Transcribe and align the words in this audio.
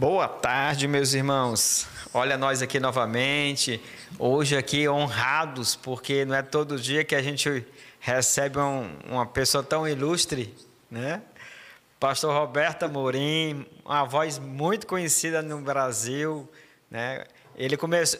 Boa 0.00 0.26
tarde, 0.26 0.88
meus 0.88 1.12
irmãos. 1.12 1.86
Olha 2.14 2.38
nós 2.38 2.62
aqui 2.62 2.80
novamente. 2.80 3.78
Hoje 4.18 4.56
aqui 4.56 4.88
honrados, 4.88 5.76
porque 5.76 6.24
não 6.24 6.34
é 6.34 6.40
todo 6.40 6.78
dia 6.78 7.04
que 7.04 7.14
a 7.14 7.20
gente 7.20 7.66
recebe 8.00 8.58
um, 8.58 8.90
uma 9.10 9.26
pessoa 9.26 9.62
tão 9.62 9.86
ilustre, 9.86 10.56
né? 10.90 11.20
Pastor 12.00 12.32
Roberto 12.32 12.84
Amorim, 12.84 13.66
uma 13.84 14.04
voz 14.04 14.38
muito 14.38 14.86
conhecida 14.86 15.42
no 15.42 15.60
Brasil, 15.60 16.50
né? 16.90 17.26
Ele 17.54 17.76
começou, 17.76 18.18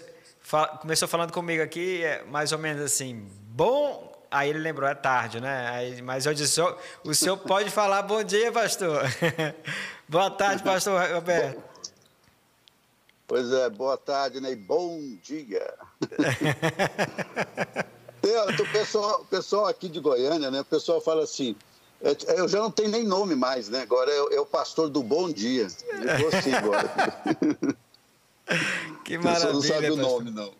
começou 0.82 1.08
falando 1.08 1.32
comigo 1.32 1.62
aqui, 1.62 2.04
é 2.04 2.22
mais 2.24 2.52
ou 2.52 2.58
menos 2.58 2.82
assim, 2.82 3.26
bom 3.48 4.10
Aí 4.30 4.50
ele 4.50 4.60
lembrou, 4.60 4.88
é 4.88 4.94
tarde, 4.94 5.40
né? 5.40 5.70
Aí, 5.70 6.02
mas 6.02 6.24
eu 6.24 6.32
disse, 6.32 6.60
o 7.02 7.12
senhor 7.12 7.36
pode 7.38 7.68
falar 7.68 8.02
bom 8.02 8.22
dia, 8.22 8.52
pastor. 8.52 9.02
Boa 10.08 10.30
tarde, 10.30 10.62
pastor 10.62 11.10
Roberto. 11.10 11.69
Pois 13.30 13.50
é, 13.52 13.70
boa 13.70 13.96
tarde, 13.96 14.40
né? 14.40 14.50
E 14.50 14.56
bom 14.56 15.00
dia. 15.22 15.72
o 18.58 18.72
pessoal, 18.72 19.24
pessoal 19.26 19.68
aqui 19.68 19.88
de 19.88 20.00
Goiânia, 20.00 20.50
né? 20.50 20.62
O 20.62 20.64
pessoal 20.64 21.00
fala 21.00 21.22
assim, 21.22 21.54
é, 22.02 22.16
eu 22.36 22.48
já 22.48 22.58
não 22.58 22.72
tenho 22.72 22.88
nem 22.88 23.04
nome 23.04 23.36
mais, 23.36 23.68
né? 23.68 23.82
Agora 23.82 24.10
é, 24.10 24.34
é 24.34 24.40
o 24.40 24.44
pastor 24.44 24.88
do 24.88 25.00
bom 25.00 25.30
dia. 25.30 25.68
Eu 25.92 26.18
vou 26.18 26.28
assim 26.36 26.52
agora. 26.52 26.90
Que 29.04 29.16
maravilha. 29.16 29.52
Você 29.52 29.52
não 29.52 29.62
sabe 29.62 29.90
o 29.92 29.96
nome, 29.96 30.32
não. 30.32 30.52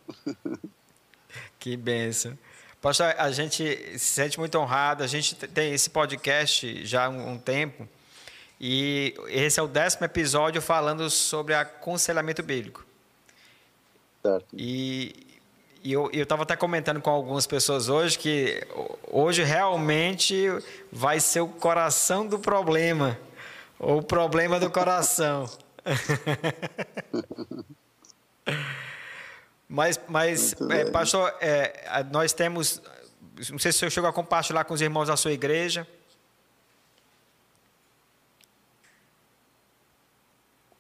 Que 1.59 1.77
benção. 1.77 2.39
Pastor, 2.81 3.17
a 3.19 3.33
gente 3.33 3.99
se 3.99 3.99
sente 3.99 4.39
muito 4.39 4.57
honrado. 4.57 5.03
A 5.03 5.09
gente 5.09 5.35
tem 5.35 5.75
esse 5.75 5.91
podcast 5.91 6.87
já 6.87 7.07
há 7.07 7.09
um 7.09 7.37
tempo. 7.37 7.89
E 8.61 9.15
esse 9.29 9.59
é 9.59 9.63
o 9.63 9.67
décimo 9.67 10.05
episódio 10.05 10.61
falando 10.61 11.09
sobre 11.09 11.55
aconselhamento 11.55 12.43
bíblico. 12.43 12.85
Certo. 14.23 14.47
E, 14.53 15.39
e 15.83 15.93
eu 15.93 16.11
estava 16.13 16.43
até 16.43 16.55
comentando 16.55 17.01
com 17.01 17.09
algumas 17.09 17.47
pessoas 17.47 17.89
hoje 17.89 18.19
que 18.19 18.63
hoje 19.11 19.43
realmente 19.43 20.47
vai 20.93 21.21
ser 21.21 21.41
o 21.41 21.49
coração 21.49 22.27
do 22.27 22.39
problema. 22.39 23.19
Ou 23.79 24.01
o 24.01 24.03
problema 24.03 24.61
do 24.61 24.71
coração. 24.71 25.49
Mas, 29.73 30.01
mas 30.09 30.53
é, 30.69 30.91
pastor, 30.91 31.33
é, 31.41 32.05
nós 32.11 32.33
temos. 32.33 32.83
Não 33.51 33.59
sei 33.61 33.71
se 33.71 33.77
o 33.77 33.79
senhor 33.79 33.91
chegou 33.91 34.11
a 34.11 34.13
compartilhar 34.13 34.65
com 34.65 34.75
os 34.75 34.81
irmãos 34.81 35.07
da 35.07 35.17
sua 35.17 35.31
igreja. 35.31 35.87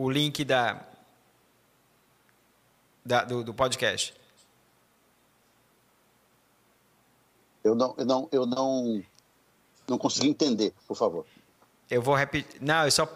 O 0.00 0.08
link 0.08 0.46
da, 0.46 0.80
da 3.04 3.22
do, 3.22 3.44
do, 3.44 3.52
podcast. 3.52 4.14
Eu 7.62 7.74
não, 7.74 7.94
eu 7.98 8.06
não, 8.06 8.28
eu 8.32 8.46
não, 8.46 9.02
não 9.86 9.98
consegui 9.98 10.28
entender, 10.30 10.72
por 10.88 10.96
favor. 10.96 11.26
Eu 11.90 12.00
vou 12.00 12.14
repetir. 12.14 12.58
Não, 12.62 12.86
eu 12.86 12.90
só, 12.90 13.06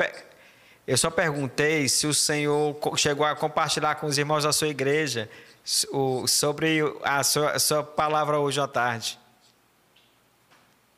eu 0.86 0.98
só 0.98 1.10
perguntei 1.10 1.88
se 1.88 2.06
o 2.06 2.12
senhor 2.12 2.76
chegou 2.98 3.24
a 3.24 3.34
compartilhar 3.34 3.94
com 3.94 4.06
os 4.06 4.18
irmãos 4.18 4.44
da 4.44 4.52
sua 4.52 4.68
igreja 4.68 5.30
sobre 5.64 6.80
a 7.02 7.24
sua, 7.24 7.52
a 7.52 7.58
sua 7.58 7.82
palavra 7.82 8.38
hoje 8.38 8.60
à 8.60 8.68
tarde. 8.68 9.18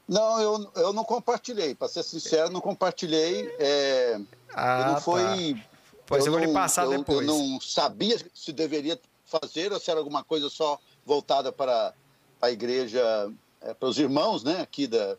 Não, 0.08 0.40
eu, 0.40 0.72
eu 0.74 0.92
não 0.92 1.04
compartilhei. 1.04 1.76
Para 1.76 1.86
ser 1.86 2.02
sincero, 2.02 2.50
não 2.50 2.60
compartilhei. 2.60 3.54
É, 3.60 4.20
ah, 4.52 4.90
não 4.94 5.00
foi. 5.00 5.54
Tá. 5.54 5.75
Pois 6.06 6.24
eu, 6.24 6.26
eu 6.26 6.32
vou 6.32 6.40
não, 6.40 6.48
lhe 6.48 6.54
passar 6.54 6.84
eu, 6.84 6.98
depois. 6.98 7.26
Eu 7.26 7.26
não 7.26 7.60
sabia 7.60 8.18
se 8.34 8.52
deveria 8.52 8.98
fazer 9.24 9.72
ou 9.72 9.80
se 9.80 9.90
era 9.90 9.98
alguma 9.98 10.22
coisa 10.22 10.48
só 10.48 10.78
voltada 11.04 11.52
para 11.52 11.92
a 12.40 12.50
igreja, 12.50 13.30
é, 13.60 13.74
para 13.74 13.88
os 13.88 13.98
irmãos, 13.98 14.44
né, 14.44 14.60
aqui 14.60 14.86
da, 14.86 15.16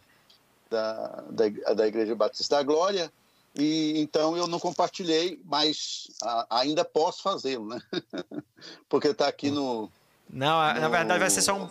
da, 0.69 1.23
da, 1.29 1.73
da 1.73 1.87
Igreja 1.87 2.15
Batista 2.15 2.57
da 2.57 2.63
Glória. 2.63 3.11
E 3.55 3.99
então 3.99 4.37
eu 4.37 4.47
não 4.47 4.59
compartilhei, 4.59 5.41
mas 5.43 6.07
a, 6.21 6.59
ainda 6.59 6.85
posso 6.85 7.23
fazê-lo, 7.23 7.67
né? 7.67 7.81
Porque 8.87 9.07
está 9.07 9.27
aqui 9.27 9.49
no. 9.49 9.89
Não, 10.29 10.73
no... 10.73 10.79
na 10.79 10.87
verdade 10.89 11.19
vai 11.19 11.29
ser 11.29 11.41
só 11.41 11.55
um, 11.55 11.69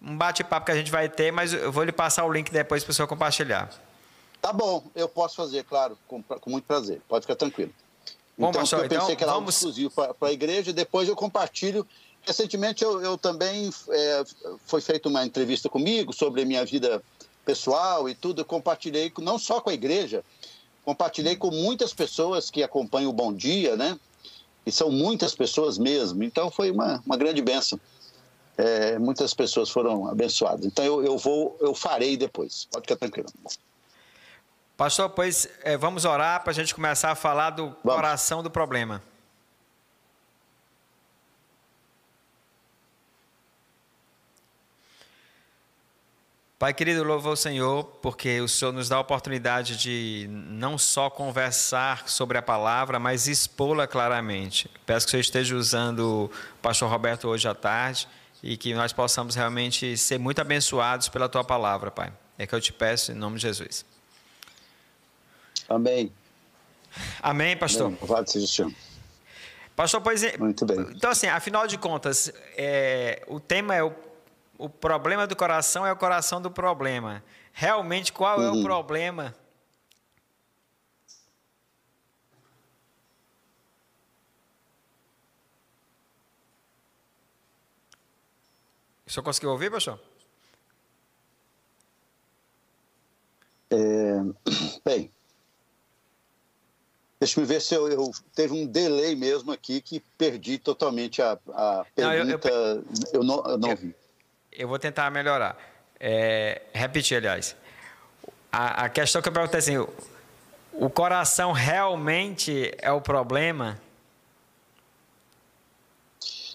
um 0.00 0.16
bate-papo 0.16 0.66
que 0.66 0.72
a 0.72 0.76
gente 0.76 0.90
vai 0.90 1.08
ter, 1.08 1.30
mas 1.30 1.52
eu 1.52 1.70
vou 1.70 1.84
lhe 1.84 1.92
passar 1.92 2.24
o 2.24 2.32
link 2.32 2.50
depois 2.50 2.82
para 2.82 2.90
o 2.90 2.94
senhor 2.94 3.06
compartilhar. 3.06 3.70
Tá 4.40 4.52
bom, 4.52 4.84
eu 4.94 5.08
posso 5.08 5.36
fazer, 5.36 5.64
claro, 5.64 5.98
com, 6.06 6.22
com 6.22 6.50
muito 6.50 6.64
prazer. 6.64 7.02
Pode 7.06 7.24
ficar 7.24 7.36
tranquilo. 7.36 7.72
Bom, 8.38 8.50
então, 8.50 8.60
eu 8.60 8.66
pensei 8.66 8.86
então, 8.86 9.16
que 9.16 9.22
era 9.22 9.32
vamos... 9.32 9.54
exclusivo 9.54 9.90
para 9.90 10.28
a 10.28 10.32
igreja, 10.32 10.72
depois 10.72 11.08
eu 11.08 11.16
compartilho. 11.16 11.86
Recentemente 12.22 12.84
eu, 12.84 13.00
eu 13.00 13.16
também 13.16 13.70
é, 13.88 14.24
foi 14.66 14.80
feita 14.80 15.08
uma 15.08 15.24
entrevista 15.24 15.68
comigo 15.68 16.12
sobre 16.12 16.42
a 16.42 16.44
minha 16.44 16.64
vida 16.64 17.02
pessoal 17.44 18.08
e 18.08 18.14
tudo. 18.14 18.40
Eu 18.40 18.44
compartilhei 18.44 19.10
não 19.18 19.38
só 19.38 19.60
com 19.60 19.70
a 19.70 19.74
igreja, 19.74 20.22
compartilhei 20.84 21.36
com 21.36 21.50
muitas 21.50 21.94
pessoas 21.94 22.50
que 22.50 22.62
acompanham 22.62 23.10
o 23.10 23.14
Bom 23.14 23.32
Dia, 23.32 23.76
né? 23.76 23.98
E 24.66 24.72
são 24.72 24.90
muitas 24.90 25.34
pessoas 25.34 25.78
mesmo. 25.78 26.22
Então 26.22 26.50
foi 26.50 26.70
uma, 26.70 27.02
uma 27.06 27.16
grande 27.16 27.40
benção. 27.40 27.80
É, 28.58 28.98
muitas 28.98 29.32
pessoas 29.32 29.70
foram 29.70 30.08
abençoadas. 30.08 30.66
Então 30.66 30.84
eu, 30.84 31.04
eu 31.04 31.16
vou, 31.16 31.56
eu 31.60 31.74
farei 31.74 32.16
depois. 32.16 32.66
Pode 32.70 32.82
ficar 32.82 32.96
tranquilo. 32.96 33.28
Pastor, 34.76 35.08
pois 35.08 35.48
é, 35.62 35.74
vamos 35.76 36.04
orar 36.04 36.42
para 36.42 36.50
a 36.50 36.54
gente 36.54 36.74
começar 36.74 37.10
a 37.10 37.14
falar 37.14 37.50
do 37.50 37.68
vamos. 37.82 37.94
coração 37.94 38.42
do 38.42 38.50
problema. 38.50 39.02
Pai 46.58 46.74
querido, 46.74 47.04
louvo 47.04 47.30
ao 47.30 47.36
Senhor, 47.36 47.84
porque 48.02 48.40
o 48.40 48.48
Senhor 48.48 48.72
nos 48.72 48.88
dá 48.88 48.96
a 48.96 49.00
oportunidade 49.00 49.76
de 49.76 50.26
não 50.30 50.76
só 50.76 51.08
conversar 51.08 52.08
sobre 52.08 52.36
a 52.36 52.42
palavra, 52.42 52.98
mas 52.98 53.28
expô-la 53.28 53.86
claramente. 53.86 54.70
Peço 54.84 55.06
que 55.06 55.10
o 55.10 55.12
Senhor 55.12 55.20
esteja 55.20 55.56
usando 55.56 56.30
o 56.56 56.58
pastor 56.60 56.90
Roberto 56.90 57.28
hoje 57.28 57.46
à 57.48 57.54
tarde 57.54 58.08
e 58.42 58.56
que 58.56 58.74
nós 58.74 58.92
possamos 58.92 59.34
realmente 59.34 59.96
ser 59.96 60.18
muito 60.18 60.40
abençoados 60.40 61.08
pela 61.08 61.28
tua 61.28 61.44
palavra, 61.44 61.90
Pai. 61.90 62.12
É 62.38 62.46
que 62.46 62.54
eu 62.54 62.60
te 62.60 62.72
peço 62.72 63.12
em 63.12 63.14
nome 63.14 63.36
de 63.36 63.42
Jesus. 63.42 63.95
Amém. 65.68 66.12
Amém, 67.22 67.56
pastor. 67.56 67.92
Louvado 68.00 68.30
seja 68.30 68.44
o 68.44 68.48
Senhor. 68.48 68.72
Pastor, 69.74 70.00
pois 70.00 70.22
é. 70.22 70.38
Muito 70.38 70.64
bem. 70.64 70.80
Então, 70.94 71.10
assim, 71.10 71.26
afinal 71.26 71.66
de 71.66 71.76
contas, 71.76 72.32
é, 72.56 73.22
o 73.28 73.38
tema 73.38 73.74
é 73.74 73.82
o 73.82 73.92
o 74.58 74.68
problema 74.68 75.26
do 75.26 75.36
coração 75.36 75.86
é 75.86 75.92
o 75.92 75.96
coração 75.96 76.40
do 76.40 76.50
problema. 76.50 77.22
Realmente, 77.52 78.12
qual 78.12 78.42
é 78.42 78.50
o 78.50 78.54
uhum. 78.54 78.62
problema? 78.62 79.34
O 89.06 89.10
senhor 89.10 89.22
conseguiu 89.22 89.50
ouvir, 89.50 89.70
pastor? 89.70 90.00
É, 93.70 94.20
bem, 94.84 95.10
deixa 97.20 97.40
eu 97.40 97.46
ver 97.46 97.60
se 97.60 97.74
eu, 97.74 97.88
eu, 97.88 98.10
teve 98.34 98.52
um 98.52 98.66
delay 98.66 99.14
mesmo 99.14 99.52
aqui 99.52 99.80
que 99.80 100.00
perdi 100.18 100.58
totalmente 100.58 101.22
a, 101.22 101.38
a 101.48 101.86
pergunta. 101.94 102.50
Não, 102.50 102.62
eu, 102.62 102.84
eu, 103.12 103.24
não, 103.24 103.44
eu 103.46 103.58
não 103.58 103.70
ouvi 103.70 103.94
eu 104.56 104.66
vou 104.66 104.78
tentar 104.78 105.10
melhorar. 105.10 105.56
É, 106.00 106.62
repetir, 106.72 107.18
aliás. 107.18 107.54
A, 108.50 108.84
a, 108.84 108.88
questão 108.88 109.20
que 109.20 109.28
eu 109.28 109.32
perguntei 109.32 109.58
é 109.58 109.60
assim: 109.60 109.76
o, 109.76 109.88
o 110.72 110.88
coração 110.88 111.52
realmente 111.52 112.72
é 112.78 112.90
o 112.90 113.00
problema? 113.00 113.80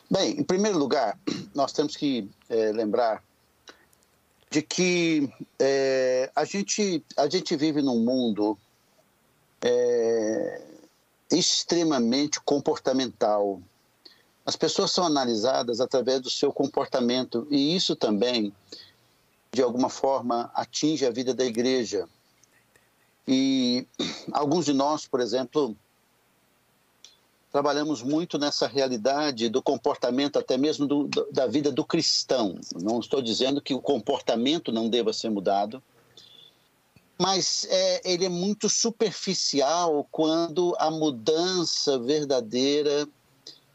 Bem, 0.09 0.39
em 0.39 0.43
primeiro 0.43 0.77
lugar, 0.77 1.17
nós 1.55 1.71
temos 1.71 1.95
que 1.95 2.29
é, 2.49 2.71
lembrar 2.71 3.23
de 4.49 4.61
que 4.61 5.29
é, 5.57 6.29
a, 6.35 6.43
gente, 6.43 7.03
a 7.15 7.29
gente 7.29 7.55
vive 7.55 7.81
num 7.81 7.99
mundo 8.03 8.57
é, 9.63 10.61
extremamente 11.31 12.39
comportamental, 12.41 13.61
as 14.45 14.55
pessoas 14.55 14.91
são 14.91 15.05
analisadas 15.05 15.79
através 15.79 16.19
do 16.21 16.29
seu 16.29 16.51
comportamento 16.51 17.47
e 17.49 17.75
isso 17.75 17.95
também, 17.95 18.51
de 19.51 19.61
alguma 19.61 19.89
forma, 19.89 20.51
atinge 20.53 21.05
a 21.05 21.11
vida 21.11 21.33
da 21.33 21.45
igreja. 21.45 22.07
E 23.27 23.87
alguns 24.31 24.65
de 24.65 24.73
nós, 24.73 25.05
por 25.05 25.19
exemplo, 25.19 25.75
trabalhamos 27.51 28.01
muito 28.01 28.39
nessa 28.39 28.65
realidade 28.65 29.47
do 29.47 29.61
comportamento, 29.61 30.39
até 30.39 30.57
mesmo 30.57 30.87
do, 30.87 31.07
da 31.31 31.45
vida 31.45 31.71
do 31.71 31.85
cristão. 31.85 32.59
Não 32.81 32.99
estou 32.99 33.21
dizendo 33.21 33.61
que 33.61 33.73
o 33.73 33.81
comportamento 33.81 34.71
não 34.71 34.89
deva 34.89 35.13
ser 35.13 35.29
mudado, 35.29 35.83
mas 37.21 37.65
é, 37.65 38.01
ele 38.03 38.25
é 38.25 38.29
muito 38.29 38.67
superficial 38.67 40.03
quando 40.05 40.75
a 40.79 40.89
mudança 40.89 41.99
verdadeira 41.99 43.07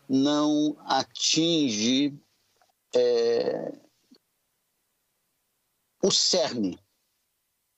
não 0.08 0.76
atinge 0.81 2.12
é, 2.93 3.72
o 6.02 6.10
cerne 6.10 6.76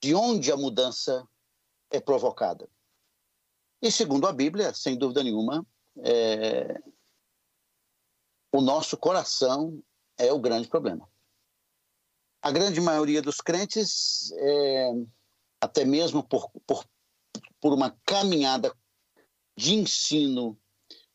de 0.03 0.15
onde 0.15 0.51
a 0.51 0.57
mudança 0.57 1.29
é 1.91 2.01
provocada. 2.01 2.67
E 3.83 3.93
segundo 3.93 4.27
a 4.27 4.33
Bíblia, 4.33 4.73
sem 4.73 4.97
dúvida 4.97 5.23
nenhuma, 5.23 5.67
é, 5.99 6.81
o 8.51 8.63
nosso 8.63 8.97
coração 8.97 9.83
é 10.17 10.33
o 10.33 10.41
grande 10.41 10.67
problema. 10.67 11.07
A 12.41 12.51
grande 12.51 12.81
maioria 12.81 13.21
dos 13.21 13.43
crentes, 13.43 14.33
é, 14.33 14.93
até 15.61 15.85
mesmo 15.85 16.23
por, 16.23 16.51
por, 16.67 16.85
por 17.61 17.73
uma 17.73 17.91
caminhada 18.05 18.75
de 19.57 19.75
ensino 19.75 20.59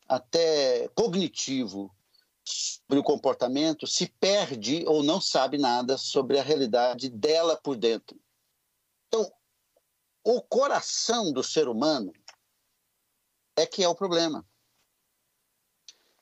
até 0.07 0.87
cognitivo 0.89 1.93
sobre 2.45 2.99
o 2.99 3.03
comportamento, 3.03 3.87
se 3.87 4.07
perde 4.19 4.83
ou 4.85 5.01
não 5.01 5.21
sabe 5.21 5.57
nada 5.57 5.97
sobre 5.97 6.37
a 6.37 6.43
realidade 6.43 7.09
dela 7.09 7.55
por 7.55 7.77
dentro. 7.77 8.19
Então, 9.07 9.31
o 10.23 10.41
coração 10.41 11.31
do 11.31 11.41
ser 11.41 11.67
humano 11.67 12.11
é 13.55 13.65
que 13.65 13.83
é 13.83 13.87
o 13.87 13.95
problema. 13.95 14.45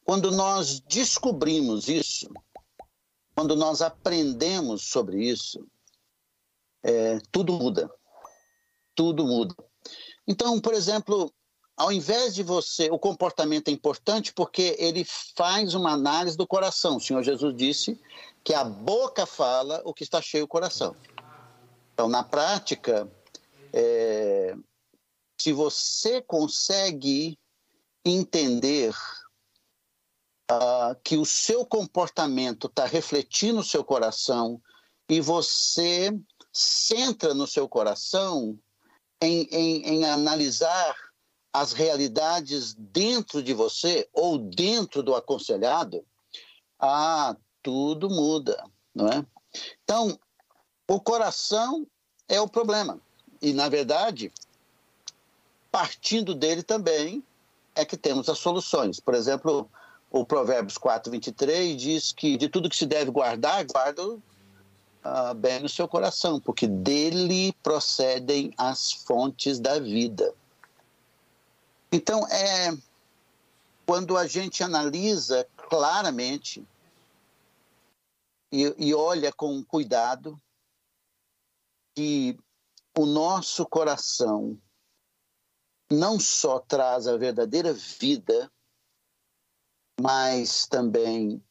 Quando 0.04 0.32
nós 0.32 0.80
descobrimos 0.82 1.88
isso, 1.88 2.30
quando 3.36 3.56
nós 3.56 3.82
aprendemos 3.82 4.84
sobre 4.84 5.24
isso, 5.24 5.66
é, 6.84 7.20
tudo 7.32 7.54
muda. 7.54 7.90
Tudo 9.02 9.26
muda. 9.26 9.56
Então, 10.28 10.62
por 10.62 10.76
exemplo, 10.76 11.34
ao 11.76 11.92
invés 11.92 12.36
de 12.36 12.44
você, 12.44 12.88
o 12.92 13.00
comportamento 13.00 13.68
é 13.68 13.72
importante 13.72 14.32
porque 14.32 14.76
ele 14.78 15.04
faz 15.36 15.74
uma 15.74 15.94
análise 15.94 16.38
do 16.38 16.46
coração. 16.46 16.98
O 16.98 17.02
Senhor 17.02 17.24
Jesus 17.24 17.56
disse 17.58 18.00
que 18.44 18.54
a 18.54 18.64
boca 18.64 19.26
fala 19.26 19.82
o 19.86 19.92
que 19.92 20.04
está 20.04 20.22
cheio 20.22 20.44
o 20.44 20.48
coração. 20.48 20.96
Então, 21.92 22.08
na 22.08 22.24
prática, 22.24 23.12
é, 23.74 24.56
se 25.36 25.52
você 25.52 26.22
consegue 26.22 27.40
entender 28.06 28.94
uh, 30.52 30.96
que 31.04 31.18
o 31.18 31.26
seu 31.26 31.66
comportamento 31.66 32.68
está 32.68 32.86
refletindo 32.86 33.62
o 33.62 33.64
seu 33.64 33.84
coração 33.84 34.62
e 35.10 35.20
você 35.20 36.12
centra 36.54 37.34
no 37.34 37.48
seu 37.48 37.68
coração 37.68 38.60
em, 39.22 39.48
em, 39.52 39.84
em 39.88 40.06
analisar 40.06 40.96
as 41.54 41.74
realidades 41.74 42.74
dentro 42.74 43.44
de 43.44 43.54
você 43.54 44.10
ou 44.14 44.38
dentro 44.38 45.04
do 45.04 45.14
aconselhado, 45.14 46.04
ah, 46.80 47.36
tudo 47.62 48.10
muda, 48.10 48.64
não 48.96 49.08
é? 49.08 49.26
Então, 49.84 50.18
o 50.90 51.00
coração 51.00 51.86
é 52.28 52.40
o 52.40 52.48
problema. 52.48 53.00
E, 53.42 53.54
na 53.54 53.70
verdade, 53.70 54.32
partindo 55.72 56.34
dele 56.34 56.64
também 56.64 57.24
é 57.76 57.86
que 57.86 57.98
temos 57.98 58.30
as 58.30 58.40
soluções. 58.40 59.00
Por 59.00 59.14
exemplo, 59.14 59.70
o 60.10 60.26
Provérbios 60.26 60.78
4, 60.78 61.12
23 61.12 61.80
diz 61.80 62.12
que 62.12 62.38
de 62.38 62.50
tudo 62.50 62.70
que 62.70 62.76
se 62.76 62.86
deve 62.86 63.12
guardar, 63.12 63.66
guarda 63.66 64.18
uh, 65.04 65.34
bem 65.34 65.60
no 65.60 65.70
seu 65.70 65.88
coração, 65.88 66.40
porque 66.40 66.68
dele 66.68 67.54
procedem 67.64 68.54
as 68.58 68.92
fontes 68.92 69.60
da 69.60 69.80
vida. 69.80 70.34
Então, 71.92 72.26
é 72.28 72.78
quando 73.86 74.18
a 74.18 74.26
gente 74.26 74.64
analisa 74.64 75.48
claramente 75.70 76.66
e, 78.52 78.74
e 78.78 78.94
olha 78.94 79.32
com 79.32 79.64
cuidado 79.64 80.42
que 81.96 82.38
o 82.98 83.06
nosso 83.06 83.66
coração 83.66 84.58
não 85.92 86.20
só 86.20 86.60
traz 86.60 87.08
a 87.08 87.18
verdadeira 87.18 87.74
vida, 87.74 88.50
mas 90.00 90.66
também 90.68 91.44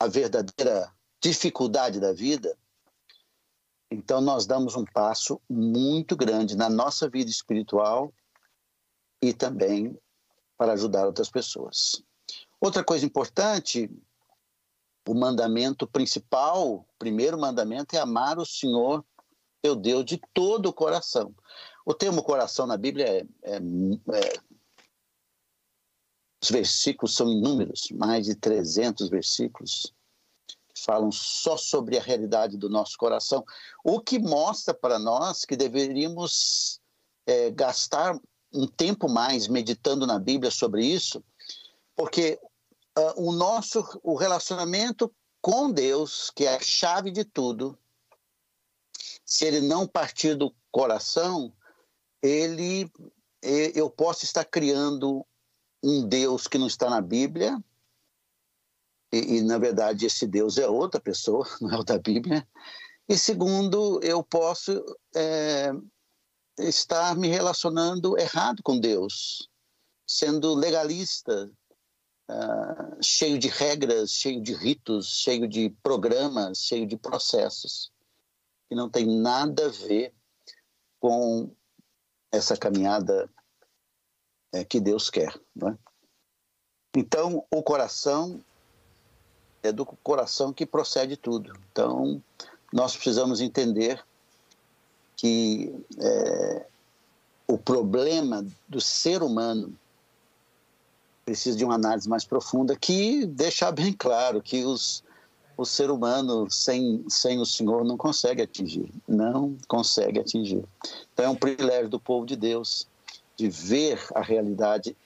a 0.00 0.06
verdadeira 0.06 0.94
dificuldade 1.20 1.98
da 2.00 2.12
vida, 2.12 2.56
então 3.90 4.20
nós 4.20 4.46
damos 4.46 4.76
um 4.76 4.84
passo 4.84 5.40
muito 5.48 6.16
grande 6.16 6.56
na 6.56 6.70
nossa 6.70 7.08
vida 7.08 7.30
espiritual 7.30 8.12
e 9.20 9.32
também 9.34 9.98
para 10.56 10.74
ajudar 10.74 11.06
outras 11.06 11.28
pessoas. 11.28 12.02
Outra 12.60 12.84
coisa 12.84 13.04
importante, 13.04 13.90
o 15.08 15.14
mandamento 15.14 15.86
principal, 15.86 16.72
o 16.72 16.86
primeiro 16.98 17.38
mandamento 17.38 17.96
é 17.96 17.98
amar 17.98 18.38
o 18.38 18.46
Senhor, 18.46 19.04
teu 19.60 19.74
Deus, 19.74 20.04
de 20.04 20.20
todo 20.32 20.66
o 20.66 20.72
coração. 20.72 21.34
O 21.84 21.92
termo 21.92 22.22
coração 22.22 22.66
na 22.66 22.76
Bíblia 22.76 23.06
é, 23.06 23.26
é, 23.42 23.56
é 23.56 24.40
os 26.42 26.50
versículos 26.50 27.14
são 27.14 27.30
inúmeros, 27.30 27.88
mais 27.92 28.24
de 28.24 28.34
300 28.34 29.10
versículos 29.10 29.92
falam 30.84 31.10
só 31.12 31.56
sobre 31.56 31.98
a 31.98 32.02
realidade 32.02 32.56
do 32.56 32.68
nosso 32.68 32.96
coração, 32.96 33.44
o 33.84 34.00
que 34.00 34.18
mostra 34.18 34.74
para 34.74 34.98
nós 34.98 35.44
que 35.44 35.56
deveríamos 35.56 36.80
é, 37.26 37.50
gastar 37.50 38.18
um 38.52 38.66
tempo 38.66 39.08
mais 39.08 39.48
meditando 39.48 40.06
na 40.06 40.18
Bíblia 40.18 40.50
sobre 40.50 40.84
isso, 40.84 41.22
porque 41.94 42.40
uh, 42.98 43.28
o 43.28 43.32
nosso 43.32 43.84
o 44.02 44.16
relacionamento 44.16 45.12
com 45.40 45.70
Deus, 45.70 46.30
que 46.34 46.44
é 46.44 46.56
a 46.56 46.60
chave 46.60 47.10
de 47.10 47.24
tudo, 47.24 47.78
se 49.24 49.44
ele 49.44 49.60
não 49.60 49.86
partir 49.86 50.34
do 50.34 50.52
coração, 50.70 51.52
ele 52.22 52.90
eu 53.42 53.88
posso 53.88 54.24
estar 54.24 54.44
criando 54.44 55.24
um 55.82 56.06
Deus 56.06 56.46
que 56.46 56.58
não 56.58 56.66
está 56.66 56.90
na 56.90 57.00
Bíblia, 57.00 57.58
e, 59.12 59.38
e, 59.38 59.42
na 59.42 59.58
verdade 59.58 60.06
esse 60.06 60.26
Deus 60.26 60.58
é 60.58 60.68
outra 60.68 61.00
pessoa, 61.00 61.46
não 61.60 61.70
é 61.70 61.78
o 61.78 61.84
da 61.84 61.98
Bíblia. 61.98 62.46
E 63.08 63.18
segundo, 63.18 64.00
eu 64.02 64.22
posso 64.22 64.84
é, 65.14 65.72
estar 66.58 67.16
me 67.16 67.28
relacionando 67.28 68.18
errado 68.18 68.62
com 68.62 68.78
Deus, 68.78 69.48
sendo 70.06 70.54
legalista, 70.54 71.50
uh, 72.30 73.02
cheio 73.02 73.38
de 73.38 73.48
regras, 73.48 74.12
cheio 74.12 74.40
de 74.40 74.54
ritos, 74.54 75.08
cheio 75.08 75.48
de 75.48 75.70
programas, 75.82 76.58
cheio 76.58 76.86
de 76.86 76.96
processos, 76.96 77.90
que 78.68 78.74
não 78.76 78.88
tem 78.88 79.06
nada 79.06 79.66
a 79.66 79.70
ver 79.70 80.14
com 81.00 81.50
essa 82.30 82.56
caminhada 82.56 83.28
é, 84.52 84.64
que 84.64 84.78
Deus 84.78 85.10
quer. 85.10 85.34
É? 85.64 85.76
Então, 86.96 87.44
o 87.50 87.62
coração 87.62 88.44
é 89.62 89.72
do 89.72 89.84
coração 89.84 90.52
que 90.52 90.64
procede 90.64 91.16
tudo. 91.16 91.52
Então, 91.70 92.22
nós 92.72 92.94
precisamos 92.94 93.40
entender 93.40 94.02
que 95.16 95.74
é, 95.98 96.66
o 97.46 97.58
problema 97.58 98.46
do 98.68 98.80
ser 98.80 99.22
humano 99.22 99.74
precisa 101.24 101.56
de 101.56 101.64
uma 101.64 101.74
análise 101.74 102.08
mais 102.08 102.24
profunda 102.24 102.74
que 102.74 103.26
deixar 103.26 103.70
bem 103.70 103.92
claro 103.92 104.40
que 104.40 104.64
os, 104.64 105.04
o 105.56 105.64
ser 105.64 105.90
humano 105.90 106.50
sem, 106.50 107.04
sem 107.08 107.38
o 107.38 107.44
Senhor 107.44 107.84
não 107.84 107.96
consegue 107.96 108.42
atingir, 108.42 108.90
não 109.06 109.56
consegue 109.68 110.18
atingir. 110.18 110.64
Então 111.12 111.26
é 111.26 111.28
um 111.28 111.36
privilégio 111.36 111.88
do 111.88 112.00
povo 112.00 112.24
de 112.24 112.34
Deus 112.34 112.86
de 113.36 113.48
ver 113.48 114.00
a 114.14 114.22
realidade 114.22 114.96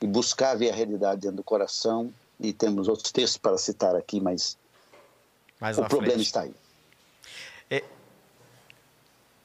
e 0.00 0.06
buscar 0.06 0.56
ver 0.56 0.70
a 0.70 0.74
realidade 0.74 1.20
dentro 1.20 1.36
do 1.36 1.44
coração. 1.44 2.12
E 2.40 2.52
temos 2.52 2.88
outros 2.88 3.12
textos 3.12 3.36
para 3.36 3.58
citar 3.58 3.94
aqui, 3.94 4.20
mas 4.20 4.56
Mais 5.60 5.76
o 5.76 5.84
problema 5.84 6.14
frente. 6.14 6.26
está 6.26 6.40
aí. 6.42 6.54
É, 7.70 7.84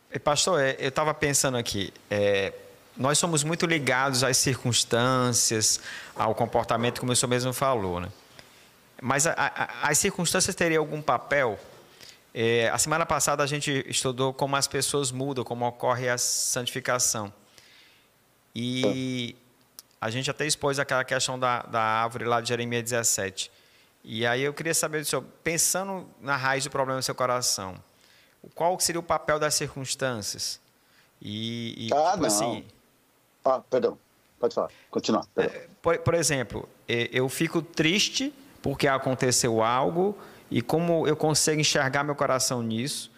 é, 0.09 0.19
pastor, 0.19 0.61
é, 0.61 0.77
eu 0.79 0.89
estava 0.89 1.13
pensando 1.13 1.57
aqui, 1.57 1.93
é, 2.09 2.53
nós 2.95 3.17
somos 3.17 3.43
muito 3.43 3.65
ligados 3.65 4.23
às 4.23 4.37
circunstâncias, 4.37 5.81
ao 6.15 6.33
comportamento, 6.33 7.01
como 7.01 7.11
o 7.11 7.15
senhor 7.15 7.29
mesmo 7.29 7.51
falou, 7.51 7.99
né? 7.99 8.09
Mas 9.01 9.27
a, 9.27 9.33
a, 9.33 9.89
as 9.89 9.97
circunstâncias 9.97 10.55
teriam 10.55 10.81
algum 10.81 11.01
papel? 11.01 11.59
É, 12.33 12.69
a 12.69 12.77
semana 12.77 13.05
passada 13.05 13.43
a 13.43 13.47
gente 13.47 13.85
estudou 13.89 14.33
como 14.33 14.55
as 14.55 14.67
pessoas 14.67 15.11
mudam, 15.11 15.43
como 15.43 15.67
ocorre 15.67 16.07
a 16.07 16.17
santificação. 16.17 17.31
E 18.55 19.35
a 20.05 20.09
gente 20.11 20.29
até 20.29 20.45
expôs 20.45 20.77
aquela 20.77 21.03
questão 21.03 21.39
da, 21.39 21.63
da 21.63 21.81
árvore 21.81 22.25
lá 22.25 22.39
de 22.39 22.49
Jeremias 22.49 22.83
17. 22.83 23.51
E 24.03 24.23
aí 24.23 24.43
eu 24.43 24.53
queria 24.53 24.75
saber 24.75 24.99
do 24.99 25.05
senhor, 25.05 25.25
pensando 25.43 26.07
na 26.21 26.35
raiz 26.35 26.63
do 26.63 26.69
problema 26.69 26.99
do 26.99 27.03
seu 27.03 27.15
coração, 27.15 27.73
qual 28.53 28.79
seria 28.79 28.99
o 28.99 29.03
papel 29.03 29.39
das 29.39 29.55
circunstâncias? 29.55 30.61
E, 31.19 31.87
e 31.87 31.89
ah, 31.91 32.11
tipo 32.11 32.17
não. 32.17 32.27
assim. 32.27 32.65
Ah, 33.43 33.59
perdão. 33.67 33.97
Pode 34.39 34.53
falar. 34.53 34.69
Continua. 34.91 35.27
É, 35.37 35.67
por, 35.81 35.97
por 35.97 36.13
exemplo, 36.13 36.69
eu 36.87 37.27
fico 37.27 37.63
triste 37.63 38.31
porque 38.61 38.87
aconteceu 38.87 39.63
algo 39.63 40.15
e 40.51 40.61
como 40.61 41.07
eu 41.07 41.15
consigo 41.15 41.59
enxergar 41.59 42.03
meu 42.03 42.13
coração 42.13 42.61
nisso. 42.61 43.11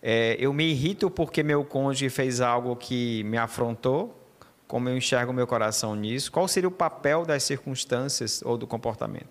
É, 0.00 0.36
eu 0.38 0.52
me 0.52 0.70
irrito 0.70 1.10
porque 1.10 1.42
meu 1.42 1.64
cônjuge 1.64 2.08
fez 2.08 2.40
algo 2.40 2.76
que 2.76 3.24
me 3.24 3.36
afrontou. 3.36 4.16
Como 4.68 4.88
eu 4.88 4.96
enxergo 4.96 5.32
meu 5.32 5.46
coração 5.46 5.96
nisso? 5.96 6.30
Qual 6.30 6.46
seria 6.46 6.68
o 6.68 6.72
papel 6.72 7.24
das 7.24 7.42
circunstâncias 7.42 8.42
ou 8.42 8.58
do 8.58 8.66
comportamento? 8.66 9.28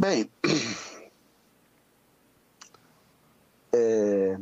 Bem, 0.00 0.30
é, 3.74 4.38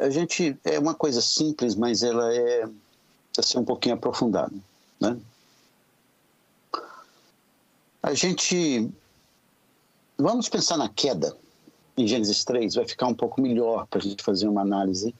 a 0.00 0.10
gente 0.10 0.58
é 0.64 0.80
uma 0.80 0.94
coisa 0.94 1.22
simples, 1.22 1.76
mas 1.76 2.02
ela 2.02 2.34
é 2.34 2.68
assim 3.38 3.58
um 3.58 3.64
pouquinho 3.64 3.94
aprofundada, 3.94 4.52
né? 5.00 5.16
A 8.02 8.14
gente 8.14 8.90
vamos 10.18 10.48
pensar 10.48 10.76
na 10.76 10.88
queda 10.88 11.36
em 11.96 12.06
Gênesis 12.06 12.44
3, 12.44 12.74
vai 12.74 12.86
ficar 12.86 13.06
um 13.06 13.14
pouco 13.14 13.40
melhor 13.40 13.86
para 13.86 14.00
a 14.00 14.02
gente 14.02 14.24
fazer 14.24 14.48
uma 14.48 14.62
análise 14.62 15.14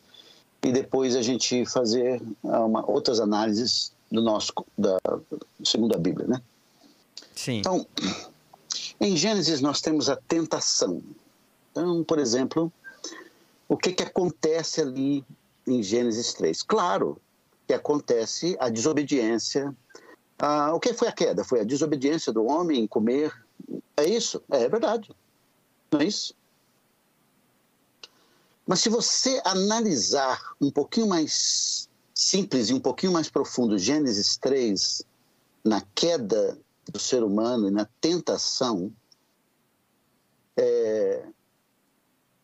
e 0.63 0.73
depois 0.73 1.17
a 1.17 1.23
gente 1.23 1.65
fazer 1.67 2.23
uma, 2.43 2.89
outras 2.89 3.21
análises 3.21 3.93
do 4.11 4.23
nosso 4.23 4.53
da 4.77 4.99
segundo 5.65 5.95
a 5.95 5.99
Bíblia, 5.99 6.27
né? 6.27 6.43
Sim. 7.35 7.59
Então, 7.59 7.87
em 9.01 9.17
Gênesis 9.17 9.61
nós 9.61 9.81
temos 9.81 10.11
a 10.11 10.17
tentação. 10.17 11.03
Então, 11.71 12.05
por 12.05 12.19
exemplo, 12.19 12.73
o 13.69 13.77
que 13.77 13.93
que 13.93 14.03
acontece 14.03 14.81
ali 14.81 15.25
em 15.67 15.83
Gênesis 15.83 16.35
3? 16.35 16.63
Claro 16.63 17.17
que 17.67 17.73
acontece 17.73 18.57
a 18.59 18.69
desobediência. 18.69 19.75
Ah, 20.39 20.75
o 20.75 20.81
que 20.81 20.93
foi 20.93 21.09
a 21.09 21.13
queda? 21.13 21.45
Foi 21.45 21.61
a 21.61 21.65
desobediência 21.65 22.33
do 22.33 22.45
homem 22.45 22.81
em 22.81 22.87
comer. 22.87 23.33
É 23.97 24.05
isso? 24.05 24.43
É, 24.51 24.65
é 24.65 24.69
verdade. 24.69 25.11
Não 25.91 26.01
é 26.01 26.05
isso? 26.05 26.35
Mas 28.71 28.83
se 28.83 28.89
você 28.89 29.43
analisar 29.45 30.55
um 30.61 30.71
pouquinho 30.71 31.09
mais 31.09 31.91
simples 32.15 32.69
e 32.69 32.73
um 32.73 32.79
pouquinho 32.79 33.11
mais 33.11 33.29
profundo 33.29 33.77
Gênesis 33.77 34.37
3, 34.37 35.03
na 35.65 35.81
queda 35.93 36.57
do 36.89 36.97
ser 36.97 37.25
humano 37.25 37.67
e 37.67 37.73
na 37.73 37.85
tentação, 38.01 38.95
é, 40.57 41.27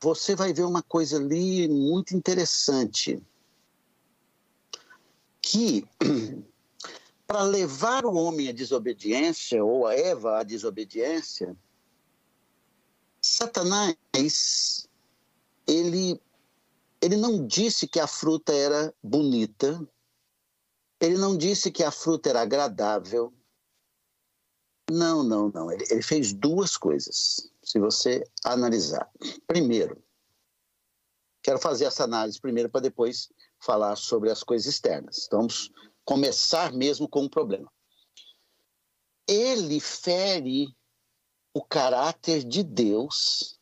você 0.01 0.35
vai 0.35 0.53
ver 0.53 0.65
uma 0.65 0.83
coisa 0.83 1.17
ali 1.17 1.69
muito 1.69 2.17
interessante. 2.17 3.23
Que 5.41 5.87
para 7.25 7.43
levar 7.43 8.05
o 8.05 8.17
homem 8.17 8.49
à 8.49 8.53
desobediência, 8.53 9.65
ou 9.65 9.87
a 9.87 9.95
Eva 9.95 10.41
à 10.41 10.43
desobediência, 10.43 11.57
Satanás 13.21 13.95
ele, 15.67 16.21
ele 17.01 17.17
não 17.17 17.47
disse 17.47 17.89
que 17.89 17.99
a 17.99 18.07
fruta 18.07 18.53
era 18.53 18.95
bonita, 19.03 19.87
ele 21.01 21.19
não 21.19 21.37
disse 21.37 21.71
que 21.71 21.83
a 21.83 21.91
fruta 21.91 22.31
era 22.31 22.41
agradável. 22.41 23.33
Não, 24.91 25.23
não, 25.23 25.51
não. 25.51 25.71
Ele, 25.71 25.85
ele 25.91 26.03
fez 26.03 26.33
duas 26.33 26.77
coisas, 26.77 27.51
se 27.63 27.79
você 27.79 28.25
analisar. 28.45 29.11
Primeiro, 29.47 30.03
quero 31.43 31.59
fazer 31.59 31.85
essa 31.85 32.05
análise 32.05 32.41
primeiro 32.41 32.71
para 32.71 32.81
depois 32.81 33.29
falar 33.61 33.97
sobre 33.97 34.31
as 34.31 34.43
coisas 34.43 34.67
externas. 34.67 35.25
Então, 35.27 35.41
vamos 35.41 35.71
começar 36.05 36.73
mesmo 36.73 37.09
com 37.09 37.21
o 37.21 37.25
um 37.25 37.29
problema. 37.29 37.71
Ele 39.29 39.81
fere 39.81 40.75
o 41.53 41.63
caráter 41.63 42.45
de 42.45 42.63
Deus 42.63 43.59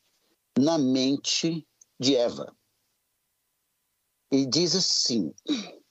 na 0.58 0.78
mente 0.78 1.66
de 1.98 2.16
Eva. 2.16 2.54
E 4.30 4.46
diz 4.46 4.74
assim: 4.74 5.32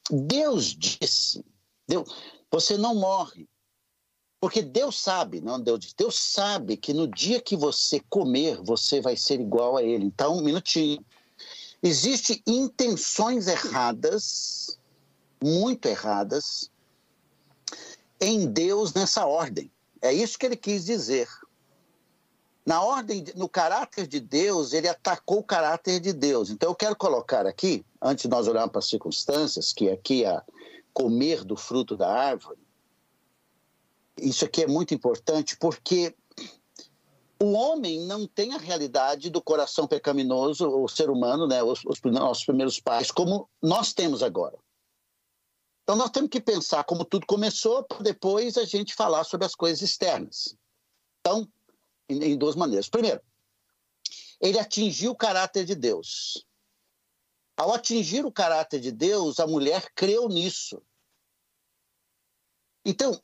Deus 0.10 0.76
disse, 0.76 1.46
Deus, 1.88 2.10
você 2.52 2.78
não 2.78 2.96
morre. 2.96 3.48
Porque 4.40 4.62
Deus 4.62 5.00
sabe, 5.00 5.40
não 5.40 5.58
Deus 5.58 5.80
diz, 5.80 5.94
Deus 5.94 6.20
sabe 6.20 6.76
que 6.76 6.94
no 6.94 7.08
dia 7.08 7.42
que 7.42 7.56
você 7.56 8.02
comer, 8.10 8.62
você 8.62 9.00
vai 9.00 9.16
ser 9.16 9.40
igual 9.40 9.78
a 9.78 9.84
ele. 9.84 10.06
Então, 10.06 10.38
um 10.38 10.44
minutinho. 10.44 11.04
Existem 11.82 12.42
intenções 12.46 13.48
erradas, 13.48 14.78
muito 15.42 15.86
erradas, 15.86 16.70
em 18.20 18.46
Deus 18.52 18.94
nessa 18.94 19.26
ordem. 19.26 19.72
É 20.02 20.14
isso 20.14 20.38
que 20.38 20.46
ele 20.46 20.56
quis 20.58 20.84
dizer. 20.86 21.30
Na 22.66 22.82
ordem, 22.82 23.26
no 23.36 23.50
caráter 23.50 24.08
de 24.08 24.22
Deus, 24.22 24.72
ele 24.72 24.88
atacou 24.88 25.40
o 25.40 25.44
caráter 25.44 26.00
de 26.00 26.14
Deus. 26.14 26.50
Então 26.50 26.70
eu 26.70 26.76
quero 26.76 26.96
colocar 26.96 27.46
aqui, 27.46 27.86
antes 28.02 28.24
de 28.24 28.30
nós 28.30 28.48
olharmos 28.48 28.72
para 28.72 28.80
as 28.80 28.88
circunstâncias, 28.88 29.74
que 29.74 29.90
aqui 29.90 30.24
é 30.24 30.42
comer 30.94 31.44
do 31.44 31.58
fruto 31.58 31.98
da 31.98 32.10
árvore. 32.10 32.60
Isso 34.18 34.46
aqui 34.46 34.64
é 34.64 34.68
muito 34.68 34.94
importante 34.94 35.58
porque 35.58 36.16
o 37.42 37.52
homem 37.52 38.06
não 38.06 38.26
tem 38.26 38.54
a 38.54 38.58
realidade 38.58 39.30
do 39.30 39.42
coração 39.42 39.86
pecaminoso, 39.86 40.70
o 40.70 40.88
ser 40.88 41.10
humano, 41.10 41.46
né, 41.46 41.62
os, 41.62 41.84
os 41.86 42.00
nossos 42.06 42.46
primeiros 42.46 42.80
pais, 42.80 43.12
como 43.12 43.50
nós 43.62 43.92
temos 43.92 44.24
agora. 44.24 44.58
Então 45.84 45.98
nós 45.98 46.12
temos 46.12 46.30
que 46.30 46.40
pensar 46.40 46.86
como 46.86 47.04
tudo 47.04 47.26
começou 47.26 47.84
para 47.84 48.00
depois 48.00 48.58
a 48.58 48.64
gente 48.64 48.96
falar 48.96 49.26
sobre 49.26 49.46
as 49.46 49.54
coisas 49.54 49.82
externas. 49.82 50.56
Então, 51.20 51.46
em, 52.10 52.24
em 52.24 52.38
duas 52.38 52.56
maneiras. 52.56 52.90
Primeiro, 52.90 53.22
ele 54.40 54.60
atingiu 54.60 55.12
o 55.12 55.16
caráter 55.16 55.66
de 55.66 55.76
Deus. 55.76 56.46
Ao 57.56 57.74
atingir 57.74 58.26
o 58.26 58.32
caráter 58.32 58.80
de 58.80 58.92
Deus, 58.92 59.40
a 59.40 59.48
mulher 59.48 59.92
creu 59.94 60.28
nisso. 60.28 60.82
Então, 62.86 63.22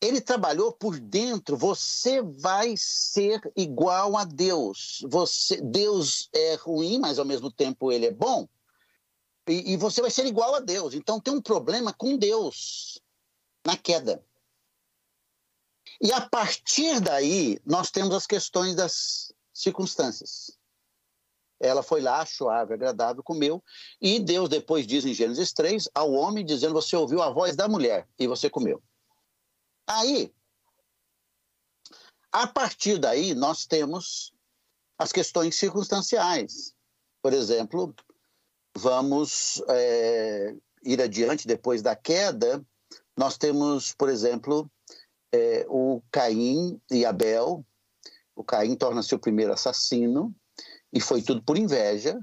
ele 0.00 0.20
trabalhou 0.20 0.72
por 0.72 0.98
dentro. 0.98 1.56
Você 1.56 2.22
vai 2.22 2.74
ser 2.76 3.40
igual 3.56 4.16
a 4.16 4.24
Deus. 4.24 5.04
Você, 5.08 5.60
Deus 5.60 6.28
é 6.32 6.54
ruim, 6.54 6.98
mas 6.98 7.18
ao 7.18 7.24
mesmo 7.24 7.50
tempo 7.50 7.92
ele 7.92 8.06
é 8.06 8.12
bom. 8.12 8.48
E, 9.48 9.72
e 9.72 9.76
você 9.76 10.00
vai 10.00 10.10
ser 10.10 10.26
igual 10.26 10.54
a 10.54 10.60
Deus. 10.60 10.94
Então 10.94 11.20
tem 11.20 11.34
um 11.34 11.42
problema 11.42 11.92
com 11.92 12.16
Deus 12.16 13.00
na 13.64 13.76
queda. 13.76 14.22
E 16.00 16.12
a 16.12 16.20
partir 16.20 17.00
daí, 17.00 17.58
nós 17.64 17.90
temos 17.90 18.14
as 18.14 18.26
questões 18.26 18.74
das 18.74 19.32
circunstâncias. 19.52 20.56
Ela 21.58 21.82
foi 21.82 22.02
lá, 22.02 22.20
achou 22.20 22.50
a 22.50 22.58
árvore 22.58 22.74
agradável, 22.74 23.22
comeu, 23.22 23.64
e 24.00 24.20
Deus 24.20 24.48
depois 24.48 24.86
diz 24.86 25.06
em 25.06 25.14
Gênesis 25.14 25.52
3 25.52 25.88
ao 25.94 26.12
homem, 26.12 26.44
dizendo: 26.44 26.74
Você 26.74 26.94
ouviu 26.94 27.22
a 27.22 27.30
voz 27.30 27.56
da 27.56 27.66
mulher 27.66 28.06
e 28.18 28.26
você 28.26 28.50
comeu. 28.50 28.82
Aí, 29.86 30.34
a 32.30 32.46
partir 32.46 32.98
daí, 32.98 33.34
nós 33.34 33.64
temos 33.64 34.34
as 34.98 35.12
questões 35.12 35.56
circunstanciais. 35.56 36.74
Por 37.22 37.32
exemplo, 37.32 37.94
vamos 38.76 39.62
é, 39.68 40.54
ir 40.82 41.00
adiante 41.00 41.46
depois 41.46 41.80
da 41.80 41.96
queda, 41.96 42.64
nós 43.16 43.38
temos, 43.38 43.94
por 43.94 44.10
exemplo, 44.10 44.70
é, 45.36 45.66
o 45.68 46.02
Caim 46.10 46.80
e 46.90 47.04
Abel. 47.04 47.64
O 48.34 48.42
Caim 48.42 48.74
torna-se 48.74 49.14
o 49.14 49.18
primeiro 49.18 49.52
assassino 49.52 50.34
e 50.92 51.00
foi 51.00 51.22
tudo 51.22 51.42
por 51.42 51.58
inveja. 51.58 52.18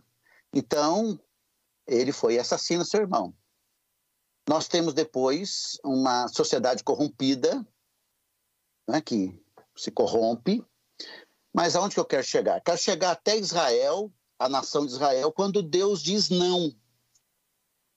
Então, 0.54 1.20
ele 1.88 2.12
foi 2.12 2.40
assassino 2.40 2.86
seu 2.86 3.02
irmão. 3.02 3.34
Nós 4.48 4.68
temos 4.68 4.94
depois 4.94 5.80
uma 5.84 6.28
sociedade 6.28 6.84
corrompida, 6.84 7.66
né, 8.88 9.00
que 9.02 9.40
se 9.76 9.90
corrompe. 9.90 10.64
Mas 11.54 11.76
aonde 11.76 11.94
que 11.94 12.00
eu 12.00 12.06
quero 12.06 12.24
chegar? 12.24 12.62
Quero 12.62 12.78
chegar 12.78 13.12
até 13.12 13.38
Israel, 13.38 14.12
a 14.38 14.50
nação 14.50 14.86
de 14.86 14.92
Israel, 14.92 15.32
quando 15.32 15.62
Deus 15.64 16.02
diz 16.02 16.30
não. 16.30 16.74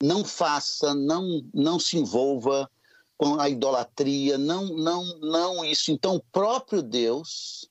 Não 0.02 0.24
faça, 0.24 0.94
não, 0.94 1.42
não 1.54 1.80
se 1.80 1.96
envolva, 1.96 2.70
com 3.16 3.40
a 3.40 3.48
idolatria, 3.48 4.36
não, 4.36 4.66
não, 4.66 5.04
não 5.20 5.64
isso. 5.64 5.90
Então, 5.90 6.16
o 6.16 6.24
próprio 6.32 6.82
Deus, 6.82 7.68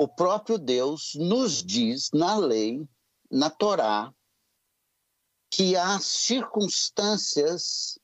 o 0.00 0.06
próprio 0.06 0.58
Deus 0.58 1.14
nos 1.14 1.62
diz 1.62 2.10
na 2.12 2.36
lei, 2.36 2.86
na 3.30 3.48
Torá, 3.48 4.12
que 5.50 5.76
há 5.76 5.98
circunstâncias 6.00 7.98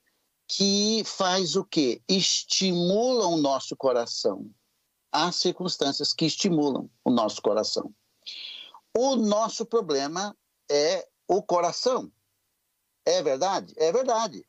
que 0.46 1.02
faz 1.04 1.56
o 1.56 1.64
quê? 1.64 2.02
Estimulam 2.08 3.34
o 3.34 3.36
nosso 3.36 3.76
coração. 3.76 4.50
Há 5.12 5.30
circunstâncias 5.32 6.12
que 6.12 6.24
estimulam 6.24 6.90
o 7.04 7.10
nosso 7.10 7.42
coração. 7.42 7.94
O 8.96 9.16
nosso 9.16 9.66
problema 9.66 10.36
é 10.70 11.06
o 11.26 11.42
coração. 11.42 12.10
É 13.04 13.22
verdade? 13.22 13.74
É 13.76 13.92
verdade. 13.92 14.44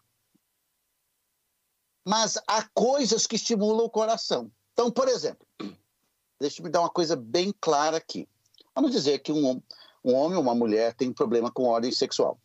Mas 2.09 2.39
há 2.47 2.67
coisas 2.73 3.27
que 3.27 3.35
estimulam 3.35 3.85
o 3.85 3.89
coração. 3.89 4.51
Então, 4.73 4.89
por 4.89 5.07
exemplo, 5.07 5.45
deixa 6.41 6.59
eu 6.59 6.63
me 6.63 6.71
dar 6.71 6.79
uma 6.79 6.89
coisa 6.89 7.15
bem 7.15 7.53
clara 7.61 7.97
aqui. 7.97 8.27
Vamos 8.73 8.89
dizer 8.89 9.19
que 9.19 9.31
um, 9.31 9.61
um 10.03 10.15
homem 10.15 10.35
ou 10.35 10.41
uma 10.41 10.55
mulher 10.55 10.95
tem 10.95 11.09
um 11.09 11.13
problema 11.13 11.51
com 11.51 11.65
ordem 11.65 11.91
sexual. 11.91 12.39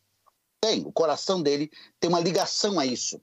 Tem, 0.60 0.84
o 0.84 0.92
coração 0.92 1.42
dele 1.42 1.70
tem 1.98 2.10
uma 2.10 2.20
ligação 2.20 2.78
a 2.78 2.84
isso. 2.84 3.18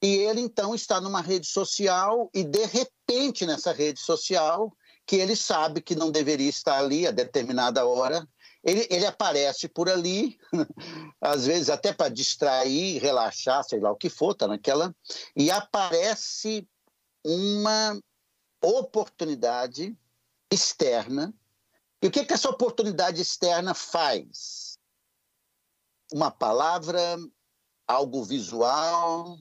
E 0.00 0.08
ele 0.08 0.40
então 0.40 0.74
está 0.74 1.02
numa 1.02 1.20
rede 1.20 1.46
social 1.46 2.30
e 2.32 2.42
de 2.42 2.64
repente 2.64 3.44
nessa 3.44 3.72
rede 3.72 4.00
social, 4.00 4.74
que 5.04 5.16
ele 5.16 5.36
sabe 5.36 5.82
que 5.82 5.94
não 5.94 6.10
deveria 6.10 6.48
estar 6.48 6.78
ali 6.78 7.06
a 7.06 7.10
determinada 7.10 7.84
hora, 7.84 8.26
ele, 8.62 8.86
ele 8.90 9.06
aparece 9.06 9.68
por 9.68 9.88
ali, 9.88 10.38
às 11.20 11.46
vezes 11.46 11.70
até 11.70 11.92
para 11.92 12.08
distrair, 12.08 12.98
relaxar, 12.98 13.64
sei 13.64 13.80
lá 13.80 13.90
o 13.90 13.96
que 13.96 14.08
for, 14.08 14.34
tá 14.34 14.46
naquela, 14.46 14.94
e 15.36 15.50
aparece 15.50 16.68
uma 17.24 18.00
oportunidade 18.62 19.96
externa. 20.50 21.34
E 22.02 22.06
o 22.06 22.10
que, 22.10 22.24
que 22.24 22.32
essa 22.32 22.48
oportunidade 22.48 23.20
externa 23.20 23.74
faz? 23.74 24.78
Uma 26.12 26.30
palavra, 26.30 27.18
algo 27.86 28.24
visual, 28.24 29.36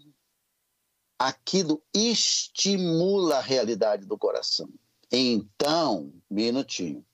aquilo 1.18 1.84
estimula 1.94 3.38
a 3.38 3.42
realidade 3.42 4.06
do 4.06 4.18
coração. 4.18 4.70
Então, 5.12 6.14
minutinho, 6.30 7.06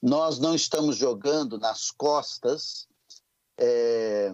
nós 0.00 0.38
não 0.38 0.54
estamos 0.54 0.96
jogando 0.96 1.58
nas 1.58 1.90
costas, 1.90 2.88
é, 3.56 4.32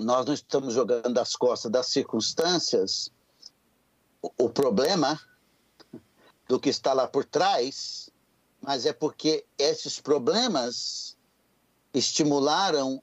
nós 0.00 0.24
não 0.26 0.34
estamos 0.34 0.74
jogando 0.74 1.10
nas 1.10 1.36
costas 1.36 1.70
das 1.70 1.86
circunstâncias 1.88 3.10
o, 4.22 4.30
o 4.44 4.50
problema 4.50 5.20
do 6.48 6.58
que 6.58 6.68
está 6.68 6.92
lá 6.92 7.06
por 7.06 7.24
trás, 7.24 8.10
mas 8.60 8.86
é 8.86 8.92
porque 8.92 9.44
esses 9.58 10.00
problemas 10.00 11.16
estimularam 11.92 13.02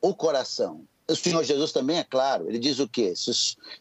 o 0.00 0.14
coração. 0.14 0.86
O 1.08 1.16
Senhor 1.16 1.42
Jesus 1.44 1.72
também 1.72 1.98
é 1.98 2.04
claro, 2.04 2.48
ele 2.48 2.58
diz 2.58 2.78
o 2.78 2.88
quê? 2.88 3.14
Se, 3.14 3.32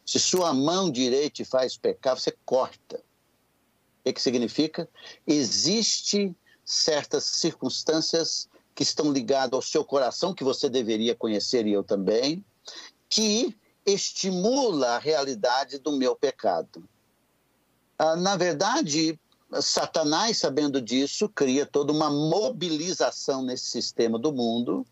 se 0.06 0.20
sua 0.20 0.54
mão 0.54 0.92
direita 0.92 1.46
faz 1.46 1.78
pecar, 1.78 2.18
você 2.18 2.36
corta. 2.46 2.98
O 2.98 4.04
que, 4.04 4.14
que 4.14 4.22
significa? 4.22 4.90
Existe 5.26 6.36
certas 6.66 7.24
circunstâncias 7.24 8.48
que 8.76 8.84
estão 8.84 9.12
ligadas 9.12 9.54
ao 9.54 9.62
seu 9.62 9.84
coração, 9.84 10.34
que 10.34 10.44
você 10.44 10.70
deveria 10.70 11.16
conhecer 11.16 11.68
e 11.68 11.74
eu 11.74 11.84
também, 11.84 12.44
que 13.10 13.56
estimula 13.86 14.96
a 14.96 15.00
realidade 15.00 15.78
do 15.78 15.92
meu 15.92 16.16
pecado. 16.16 16.84
Ah, 17.98 18.16
na 18.16 18.36
verdade, 18.36 19.20
Satanás, 19.62 20.38
sabendo 20.38 20.82
disso, 20.82 21.30
cria 21.30 21.66
toda 21.66 21.92
uma 21.92 22.10
mobilização 22.10 23.44
nesse 23.44 23.66
sistema 23.66 24.18
do 24.18 24.32
mundo 24.32 24.86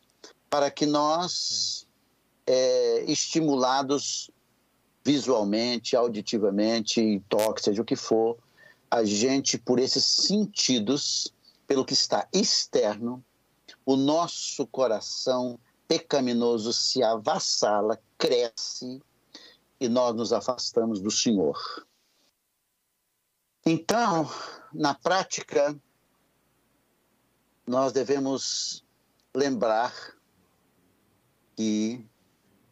para 0.49 0.69
que 0.69 0.85
nós, 0.85 1.87
é, 2.45 3.05
estimulados 3.07 4.29
visualmente, 5.03 5.95
auditivamente, 5.95 7.23
toque, 7.27 7.63
seja 7.63 7.81
o 7.81 7.85
que 7.85 7.95
for, 7.95 8.37
a 8.89 9.03
gente, 9.03 9.57
por 9.57 9.79
esses 9.79 10.03
sentidos, 10.03 11.33
pelo 11.71 11.85
que 11.85 11.93
está 11.93 12.27
externo, 12.33 13.23
o 13.85 13.95
nosso 13.95 14.67
coração 14.67 15.57
pecaminoso 15.87 16.73
se 16.73 17.01
avassala, 17.01 17.97
cresce 18.17 19.01
e 19.79 19.87
nós 19.87 20.13
nos 20.13 20.33
afastamos 20.33 20.99
do 20.99 21.09
Senhor. 21.09 21.57
Então, 23.65 24.29
na 24.73 24.93
prática, 24.93 25.73
nós 27.65 27.93
devemos 27.93 28.83
lembrar 29.33 29.93
que 31.55 32.05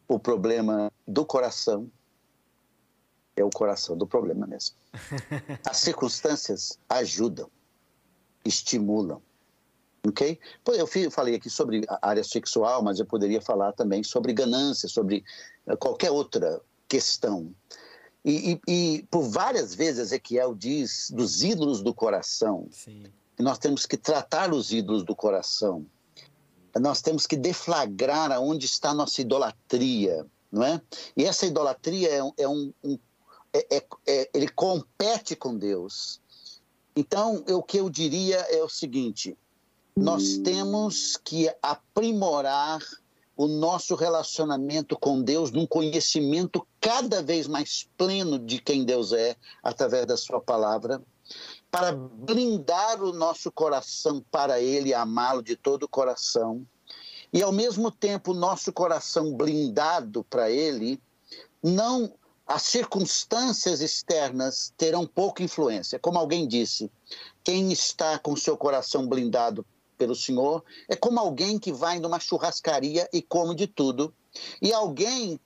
o 0.06 0.18
problema 0.18 0.92
do 1.08 1.24
coração 1.24 1.90
é 3.34 3.42
o 3.42 3.48
coração 3.48 3.96
do 3.96 4.06
problema 4.06 4.46
mesmo. 4.46 4.76
As 5.66 5.78
circunstâncias 5.78 6.78
ajudam 6.86 7.50
estimulam. 8.44 9.20
Ok? 10.06 10.38
Eu 10.66 11.10
falei 11.10 11.34
aqui 11.34 11.50
sobre 11.50 11.84
a 11.88 12.08
área 12.08 12.24
sexual, 12.24 12.82
mas 12.82 12.98
eu 12.98 13.06
poderia 13.06 13.40
falar 13.40 13.72
também 13.72 14.02
sobre 14.02 14.32
ganância, 14.32 14.88
sobre 14.88 15.22
eh, 15.66 15.76
qualquer 15.76 16.10
outra 16.10 16.60
questão. 16.88 17.54
E, 18.24 18.52
e, 18.52 18.60
e 18.66 19.02
por 19.10 19.22
várias 19.22 19.74
vezes 19.74 20.06
Ezequiel 20.06 20.54
diz 20.54 21.10
dos 21.10 21.42
ídolos 21.42 21.82
do 21.82 21.92
coração. 21.94 22.66
Sim. 22.70 23.04
Nós 23.38 23.58
temos 23.58 23.86
que 23.86 23.96
tratar 23.96 24.52
os 24.52 24.72
ídolos 24.72 25.02
do 25.02 25.14
coração. 25.14 25.86
Nós 26.78 27.00
temos 27.02 27.26
que 27.26 27.36
deflagrar 27.36 28.30
aonde 28.30 28.66
está 28.66 28.90
a 28.90 28.94
nossa 28.94 29.20
idolatria, 29.20 30.26
não 30.52 30.62
é? 30.62 30.80
E 31.16 31.24
essa 31.24 31.46
idolatria 31.46 32.08
é, 32.08 32.42
é 32.42 32.48
um, 32.48 32.72
um 32.84 32.98
é, 33.52 33.76
é, 33.76 33.86
é, 34.06 34.30
ele 34.32 34.48
compete 34.48 35.34
com 35.34 35.56
Deus. 35.56 36.20
Então, 36.94 37.44
o 37.48 37.62
que 37.62 37.78
eu 37.78 37.88
diria 37.88 38.38
é 38.50 38.62
o 38.62 38.68
seguinte: 38.68 39.36
nós 39.96 40.38
temos 40.38 41.16
que 41.16 41.50
aprimorar 41.62 42.80
o 43.36 43.46
nosso 43.46 43.94
relacionamento 43.94 44.98
com 44.98 45.22
Deus 45.22 45.50
num 45.50 45.66
conhecimento 45.66 46.66
cada 46.80 47.22
vez 47.22 47.46
mais 47.46 47.88
pleno 47.96 48.38
de 48.38 48.60
quem 48.60 48.84
Deus 48.84 49.12
é, 49.12 49.36
através 49.62 50.04
da 50.06 50.16
Sua 50.16 50.40
palavra, 50.40 51.02
para 51.70 51.92
blindar 51.92 53.02
o 53.02 53.12
nosso 53.12 53.50
coração 53.50 54.22
para 54.30 54.60
Ele, 54.60 54.92
amá-lo 54.92 55.42
de 55.42 55.56
todo 55.56 55.84
o 55.84 55.88
coração, 55.88 56.66
e 57.32 57.42
ao 57.42 57.52
mesmo 57.52 57.90
tempo, 57.90 58.34
nosso 58.34 58.72
coração 58.72 59.34
blindado 59.34 60.24
para 60.24 60.50
Ele, 60.50 61.00
não 61.62 62.12
as 62.50 62.62
circunstâncias 62.62 63.80
externas 63.80 64.74
terão 64.76 65.06
pouca 65.06 65.40
influência. 65.40 66.00
Como 66.00 66.18
alguém 66.18 66.48
disse, 66.48 66.90
quem 67.44 67.70
está 67.70 68.18
com 68.18 68.34
seu 68.34 68.56
coração 68.56 69.06
blindado 69.06 69.64
pelo 69.96 70.16
Senhor 70.16 70.64
é 70.88 70.96
como 70.96 71.20
alguém 71.20 71.60
que 71.60 71.72
vai 71.72 72.00
numa 72.00 72.18
churrascaria 72.18 73.08
e 73.12 73.22
come 73.22 73.54
de 73.54 73.68
tudo. 73.68 74.12
E 74.60 74.72
alguém, 74.72 75.38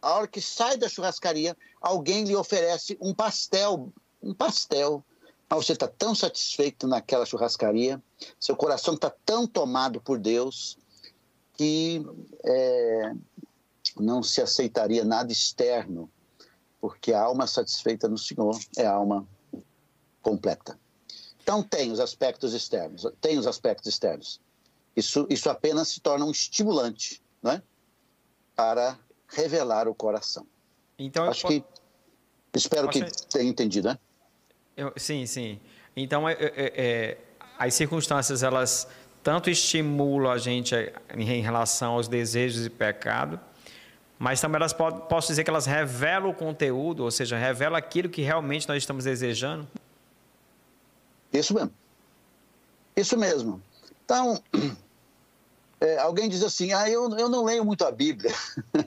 a 0.00 0.14
hora 0.14 0.28
que 0.28 0.40
sai 0.40 0.76
da 0.76 0.88
churrascaria, 0.88 1.56
alguém 1.80 2.22
lhe 2.22 2.36
oferece 2.36 2.96
um 3.00 3.12
pastel, 3.12 3.92
um 4.22 4.32
pastel. 4.32 5.04
Mas 5.50 5.66
você 5.66 5.72
está 5.72 5.88
tão 5.88 6.14
satisfeito 6.14 6.86
naquela 6.86 7.26
churrascaria, 7.26 8.00
seu 8.38 8.54
coração 8.54 8.94
está 8.94 9.12
tão 9.26 9.44
tomado 9.44 10.00
por 10.00 10.20
Deus 10.20 10.78
que 11.56 12.00
é, 12.44 13.12
não 13.98 14.22
se 14.22 14.40
aceitaria 14.40 15.04
nada 15.04 15.32
externo 15.32 16.08
porque 16.84 17.14
a 17.14 17.22
alma 17.22 17.46
satisfeita 17.46 18.06
no 18.06 18.18
Senhor 18.18 18.60
é 18.76 18.84
a 18.84 18.92
alma 18.92 19.26
completa. 20.20 20.78
Então 21.42 21.62
tem 21.62 21.90
os 21.90 21.98
aspectos 21.98 22.52
externos, 22.52 23.10
tem 23.22 23.38
os 23.38 23.46
aspectos 23.46 23.88
externos. 23.88 24.38
Isso, 24.94 25.26
isso 25.30 25.48
apenas 25.48 25.88
se 25.88 26.00
torna 26.02 26.26
um 26.26 26.30
estimulante, 26.30 27.22
não 27.42 27.52
é? 27.52 27.62
Para 28.54 28.98
revelar 29.26 29.88
o 29.88 29.94
coração. 29.94 30.46
Então 30.98 31.24
acho 31.24 31.40
posso... 31.40 31.54
que 31.54 31.64
espero 32.52 32.86
posso... 32.88 33.02
que 33.02 33.26
tenha 33.28 33.48
entendido, 33.48 33.88
né? 33.88 33.98
Eu, 34.76 34.92
sim, 34.98 35.24
sim. 35.24 35.58
Então 35.96 36.28
é, 36.28 36.34
é, 36.34 36.52
é, 36.54 37.18
as 37.58 37.72
circunstâncias 37.72 38.42
elas 38.42 38.86
tanto 39.22 39.48
estimulam 39.48 40.30
a 40.30 40.36
gente 40.36 40.74
em 41.16 41.40
relação 41.40 41.94
aos 41.94 42.08
desejos 42.08 42.66
e 42.66 42.68
pecado, 42.68 43.40
mas 44.18 44.40
também 44.40 44.56
elas 44.56 44.72
posso 44.72 45.28
dizer 45.28 45.44
que 45.44 45.50
elas 45.50 45.66
revelam 45.66 46.30
o 46.30 46.34
conteúdo, 46.34 47.02
ou 47.02 47.10
seja, 47.10 47.36
revelam 47.36 47.76
aquilo 47.76 48.08
que 48.08 48.22
realmente 48.22 48.68
nós 48.68 48.78
estamos 48.78 49.04
desejando? 49.04 49.66
Isso 51.32 51.52
mesmo. 51.52 51.72
Isso 52.96 53.18
mesmo. 53.18 53.60
Então, 54.04 54.40
é, 55.80 55.98
alguém 55.98 56.28
diz 56.28 56.44
assim, 56.44 56.72
ah, 56.72 56.88
eu, 56.88 57.10
eu 57.18 57.28
não 57.28 57.44
leio 57.44 57.64
muito 57.64 57.84
a 57.84 57.90
Bíblia. 57.90 58.32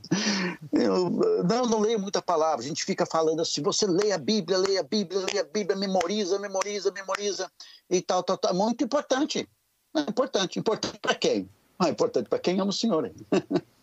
eu 0.71 1.09
não, 1.43 1.65
não 1.65 1.79
leio 1.79 1.99
muita 1.99 2.21
palavra. 2.21 2.63
A 2.63 2.67
gente 2.67 2.85
fica 2.85 3.05
falando 3.05 3.41
assim, 3.41 3.61
você 3.61 3.85
lê 3.85 4.13
a 4.13 4.17
Bíblia, 4.17 4.57
lê 4.57 4.77
a 4.77 4.83
Bíblia, 4.83 5.25
lê 5.31 5.39
a 5.39 5.43
Bíblia, 5.43 5.75
memoriza, 5.75 6.39
memoriza, 6.39 6.91
memoriza 6.91 7.51
e 7.89 8.01
tal, 8.01 8.23
tal, 8.23 8.37
tal. 8.37 8.53
Muito 8.53 8.83
importante. 8.83 9.47
É 9.93 9.99
importante. 10.01 10.57
Importante 10.57 10.99
para 10.99 11.15
quem? 11.15 11.49
Ah, 11.79 11.89
importante 11.89 12.27
para 12.27 12.39
quem 12.39 12.59
ama 12.59 12.71
o 12.71 12.73
Senhor. 12.73 13.11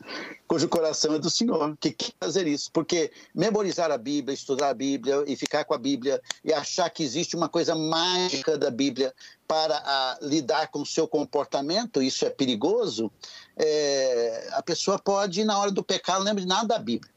cujo 0.47 0.69
coração 0.69 1.15
é 1.15 1.19
do 1.19 1.31
Senhor, 1.31 1.77
que 1.79 1.91
quer 1.91 2.13
fazer 2.21 2.47
isso. 2.47 2.71
Porque 2.73 3.11
memorizar 3.35 3.91
a 3.91 3.99
Bíblia, 3.99 4.35
estudar 4.35 4.71
a 4.71 4.75
Bíblia 4.75 5.25
e 5.27 5.37
ficar 5.37 5.65
com 5.65 5.75
a 5.75 5.79
Bíblia 5.79 6.21
e 6.45 6.53
achar 6.53 6.89
que 6.91 7.03
existe 7.03 7.37
uma 7.37 7.49
coisa 7.49 7.75
mágica 7.75 8.57
da 8.59 8.71
Bíblia 8.71 9.15
para 9.47 9.77
a, 9.77 10.19
lidar 10.23 10.69
com 10.69 10.83
o 10.83 10.87
seu 10.87 11.07
comportamento, 11.07 12.03
isso 12.03 12.25
é 12.25 12.31
perigoso, 12.31 13.11
é, 13.57 14.49
a 14.53 14.63
pessoa 14.63 14.99
pode, 14.99 15.45
na 15.45 15.59
hora 15.59 15.71
do 15.71 15.83
pecado, 15.83 16.19
não 16.19 16.27
lembra 16.27 16.43
de 16.43 16.49
nada 16.49 16.69
da 16.69 16.79
Bíblia. 16.79 17.13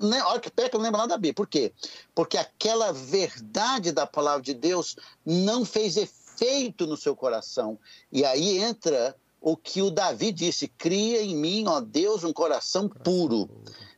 Na 0.00 0.26
hora 0.26 0.40
que 0.40 0.50
peca, 0.50 0.76
não 0.76 0.84
lembra 0.84 0.98
nada 0.98 1.14
da 1.14 1.18
Bíblia. 1.18 1.34
Por 1.34 1.46
quê? 1.46 1.72
Porque 2.12 2.36
aquela 2.36 2.92
verdade 2.92 3.92
da 3.92 4.06
palavra 4.06 4.42
de 4.42 4.52
Deus 4.52 4.96
não 5.24 5.64
fez 5.64 5.96
efeito 5.96 6.84
no 6.84 6.96
seu 6.96 7.14
coração. 7.14 7.78
E 8.10 8.24
aí 8.24 8.58
entra 8.58 9.14
o 9.40 9.56
que 9.56 9.82
o 9.82 9.90
Davi 9.90 10.32
disse: 10.32 10.68
cria 10.68 11.22
em 11.22 11.36
mim, 11.36 11.64
ó 11.66 11.80
Deus, 11.80 12.24
um 12.24 12.32
coração 12.32 12.88
puro 12.88 13.48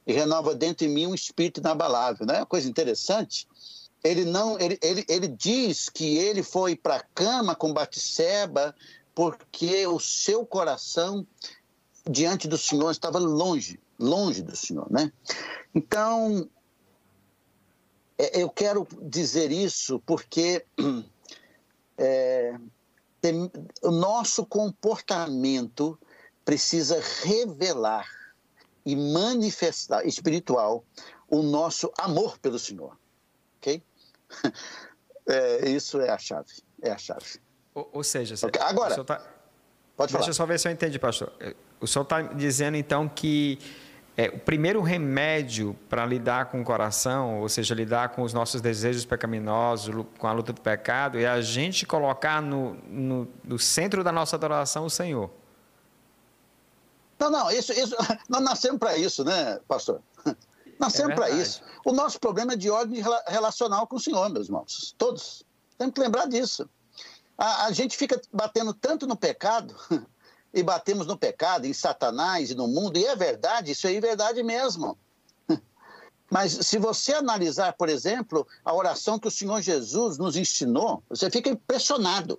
e 0.07 0.13
renova 0.13 0.55
dentro 0.55 0.87
de 0.87 0.93
mim 0.93 1.07
um 1.07 1.15
espírito 1.15 1.61
inabalável. 1.61 2.27
É 2.31 2.39
uma 2.39 2.47
coisa 2.47 2.69
interessante? 2.69 3.47
Ele 4.03 4.25
não, 4.25 4.59
ele, 4.59 4.79
ele, 4.83 5.05
ele 5.09 5.29
diz 5.29 5.89
que 5.89 6.17
ele 6.17 6.43
foi 6.43 6.75
para 6.75 6.97
a 6.97 7.05
cama 7.15 7.55
com 7.55 7.73
Batseba 7.73 8.75
porque 9.15 9.87
o 9.87 10.01
seu 10.01 10.47
coração 10.47 11.27
diante 12.09 12.49
do 12.49 12.57
Senhor 12.57 12.91
estava 12.91 13.19
longe, 13.19 13.79
longe 13.99 14.43
do 14.43 14.57
Senhor, 14.57 14.91
né? 14.91 15.13
Então, 15.75 16.49
é, 18.17 18.43
eu 18.43 18.49
quero 18.49 18.87
dizer 19.03 19.53
isso 19.53 20.01
porque 20.07 20.65
é, 21.99 22.57
tem, 23.21 23.51
o 23.83 23.91
nosso 23.91 24.45
comportamento 24.47 25.99
precisa 26.45 27.01
revelar 27.23 28.07
e 28.85 28.97
manifestar 28.97 30.07
espiritual 30.07 30.85
o 31.29 31.43
nosso 31.43 31.93
amor 31.99 32.39
pelo 32.39 32.59
Senhor, 32.59 32.97
ok? 33.59 33.83
É, 35.29 35.69
isso 35.69 36.01
é 36.01 36.11
a 36.11 36.19
chave, 36.19 36.51
é 36.83 36.91
a 36.91 36.99
chave. 36.99 37.39
Ou, 37.73 37.89
ou 37.93 38.03
seja, 38.03 38.35
okay. 38.45 38.61
agora 38.61 39.05
tá, 39.05 39.19
pode 39.97 40.11
falar. 40.11 40.25
Deixa 40.25 40.31
eu 40.31 40.35
só 40.35 40.45
ver 40.45 40.59
se 40.59 40.67
eu 40.67 40.73
entendi, 40.73 40.99
pastor. 40.99 41.33
O 41.81 41.87
senhor 41.87 42.03
está 42.03 42.23
dizendo 42.23 42.77
então 42.77 43.09
que 43.09 43.59
é, 44.21 44.29
o 44.29 44.39
primeiro 44.39 44.83
remédio 44.83 45.75
para 45.89 46.05
lidar 46.05 46.51
com 46.51 46.61
o 46.61 46.65
coração, 46.65 47.41
ou 47.41 47.49
seja, 47.49 47.75
lidar 47.75 48.11
com 48.11 48.21
os 48.21 48.35
nossos 48.35 48.61
desejos 48.61 49.07
pecaminosos, 49.07 50.05
com 50.19 50.27
a 50.27 50.33
luta 50.33 50.53
do 50.53 50.61
pecado, 50.61 51.19
é 51.19 51.27
a 51.27 51.41
gente 51.41 51.87
colocar 51.87 52.43
no, 52.43 52.75
no, 52.87 53.27
no 53.43 53.59
centro 53.59 54.05
da 54.05 54.13
nossa 54.13 54.37
adoração 54.37 54.85
o 54.85 54.91
Senhor. 54.91 55.31
Não, 57.19 57.31
não, 57.31 57.51
isso, 57.51 57.73
isso, 57.73 57.97
nós 58.29 58.43
nascemos 58.43 58.79
para 58.79 58.95
isso, 58.99 59.25
né, 59.25 59.59
pastor? 59.67 60.03
Nascemos 60.79 61.13
é 61.13 61.15
para 61.15 61.31
isso. 61.31 61.63
O 61.85 61.93
nosso 61.93 62.21
problema 62.21 62.53
é 62.55 62.57
de 62.57 62.71
ordem 62.71 63.03
relacional 63.27 63.87
com 63.87 63.97
o 63.97 64.01
Senhor, 64.01 64.29
meus 64.31 64.47
irmãos. 64.47 64.95
Todos. 64.97 65.45
Temos 65.77 65.95
que 65.95 66.01
lembrar 66.01 66.27
disso. 66.27 66.69
A, 67.37 67.67
a 67.67 67.73
gente 67.73 67.97
fica 67.97 68.21
batendo 68.33 68.73
tanto 68.73 69.07
no 69.07 69.15
pecado 69.15 69.75
e 70.53 70.63
batemos 70.63 71.07
no 71.07 71.17
pecado, 71.17 71.67
em 71.67 71.73
Satanás 71.73 72.51
e 72.51 72.55
no 72.55 72.67
mundo, 72.67 72.99
e 72.99 73.05
é 73.05 73.15
verdade, 73.15 73.73
isso 73.73 73.87
aí 73.87 73.97
é 73.97 74.01
verdade 74.01 74.43
mesmo. 74.43 74.99
Mas 76.31 76.53
se 76.53 76.79
você 76.79 77.13
analisar, 77.13 77.73
por 77.75 77.89
exemplo, 77.89 78.47
a 78.65 78.75
oração 78.75 79.19
que 79.19 79.29
o 79.29 79.31
Senhor 79.31 79.61
Jesus 79.63 80.19
nos 80.19 80.37
ensinou, 80.37 81.03
você 81.09 81.31
fica 81.31 81.51
impressionado. 81.51 82.39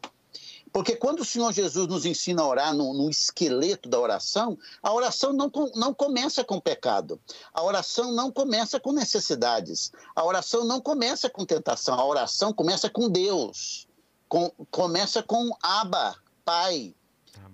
Porque 0.74 0.96
quando 0.96 1.20
o 1.20 1.26
Senhor 1.26 1.52
Jesus 1.52 1.86
nos 1.88 2.06
ensina 2.06 2.42
a 2.42 2.48
orar 2.48 2.74
no, 2.74 2.94
no, 2.94 3.10
esqueleto 3.10 3.90
da 3.90 4.00
oração, 4.00 4.58
a 4.82 4.94
oração 4.94 5.34
não, 5.34 5.52
não 5.76 5.94
começa 5.94 6.46
com 6.46 6.62
pecado. 6.62 7.20
A 7.54 7.62
oração 7.62 8.14
não 8.14 8.32
começa 8.32 8.80
com 8.80 8.94
necessidades. 8.94 9.92
A 10.16 10.24
oração 10.24 10.64
não 10.64 10.80
começa 10.80 11.30
com 11.30 11.46
tentação. 11.46 12.00
A 12.00 12.06
oração 12.06 12.54
começa 12.54 12.90
com 12.90 13.10
Deus. 13.10 13.86
Com, 14.30 14.50
começa 14.72 15.22
com 15.22 15.50
Abba, 15.62 16.16
Pai 16.46 16.96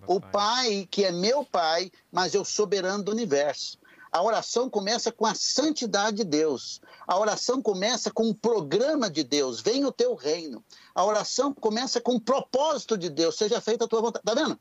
o 0.06 0.20
pai, 0.20 0.88
que 0.90 1.04
é 1.04 1.12
meu 1.12 1.44
pai, 1.44 1.92
mas 2.12 2.34
eu 2.34 2.46
soberano 2.46 3.04
do 3.04 3.12
universo. 3.12 3.78
A 4.12 4.22
oração 4.24 4.70
começa 4.70 5.12
com 5.12 5.26
a 5.26 5.36
santidade 5.36 6.18
de 6.18 6.24
Deus. 6.24 6.82
A 7.06 7.20
oração 7.20 7.62
começa 7.62 8.10
com 8.10 8.30
o 8.30 8.36
programa 8.36 9.10
de 9.10 9.24
Deus. 9.24 9.60
Venha 9.60 9.88
o 9.88 9.92
teu 9.92 10.16
reino. 10.16 10.64
A 10.96 11.04
oração 11.04 11.54
começa 11.54 12.00
com 12.00 12.16
o 12.16 12.22
propósito 12.22 12.98
de 12.98 13.10
Deus. 13.10 13.36
Seja 13.36 13.60
feita 13.60 13.86
a 13.86 13.88
tua 13.88 14.02
vontade. 14.02 14.24
Está 14.28 14.34
vendo? 14.34 14.60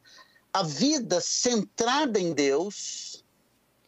A 0.52 0.62
vida 0.62 1.20
centrada 1.20 2.18
em 2.18 2.32
Deus 2.32 3.24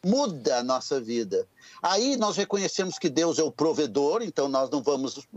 muda 0.03 0.59
a 0.59 0.63
nossa 0.63 0.99
vida. 0.99 1.47
Aí 1.81 2.15
nós 2.17 2.37
reconhecemos 2.37 2.97
que 2.97 3.09
Deus 3.09 3.37
é 3.37 3.43
o 3.43 3.51
provedor, 3.51 4.21
então 4.21 4.47
nós 4.47 4.69
não 4.69 4.81
vamos 4.81 5.27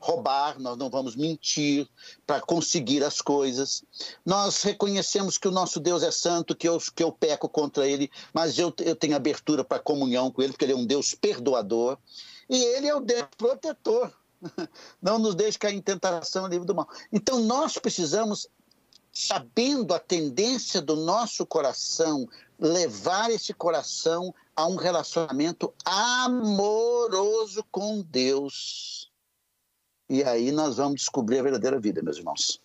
roubar, 0.00 0.58
nós 0.58 0.78
não 0.78 0.88
vamos 0.88 1.14
mentir 1.14 1.86
para 2.26 2.40
conseguir 2.40 3.04
as 3.04 3.20
coisas. 3.20 3.84
Nós 4.24 4.62
reconhecemos 4.62 5.36
que 5.36 5.46
o 5.46 5.50
nosso 5.50 5.78
Deus 5.78 6.02
é 6.02 6.10
santo, 6.10 6.56
que 6.56 6.66
eu, 6.66 6.78
que 6.94 7.02
eu 7.02 7.12
peco 7.12 7.48
contra 7.48 7.86
ele, 7.86 8.10
mas 8.32 8.58
eu, 8.58 8.72
eu 8.78 8.96
tenho 8.96 9.14
abertura 9.14 9.62
para 9.62 9.78
comunhão 9.78 10.30
com 10.30 10.42
ele, 10.42 10.52
porque 10.52 10.64
ele 10.64 10.72
é 10.72 10.76
um 10.76 10.86
Deus 10.86 11.14
perdoador. 11.14 11.98
E 12.48 12.56
ele 12.56 12.88
é 12.88 12.94
o 12.94 13.00
Deus 13.00 13.28
protetor. 13.36 14.10
Não 15.02 15.18
nos 15.18 15.34
deixe 15.34 15.58
cair 15.58 15.76
em 15.76 15.82
tentação 15.82 16.46
livre 16.46 16.66
do 16.66 16.74
mal. 16.74 16.88
Então 17.12 17.40
nós 17.40 17.74
precisamos, 17.76 18.48
sabendo 19.12 19.92
a 19.92 19.98
tendência 19.98 20.80
do 20.80 20.96
nosso 20.96 21.44
coração, 21.44 22.26
levar 22.58 23.30
esse 23.30 23.52
coração 23.52 24.34
a 24.56 24.66
um 24.66 24.76
relacionamento 24.76 25.72
amoroso 25.84 27.62
com 27.70 28.02
Deus 28.02 29.09
e 30.10 30.24
aí 30.24 30.50
nós 30.50 30.76
vamos 30.76 31.02
descobrir 31.02 31.38
a 31.38 31.42
verdadeira 31.44 31.78
vida, 31.78 32.02
meus 32.02 32.18
irmãos. 32.18 32.60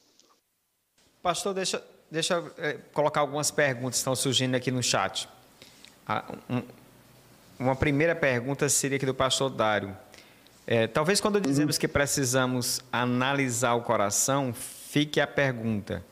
Pastor, 1.22 1.54
deixa, 1.54 1.82
deixa 2.10 2.34
eu 2.34 2.52
é, 2.58 2.74
colocar 2.92 3.20
algumas 3.20 3.52
perguntas 3.52 3.92
que 3.92 3.98
estão 4.00 4.16
surgindo 4.16 4.56
aqui 4.56 4.72
no 4.72 4.82
chat. 4.82 5.30
um, 6.50 6.64
uma 7.60 7.76
primeira 7.76 8.16
pergunta 8.16 8.68
seria 8.68 8.98
aqui 8.98 9.06
do 9.06 9.14
pastor 9.14 9.52
Dário. 9.52 9.96
É, 10.66 10.88
talvez 10.88 11.22
quando 11.22 11.40
dizemos 11.40 11.76
uhum. 11.76 11.80
que 11.82 11.88
precisamos 11.88 12.82
analisar 12.92 13.76
o 13.76 13.84
coração, 13.84 14.52
fique 14.52 15.22
a 15.22 15.28
pergunta: 15.28 16.04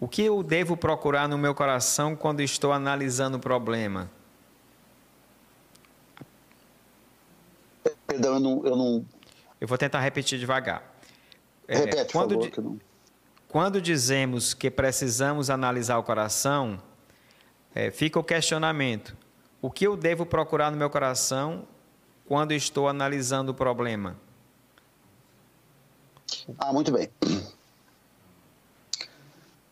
o 0.00 0.08
que 0.08 0.22
eu 0.22 0.42
devo 0.42 0.74
procurar 0.74 1.28
no 1.28 1.36
meu 1.36 1.54
coração 1.54 2.16
quando 2.16 2.40
estou 2.40 2.72
analisando 2.72 3.36
o 3.36 3.40
problema? 3.40 4.10
Perdão, 8.06 8.34
eu 8.34 8.40
não, 8.40 8.66
eu 8.66 8.76
não 8.76 9.04
eu 9.60 9.66
vou 9.66 9.78
tentar 9.78 10.00
repetir 10.00 10.38
devagar. 10.38 10.82
É, 11.66 11.78
Repete, 11.78 12.12
quando, 12.12 12.38
por 12.38 12.50
favor, 12.50 12.64
não... 12.64 12.80
quando 13.48 13.80
dizemos 13.80 14.54
que 14.54 14.70
precisamos 14.70 15.50
analisar 15.50 15.98
o 15.98 16.02
coração, 16.02 16.82
é, 17.74 17.90
fica 17.90 18.18
o 18.18 18.24
questionamento: 18.24 19.16
o 19.60 19.70
que 19.70 19.86
eu 19.86 19.96
devo 19.96 20.24
procurar 20.24 20.70
no 20.70 20.76
meu 20.76 20.88
coração 20.88 21.66
quando 22.26 22.52
estou 22.52 22.88
analisando 22.88 23.52
o 23.52 23.54
problema? 23.54 24.16
Ah, 26.58 26.72
muito 26.72 26.92
bem. 26.92 27.10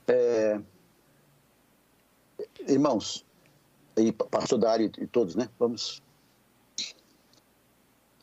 É... 0.09 0.61
Irmãos, 2.69 3.25
e 3.97 4.13
pastor 4.13 4.59
Dário 4.59 4.91
e 4.99 5.07
todos, 5.07 5.35
né? 5.35 5.49
Vamos 5.59 6.03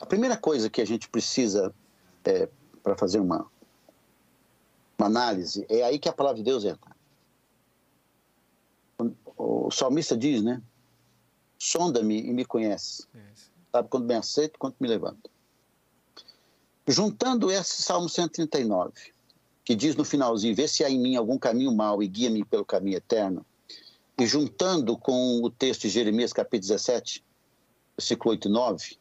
a 0.04 0.06
primeira 0.06 0.36
coisa 0.36 0.68
que 0.68 0.82
a 0.82 0.84
gente 0.84 1.08
precisa 1.08 1.74
é, 2.26 2.46
para 2.82 2.94
fazer 2.94 3.20
uma, 3.20 3.50
uma 4.98 5.06
análise 5.06 5.64
é 5.66 5.82
aí 5.82 5.98
que 5.98 6.10
a 6.10 6.12
palavra 6.12 6.36
de 6.36 6.44
Deus 6.44 6.62
entra. 6.62 6.94
O 9.34 9.70
salmista 9.70 10.14
diz, 10.14 10.42
né? 10.42 10.62
Sonda-me 11.58 12.20
e 12.20 12.34
me 12.34 12.44
conhece. 12.44 13.06
Sabe 13.72 13.88
quando 13.88 14.04
me 14.04 14.14
aceito, 14.14 14.58
quando 14.58 14.76
me 14.78 14.86
levanto. 14.86 15.30
Juntando 16.86 17.50
esse 17.50 17.82
Salmo 17.82 18.06
139, 18.06 18.92
que 19.64 19.74
diz 19.74 19.96
no 19.96 20.04
finalzinho: 20.04 20.54
Vê 20.54 20.68
se 20.68 20.84
há 20.84 20.90
em 20.90 20.98
mim 20.98 21.16
algum 21.16 21.38
caminho 21.38 21.74
mau 21.74 22.02
e 22.02 22.06
guia-me 22.06 22.44
pelo 22.44 22.64
caminho 22.64 22.98
eterno. 22.98 23.44
E 24.18 24.26
juntando 24.26 24.98
com 24.98 25.42
o 25.42 25.50
texto 25.50 25.82
de 25.82 25.88
Jeremias, 25.88 26.32
capítulo 26.32 26.68
17, 26.68 27.24
versículo 27.96 28.32
8 28.32 28.48
e 28.48 28.50
9, 28.50 28.98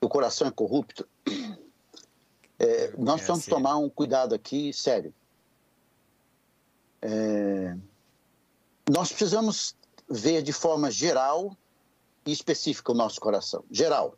o 0.00 0.08
coração 0.08 0.46
é 0.46 0.50
corrupto, 0.50 1.08
é, 2.58 2.92
nós 2.98 3.16
precisamos 3.16 3.46
é 3.46 3.50
tomar 3.50 3.76
um 3.76 3.88
cuidado 3.88 4.34
aqui 4.34 4.72
sério. 4.72 5.14
É, 7.00 7.76
nós 8.90 9.08
precisamos 9.08 9.76
ver 10.08 10.42
de 10.42 10.52
forma 10.52 10.90
geral 10.90 11.56
e 12.26 12.32
específica 12.32 12.92
o 12.92 12.94
nosso 12.94 13.20
coração. 13.20 13.64
Geral. 13.70 14.16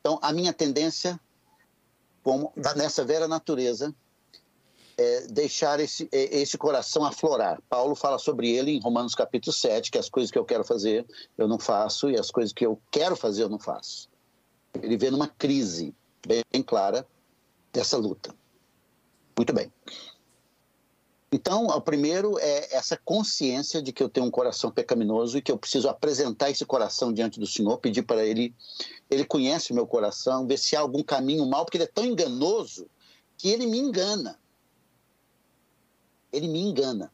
Então, 0.00 0.18
a 0.22 0.32
minha 0.32 0.52
tendência, 0.52 1.20
como 2.22 2.52
nessa 2.76 3.04
vera 3.04 3.28
natureza, 3.28 3.94
é, 4.98 5.26
deixar 5.28 5.78
esse, 5.78 6.08
é, 6.10 6.38
esse 6.38 6.56
coração 6.56 7.04
aflorar. 7.04 7.60
Paulo 7.68 7.94
fala 7.94 8.18
sobre 8.18 8.50
ele 8.50 8.72
em 8.72 8.80
Romanos 8.80 9.14
capítulo 9.14 9.52
7, 9.52 9.90
que 9.90 9.98
as 9.98 10.08
coisas 10.08 10.30
que 10.30 10.38
eu 10.38 10.44
quero 10.44 10.64
fazer 10.64 11.06
eu 11.36 11.46
não 11.46 11.58
faço 11.58 12.10
e 12.10 12.18
as 12.18 12.30
coisas 12.30 12.52
que 12.52 12.64
eu 12.64 12.80
quero 12.90 13.14
fazer 13.14 13.42
eu 13.42 13.48
não 13.48 13.58
faço. 13.58 14.08
Ele 14.82 14.96
vê 14.96 15.10
numa 15.10 15.28
crise 15.28 15.94
bem 16.26 16.62
clara 16.62 17.06
dessa 17.72 17.96
luta. 17.96 18.34
Muito 19.36 19.52
bem. 19.52 19.70
Então, 21.30 21.66
o 21.66 21.80
primeiro 21.80 22.38
é 22.38 22.74
essa 22.74 22.96
consciência 22.96 23.82
de 23.82 23.92
que 23.92 24.02
eu 24.02 24.08
tenho 24.08 24.26
um 24.26 24.30
coração 24.30 24.70
pecaminoso 24.70 25.36
e 25.36 25.42
que 25.42 25.50
eu 25.50 25.58
preciso 25.58 25.88
apresentar 25.88 26.50
esse 26.50 26.64
coração 26.64 27.12
diante 27.12 27.38
do 27.40 27.46
Senhor, 27.46 27.78
pedir 27.78 28.02
para 28.02 28.24
Ele, 28.24 28.54
Ele 29.10 29.24
conhece 29.24 29.72
o 29.72 29.74
meu 29.74 29.86
coração, 29.86 30.46
ver 30.46 30.56
se 30.56 30.76
há 30.76 30.80
algum 30.80 31.02
caminho 31.02 31.44
mal, 31.44 31.64
porque 31.64 31.76
Ele 31.76 31.84
é 31.84 31.88
tão 31.88 32.06
enganoso 32.06 32.88
que 33.36 33.48
Ele 33.50 33.66
me 33.66 33.78
engana. 33.78 34.38
Ele 36.32 36.48
me 36.48 36.60
engana. 36.60 37.12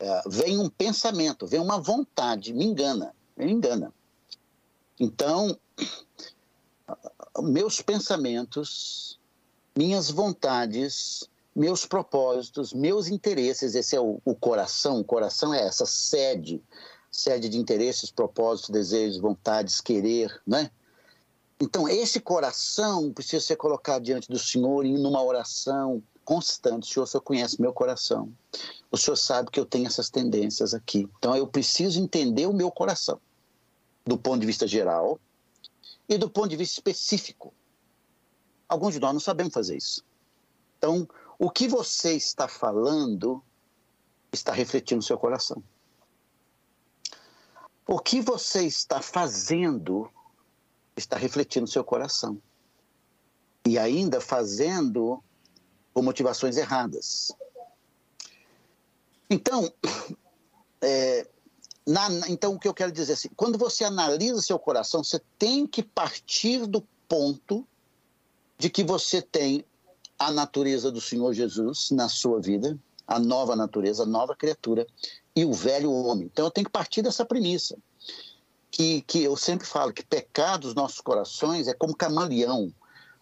É, 0.00 0.22
vem 0.28 0.58
um 0.58 0.68
pensamento, 0.68 1.46
vem 1.46 1.60
uma 1.60 1.80
vontade, 1.80 2.52
me 2.52 2.64
engana, 2.64 3.14
me 3.36 3.50
engana. 3.50 3.94
Então, 4.98 5.58
meus 7.42 7.80
pensamentos, 7.80 9.18
minhas 9.76 10.10
vontades, 10.10 11.28
meus 11.54 11.86
propósitos, 11.86 12.72
meus 12.72 13.08
interesses, 13.08 13.74
esse 13.74 13.96
é 13.96 14.00
o, 14.00 14.20
o, 14.24 14.34
coração, 14.34 15.00
o 15.00 15.04
coração 15.04 15.52
é 15.52 15.62
essa 15.66 15.86
sede, 15.86 16.62
sede 17.10 17.48
de 17.48 17.58
interesses, 17.58 18.10
propósitos, 18.10 18.70
desejos, 18.70 19.18
vontades, 19.18 19.80
querer, 19.80 20.40
né? 20.46 20.70
Então, 21.60 21.88
esse 21.88 22.20
coração 22.20 23.12
precisa 23.12 23.44
ser 23.44 23.56
colocado 23.56 24.04
diante 24.04 24.28
do 24.28 24.38
Senhor 24.38 24.84
em 24.84 24.96
uma 24.96 25.20
oração 25.20 26.00
constante. 26.24 26.84
O 26.84 26.92
Senhor, 26.92 27.06
Senhor 27.06 27.22
conhece 27.22 27.60
meu 27.60 27.72
coração. 27.72 28.32
O 28.92 28.96
Senhor 28.96 29.16
sabe 29.16 29.50
que 29.50 29.58
eu 29.58 29.64
tenho 29.64 29.88
essas 29.88 30.08
tendências 30.08 30.72
aqui. 30.72 31.08
Então, 31.18 31.34
eu 31.34 31.48
preciso 31.48 32.00
entender 32.00 32.46
o 32.46 32.52
meu 32.52 32.70
coração, 32.70 33.20
do 34.06 34.16
ponto 34.16 34.38
de 34.38 34.46
vista 34.46 34.68
geral 34.68 35.18
e 36.08 36.16
do 36.16 36.30
ponto 36.30 36.48
de 36.48 36.56
vista 36.56 36.74
específico. 36.74 37.52
Alguns 38.68 38.94
de 38.94 39.00
nós 39.00 39.12
não 39.12 39.20
sabemos 39.20 39.52
fazer 39.52 39.76
isso. 39.76 40.04
Então, 40.78 41.08
o 41.38 41.50
que 41.50 41.68
você 41.68 42.14
está 42.14 42.48
falando 42.48 43.42
está 44.32 44.52
refletindo 44.52 44.98
no 44.98 45.02
seu 45.02 45.18
coração. 45.18 45.62
O 47.86 47.98
que 47.98 48.20
você 48.20 48.64
está 48.64 49.00
fazendo 49.00 50.10
está 50.96 51.16
refletindo 51.16 51.62
no 51.62 51.72
seu 51.72 51.84
coração. 51.84 52.40
E 53.66 53.78
ainda 53.78 54.20
fazendo 54.20 55.22
por 55.92 56.02
motivações 56.02 56.56
erradas. 56.56 57.32
Então, 59.30 59.72
é, 60.80 61.28
na, 61.88 62.06
então 62.28 62.52
o 62.52 62.58
que 62.58 62.68
eu 62.68 62.74
quero 62.74 62.92
dizer 62.92 63.12
é 63.12 63.14
assim, 63.14 63.30
quando 63.34 63.56
você 63.56 63.82
analisa 63.82 64.42
seu 64.42 64.58
coração, 64.58 65.02
você 65.02 65.18
tem 65.38 65.66
que 65.66 65.82
partir 65.82 66.66
do 66.66 66.86
ponto 67.08 67.66
de 68.58 68.68
que 68.68 68.84
você 68.84 69.22
tem 69.22 69.64
a 70.18 70.30
natureza 70.30 70.92
do 70.92 71.00
Senhor 71.00 71.32
Jesus 71.32 71.90
na 71.90 72.06
sua 72.10 72.42
vida, 72.42 72.78
a 73.06 73.18
nova 73.18 73.56
natureza, 73.56 74.02
a 74.02 74.06
nova 74.06 74.36
criatura 74.36 74.86
e 75.34 75.46
o 75.46 75.52
velho 75.54 75.90
homem. 75.90 76.28
Então 76.30 76.44
eu 76.44 76.50
tenho 76.50 76.66
que 76.66 76.70
partir 76.70 77.00
dessa 77.00 77.24
premissa. 77.24 77.74
Que, 78.70 79.00
que 79.00 79.22
eu 79.22 79.34
sempre 79.34 79.66
falo 79.66 79.94
que 79.94 80.04
pecar 80.04 80.58
dos 80.58 80.74
nossos 80.74 81.00
corações 81.00 81.68
é 81.68 81.72
como 81.72 81.96
camaleão. 81.96 82.70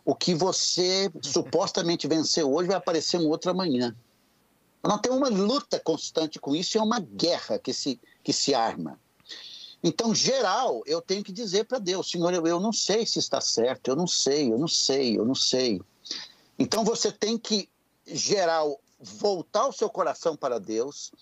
O 0.05 0.13
que 0.13 0.35
você 0.35 1.09
supostamente 1.23 2.09
venceu 2.09 2.53
hoje 2.53 2.67
vai 2.67 2.77
aparecer 2.77 3.21
um 3.21 3.29
outro 3.29 3.49
amanhã. 3.53 3.95
Nós 4.87 5.01
temos 5.01 5.19
uma 5.19 5.29
luta 5.29 5.81
constante 5.81 6.39
com 6.39 6.55
isso 6.55 6.77
e 6.77 6.79
é 6.79 6.83
uma 6.83 7.01
guerra 7.01 7.59
que 7.59 7.73
se, 7.73 8.01
que 8.23 8.33
se 8.33 8.55
arma. 8.55 9.01
Então, 9.83 10.15
geral, 10.15 10.83
eu 10.87 11.01
tenho 11.03 11.23
que 11.23 11.33
dizer 11.33 11.65
para 11.65 11.79
Deus, 11.79 12.11
Senhor, 12.11 12.33
eu, 12.33 12.47
eu 12.47 12.61
não 12.61 12.73
sei 12.73 13.05
se 13.05 13.19
está 13.19 13.41
certo, 13.41 13.89
eu 13.89 13.97
não 13.97 14.07
sei, 14.07 14.53
eu 14.53 14.59
não 14.59 14.69
sei, 14.69 15.19
eu 15.19 15.25
não 15.25 15.35
sei. 15.35 15.81
Então 16.59 16.85
você 16.85 17.13
tem 17.13 17.37
que, 17.37 17.69
geral, 18.07 18.81
voltar 18.99 19.67
o 19.67 19.73
seu 19.73 19.91
coração 19.91 20.37
para 20.37 20.59
Deus 20.59 21.13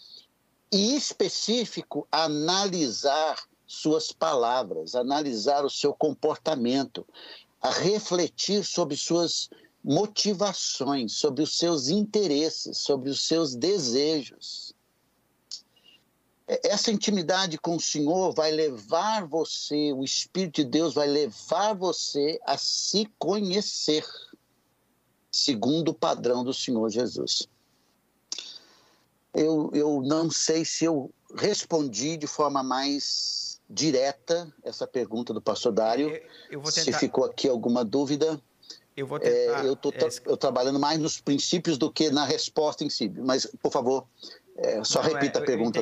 e, 0.71 0.97
específico, 0.97 2.07
analisar 2.11 3.43
suas 3.67 4.13
palavras, 4.13 4.95
analisar 4.95 5.65
o 5.65 5.71
seu 5.71 5.93
comportamento, 5.93 7.07
a 7.61 7.71
refletir 7.71 8.65
sobre 8.65 8.97
suas 8.97 9.49
motivações, 9.85 11.13
sobre 11.13 11.43
os 11.43 11.59
seus 11.59 11.89
interesses, 11.89 12.79
sobre 12.79 13.11
os 13.11 13.27
seus 13.27 13.55
desejos. 13.55 14.75
Essa 16.47 16.91
intimidade 16.91 17.59
com 17.59 17.77
o 17.77 17.81
Senhor 17.81 18.33
vai 18.33 18.51
levar 18.51 19.27
você, 19.27 19.93
o 19.93 20.03
Espírito 20.03 20.63
de 20.63 20.65
Deus 20.65 20.95
vai 20.95 21.07
levar 21.07 21.75
você 21.75 22.41
a 22.47 22.57
se 22.57 23.07
conhecer 23.19 24.05
segundo 25.31 25.91
o 25.91 25.95
padrão 25.95 26.45
do 26.45 26.55
Senhor 26.55 26.89
Jesus. 26.89 27.49
Eu, 29.35 29.71
eu 29.75 30.01
não 30.03 30.31
sei 30.31 30.65
se 30.65 30.85
eu 30.85 31.11
respondi 31.35 32.17
de 32.17 32.27
forma 32.27 32.63
mais 32.63 33.61
direta 33.69 34.53
essa 34.63 34.87
pergunta 34.87 35.35
do 35.35 35.43
pastor 35.43 35.73
Dário. 35.73 36.09
Eu, 36.51 36.61
eu 36.61 36.63
tentar... 36.63 36.71
Se 36.71 36.93
ficou 36.93 37.25
aqui 37.25 37.49
alguma 37.49 37.85
dúvida. 37.85 38.41
Eu 38.97 39.07
vou 39.07 39.19
tentar. 39.19 39.65
É, 39.65 39.67
eu 39.67 39.73
estou 39.73 39.93
é... 39.93 40.37
trabalhando 40.37 40.79
mais 40.79 40.99
nos 40.99 41.21
princípios 41.21 41.77
do 41.77 41.91
que 41.91 42.11
na 42.11 42.25
resposta 42.25 42.85
em 42.85 42.91
si. 42.91 43.09
Mas, 43.09 43.47
por 43.61 43.73
favor, 43.73 44.07
é, 44.57 44.85
só 44.85 45.03
não, 45.03 45.11
repita 45.11 45.41
é, 45.41 45.43
a 45.43 45.45
pergunta 45.45 45.81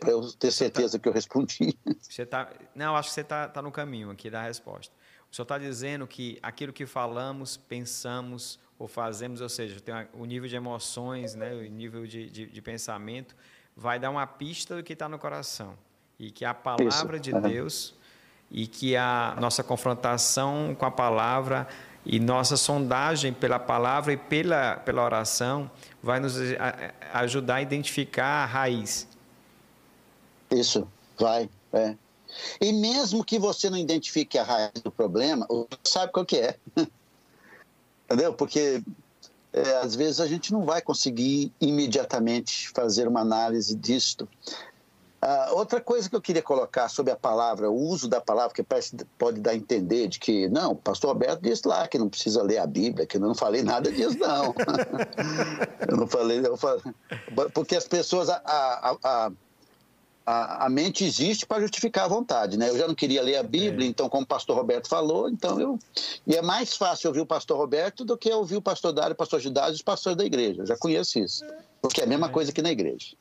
para 0.00 0.10
eu 0.10 0.32
ter 0.32 0.48
tá 0.48 0.52
certeza 0.52 0.98
tá, 0.98 1.02
que 1.02 1.08
eu 1.08 1.12
respondi. 1.12 1.78
Você 2.00 2.24
tá, 2.24 2.50
não, 2.74 2.96
acho 2.96 3.10
que 3.10 3.14
você 3.14 3.20
está 3.20 3.48
tá 3.48 3.60
no 3.60 3.70
caminho 3.70 4.10
aqui 4.10 4.30
da 4.30 4.42
resposta. 4.42 4.94
O 5.30 5.34
senhor 5.34 5.44
está 5.44 5.58
dizendo 5.58 6.06
que 6.06 6.38
aquilo 6.42 6.72
que 6.72 6.86
falamos, 6.86 7.56
pensamos, 7.56 8.58
ou 8.78 8.88
fazemos, 8.88 9.40
ou 9.40 9.48
seja, 9.48 9.80
tem 9.80 9.94
o 10.14 10.24
nível 10.24 10.48
de 10.48 10.56
emoções, 10.56 11.34
né, 11.34 11.52
o 11.52 11.62
nível 11.70 12.06
de, 12.06 12.30
de, 12.30 12.46
de 12.46 12.62
pensamento, 12.62 13.36
vai 13.76 13.98
dar 13.98 14.08
uma 14.08 14.26
pista 14.26 14.76
do 14.76 14.82
que 14.82 14.94
está 14.94 15.08
no 15.08 15.18
coração. 15.18 15.76
E 16.18 16.30
que 16.30 16.44
a 16.44 16.54
palavra 16.54 17.16
Isso. 17.16 17.22
de 17.22 17.32
Deus 17.40 17.94
e 18.50 18.66
que 18.66 18.96
a 18.96 19.36
nossa 19.38 19.62
confrontação 19.62 20.74
com 20.78 20.86
a 20.86 20.90
palavra 20.90 21.66
e 22.06 22.20
nossa 22.20 22.56
sondagem 22.56 23.32
pela 23.32 23.58
palavra 23.58 24.12
e 24.12 24.16
pela, 24.16 24.76
pela 24.76 25.04
oração 25.04 25.68
vai 26.00 26.20
nos 26.20 26.36
ajudar 27.12 27.56
a 27.56 27.62
identificar 27.62 28.44
a 28.44 28.46
raiz. 28.46 29.08
Isso, 30.50 30.86
vai, 31.18 31.50
é. 31.72 31.96
E 32.60 32.72
mesmo 32.72 33.24
que 33.24 33.38
você 33.38 33.68
não 33.68 33.76
identifique 33.76 34.38
a 34.38 34.44
raiz 34.44 34.80
do 34.84 34.90
problema, 34.90 35.46
sabe 35.82 36.12
qual 36.12 36.24
que 36.24 36.36
é. 36.36 36.56
Entendeu? 38.06 38.32
Porque 38.34 38.82
é, 39.52 39.76
às 39.78 39.96
vezes 39.96 40.20
a 40.20 40.26
gente 40.26 40.52
não 40.52 40.64
vai 40.64 40.80
conseguir 40.80 41.52
imediatamente 41.60 42.68
fazer 42.68 43.08
uma 43.08 43.20
análise 43.20 43.74
disto. 43.74 44.28
Ah, 45.20 45.50
outra 45.52 45.80
coisa 45.80 46.08
que 46.08 46.14
eu 46.14 46.20
queria 46.20 46.42
colocar 46.42 46.88
sobre 46.88 47.12
a 47.12 47.16
palavra, 47.16 47.70
o 47.70 47.74
uso 47.74 48.08
da 48.08 48.20
palavra, 48.20 48.54
que 48.54 48.62
parece, 48.62 48.94
pode 49.18 49.40
dar 49.40 49.52
a 49.52 49.56
entender 49.56 50.08
de 50.08 50.18
que, 50.18 50.48
não, 50.48 50.72
o 50.72 50.76
pastor 50.76 51.10
Alberto 51.10 51.42
disse 51.42 51.66
lá 51.66 51.88
que 51.88 51.98
não 51.98 52.08
precisa 52.08 52.42
ler 52.42 52.58
a 52.58 52.66
Bíblia, 52.66 53.06
que 53.06 53.16
eu 53.16 53.20
não 53.20 53.34
falei 53.34 53.62
nada 53.62 53.90
disso, 53.90 54.18
não. 54.18 54.54
eu 55.88 55.96
não 55.96 56.06
falei, 56.06 56.38
eu 56.46 56.56
falei, 56.56 56.82
porque 57.54 57.74
as 57.74 57.88
pessoas, 57.88 58.28
a, 58.28 58.40
a, 58.44 58.96
a 59.02 59.32
a, 60.26 60.68
mente 60.68 61.04
existe 61.04 61.46
para 61.46 61.62
justificar 61.62 62.06
a 62.06 62.08
vontade, 62.08 62.58
né? 62.58 62.68
Eu 62.68 62.76
já 62.76 62.88
não 62.88 62.96
queria 62.96 63.22
ler 63.22 63.36
a 63.36 63.44
Bíblia, 63.44 63.86
é. 63.86 63.90
então, 63.90 64.08
como 64.08 64.24
o 64.24 64.26
pastor 64.26 64.56
Roberto 64.56 64.88
falou, 64.88 65.30
então 65.30 65.60
eu. 65.60 65.78
E 66.26 66.34
é 66.34 66.42
mais 66.42 66.76
fácil 66.76 67.08
ouvir 67.08 67.20
o 67.20 67.26
pastor 67.26 67.56
Roberto 67.56 68.04
do 68.04 68.18
que 68.18 68.32
ouvir 68.32 68.56
o 68.56 68.62
pastor 68.62 68.92
Dário, 68.92 69.12
o 69.12 69.16
pastor 69.16 69.38
Judas 69.38 69.70
e 69.70 69.74
os 69.74 69.82
pastores 69.82 70.18
da 70.18 70.24
igreja. 70.24 70.62
Eu 70.62 70.66
já 70.66 70.76
conheço 70.76 71.20
isso. 71.20 71.44
Porque 71.80 72.00
é 72.00 72.04
a 72.04 72.08
mesma 72.08 72.26
é. 72.26 72.30
coisa 72.30 72.50
que 72.50 72.60
na 72.60 72.72
igreja. 72.72 73.14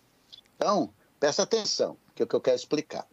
Então, 0.56 0.90
presta 1.26 1.42
atenção, 1.42 1.98
que 2.14 2.22
é 2.22 2.26
o 2.26 2.28
que 2.28 2.36
eu 2.36 2.42
quero 2.42 2.56
explicar. 2.56 3.08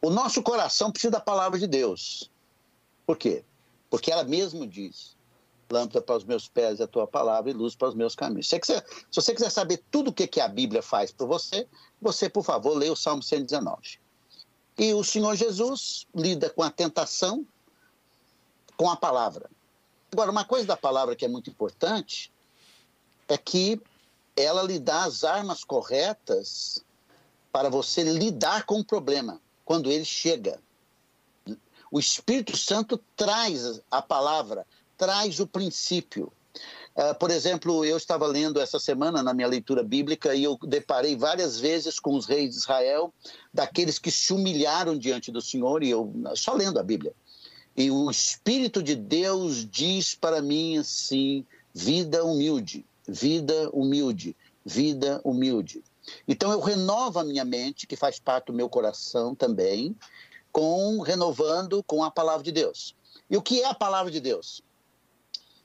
O 0.00 0.10
nosso 0.10 0.44
coração 0.44 0.92
precisa 0.92 1.10
da 1.10 1.18
palavra 1.18 1.58
de 1.58 1.66
Deus. 1.66 2.30
Por 3.04 3.16
quê? 3.16 3.44
Porque 3.90 4.12
ela 4.12 4.22
mesmo 4.22 4.64
diz: 4.64 5.16
lâmpada 5.68 6.00
para 6.00 6.14
os 6.14 6.22
meus 6.22 6.46
pés 6.46 6.78
é 6.78 6.84
a 6.84 6.86
tua 6.86 7.04
palavra 7.04 7.50
e 7.50 7.52
luz 7.52 7.74
para 7.74 7.88
os 7.88 7.96
meus 7.96 8.14
caminhos. 8.14 8.48
Se, 8.48 8.60
quiser, 8.60 8.86
se 8.86 9.20
você 9.20 9.34
quiser 9.34 9.50
saber 9.50 9.82
tudo 9.90 10.10
o 10.10 10.12
que, 10.12 10.28
que 10.28 10.40
a 10.40 10.46
Bíblia 10.46 10.82
faz 10.82 11.10
por 11.10 11.26
você, 11.26 11.66
você, 12.00 12.28
por 12.28 12.44
favor, 12.44 12.76
leia 12.76 12.92
o 12.92 12.96
Salmo 12.96 13.20
119. 13.22 13.98
E 14.78 14.94
o 14.94 15.02
Senhor 15.02 15.34
Jesus 15.34 16.06
lida 16.14 16.48
com 16.48 16.62
a 16.62 16.70
tentação 16.70 17.44
com 18.76 18.88
a 18.88 18.94
palavra. 18.94 19.50
Agora, 20.12 20.30
uma 20.30 20.44
coisa 20.44 20.64
da 20.64 20.76
palavra 20.76 21.16
que 21.16 21.24
é 21.24 21.28
muito 21.28 21.50
importante 21.50 22.32
é 23.26 23.36
que 23.36 23.82
ela 24.36 24.62
lhe 24.62 24.78
dá 24.78 25.04
as 25.04 25.24
armas 25.24 25.64
corretas 25.64 26.84
para 27.52 27.68
você 27.68 28.02
lidar 28.02 28.66
com 28.66 28.80
o 28.80 28.84
problema 28.84 29.40
quando 29.64 29.90
ele 29.90 30.04
chega. 30.04 30.60
O 31.90 32.00
Espírito 32.00 32.56
Santo 32.56 33.00
traz 33.16 33.80
a 33.90 34.02
palavra, 34.02 34.66
traz 34.98 35.38
o 35.38 35.46
princípio. 35.46 36.32
Uh, 36.96 37.16
por 37.18 37.30
exemplo, 37.30 37.84
eu 37.84 37.96
estava 37.96 38.26
lendo 38.26 38.60
essa 38.60 38.78
semana 38.78 39.22
na 39.22 39.34
minha 39.34 39.48
leitura 39.48 39.82
bíblica 39.82 40.34
e 40.34 40.44
eu 40.44 40.56
deparei 40.62 41.16
várias 41.16 41.58
vezes 41.58 41.98
com 41.98 42.14
os 42.14 42.26
reis 42.26 42.50
de 42.50 42.56
Israel, 42.56 43.12
daqueles 43.52 43.98
que 43.98 44.10
se 44.10 44.32
humilharam 44.32 44.96
diante 44.96 45.32
do 45.32 45.40
Senhor, 45.40 45.82
e 45.82 45.90
eu 45.90 46.12
só 46.34 46.54
lendo 46.54 46.78
a 46.78 46.82
Bíblia. 46.82 47.12
E 47.76 47.90
o 47.90 48.10
Espírito 48.10 48.82
de 48.82 48.94
Deus 48.94 49.68
diz 49.68 50.14
para 50.14 50.40
mim 50.40 50.78
assim: 50.78 51.44
vida 51.72 52.24
humilde, 52.24 52.86
vida 53.06 53.70
humilde, 53.70 54.36
vida 54.64 55.20
humilde. 55.24 55.82
Então 56.26 56.52
eu 56.52 56.60
renovo 56.60 57.18
a 57.18 57.24
minha 57.24 57.44
mente, 57.44 57.86
que 57.86 57.96
faz 57.96 58.18
parte 58.18 58.46
do 58.46 58.52
meu 58.52 58.68
coração 58.68 59.34
também, 59.34 59.96
com 60.52 61.00
renovando 61.00 61.82
com 61.82 62.04
a 62.04 62.10
palavra 62.10 62.42
de 62.42 62.52
Deus. 62.52 62.94
E 63.28 63.36
o 63.36 63.42
que 63.42 63.62
é 63.62 63.66
a 63.66 63.74
palavra 63.74 64.10
de 64.10 64.20
Deus? 64.20 64.62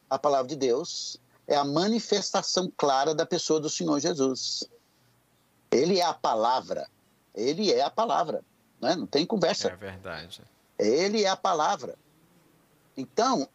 A 0.10 0.18
palavra 0.18 0.48
de 0.48 0.56
Deus 0.56 1.20
é 1.48 1.56
a 1.56 1.64
manifestação 1.64 2.72
clara 2.76 3.14
da 3.14 3.26
pessoa 3.26 3.60
do 3.60 3.70
Senhor 3.70 4.00
Jesus. 4.00 4.64
Ele 5.72 6.00
é 6.00 6.04
a 6.04 6.14
palavra. 6.14 6.88
Ele 7.36 7.72
é 7.72 7.82
a 7.82 7.90
palavra. 7.90 8.44
Né? 8.82 8.96
Não 8.96 9.06
tem 9.06 9.26
conversa. 9.26 9.70
É 9.70 9.76
verdade. 9.76 10.42
Ele 10.78 11.24
é 11.24 11.30
a 11.30 11.36
palavra. 11.36 11.96
Então, 12.96 13.48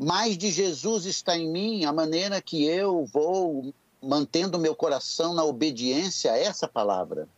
mais 0.00 0.38
de 0.38 0.50
Jesus 0.50 1.04
está 1.04 1.36
em 1.36 1.46
mim, 1.46 1.84
a 1.84 1.92
maneira 1.92 2.40
que 2.40 2.64
eu 2.64 3.04
vou 3.04 3.74
mantendo 4.02 4.58
meu 4.58 4.74
coração 4.74 5.34
na 5.34 5.44
obediência 5.44 6.32
a 6.32 6.38
essa 6.38 6.66
palavra. 6.66 7.28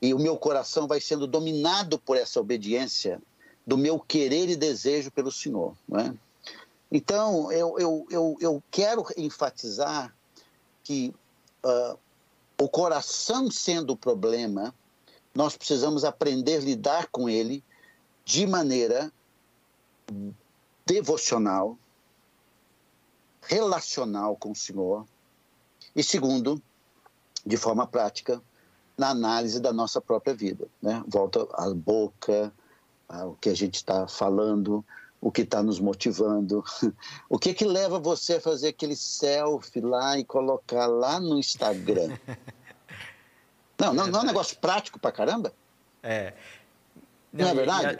E 0.00 0.12
o 0.12 0.18
meu 0.18 0.36
coração 0.36 0.88
vai 0.88 1.00
sendo 1.00 1.24
dominado 1.24 2.00
por 2.00 2.16
essa 2.16 2.40
obediência 2.40 3.22
do 3.64 3.78
meu 3.78 4.00
querer 4.00 4.48
e 4.48 4.56
desejo 4.56 5.12
pelo 5.12 5.30
Senhor. 5.30 5.76
Não 5.88 6.00
é? 6.00 6.12
Então, 6.90 7.52
eu, 7.52 7.78
eu, 7.78 8.06
eu, 8.10 8.36
eu 8.40 8.62
quero 8.68 9.06
enfatizar 9.16 10.12
que 10.82 11.14
uh, 11.64 11.96
o 12.60 12.68
coração 12.68 13.48
sendo 13.52 13.92
o 13.92 13.96
problema, 13.96 14.74
nós 15.32 15.56
precisamos 15.56 16.04
aprender 16.04 16.56
a 16.56 16.64
lidar 16.64 17.06
com 17.06 17.28
ele 17.28 17.62
de 18.24 18.48
maneira 18.48 19.12
devocional, 20.84 21.78
relacional 23.42 24.36
com 24.36 24.52
o 24.52 24.56
Senhor, 24.56 25.06
e 25.94 26.02
segundo, 26.02 26.62
de 27.44 27.56
forma 27.56 27.86
prática, 27.86 28.40
na 28.96 29.10
análise 29.10 29.60
da 29.60 29.72
nossa 29.72 30.00
própria 30.00 30.34
vida. 30.34 30.66
Né? 30.80 31.02
Volta 31.06 31.46
à 31.54 31.72
boca, 31.74 32.52
ao 33.08 33.34
que 33.34 33.48
a 33.48 33.54
gente 33.54 33.76
está 33.76 34.06
falando, 34.06 34.84
o 35.20 35.30
que 35.30 35.42
está 35.42 35.62
nos 35.62 35.78
motivando. 35.78 36.64
O 37.28 37.38
que 37.38 37.54
que 37.54 37.64
leva 37.64 37.98
você 37.98 38.34
a 38.34 38.40
fazer 38.40 38.68
aquele 38.68 38.96
selfie 38.96 39.80
lá 39.80 40.18
e 40.18 40.24
colocar 40.24 40.86
lá 40.86 41.18
no 41.18 41.38
Instagram? 41.38 42.16
Não, 43.78 43.92
não, 43.92 44.06
não 44.06 44.20
é 44.20 44.22
um 44.22 44.26
negócio 44.26 44.56
prático 44.58 44.96
pra 45.00 45.10
caramba? 45.10 45.52
É. 46.04 46.34
Não, 47.32 47.46
não 47.46 47.48
é 47.50 47.54
verdade? 47.54 47.98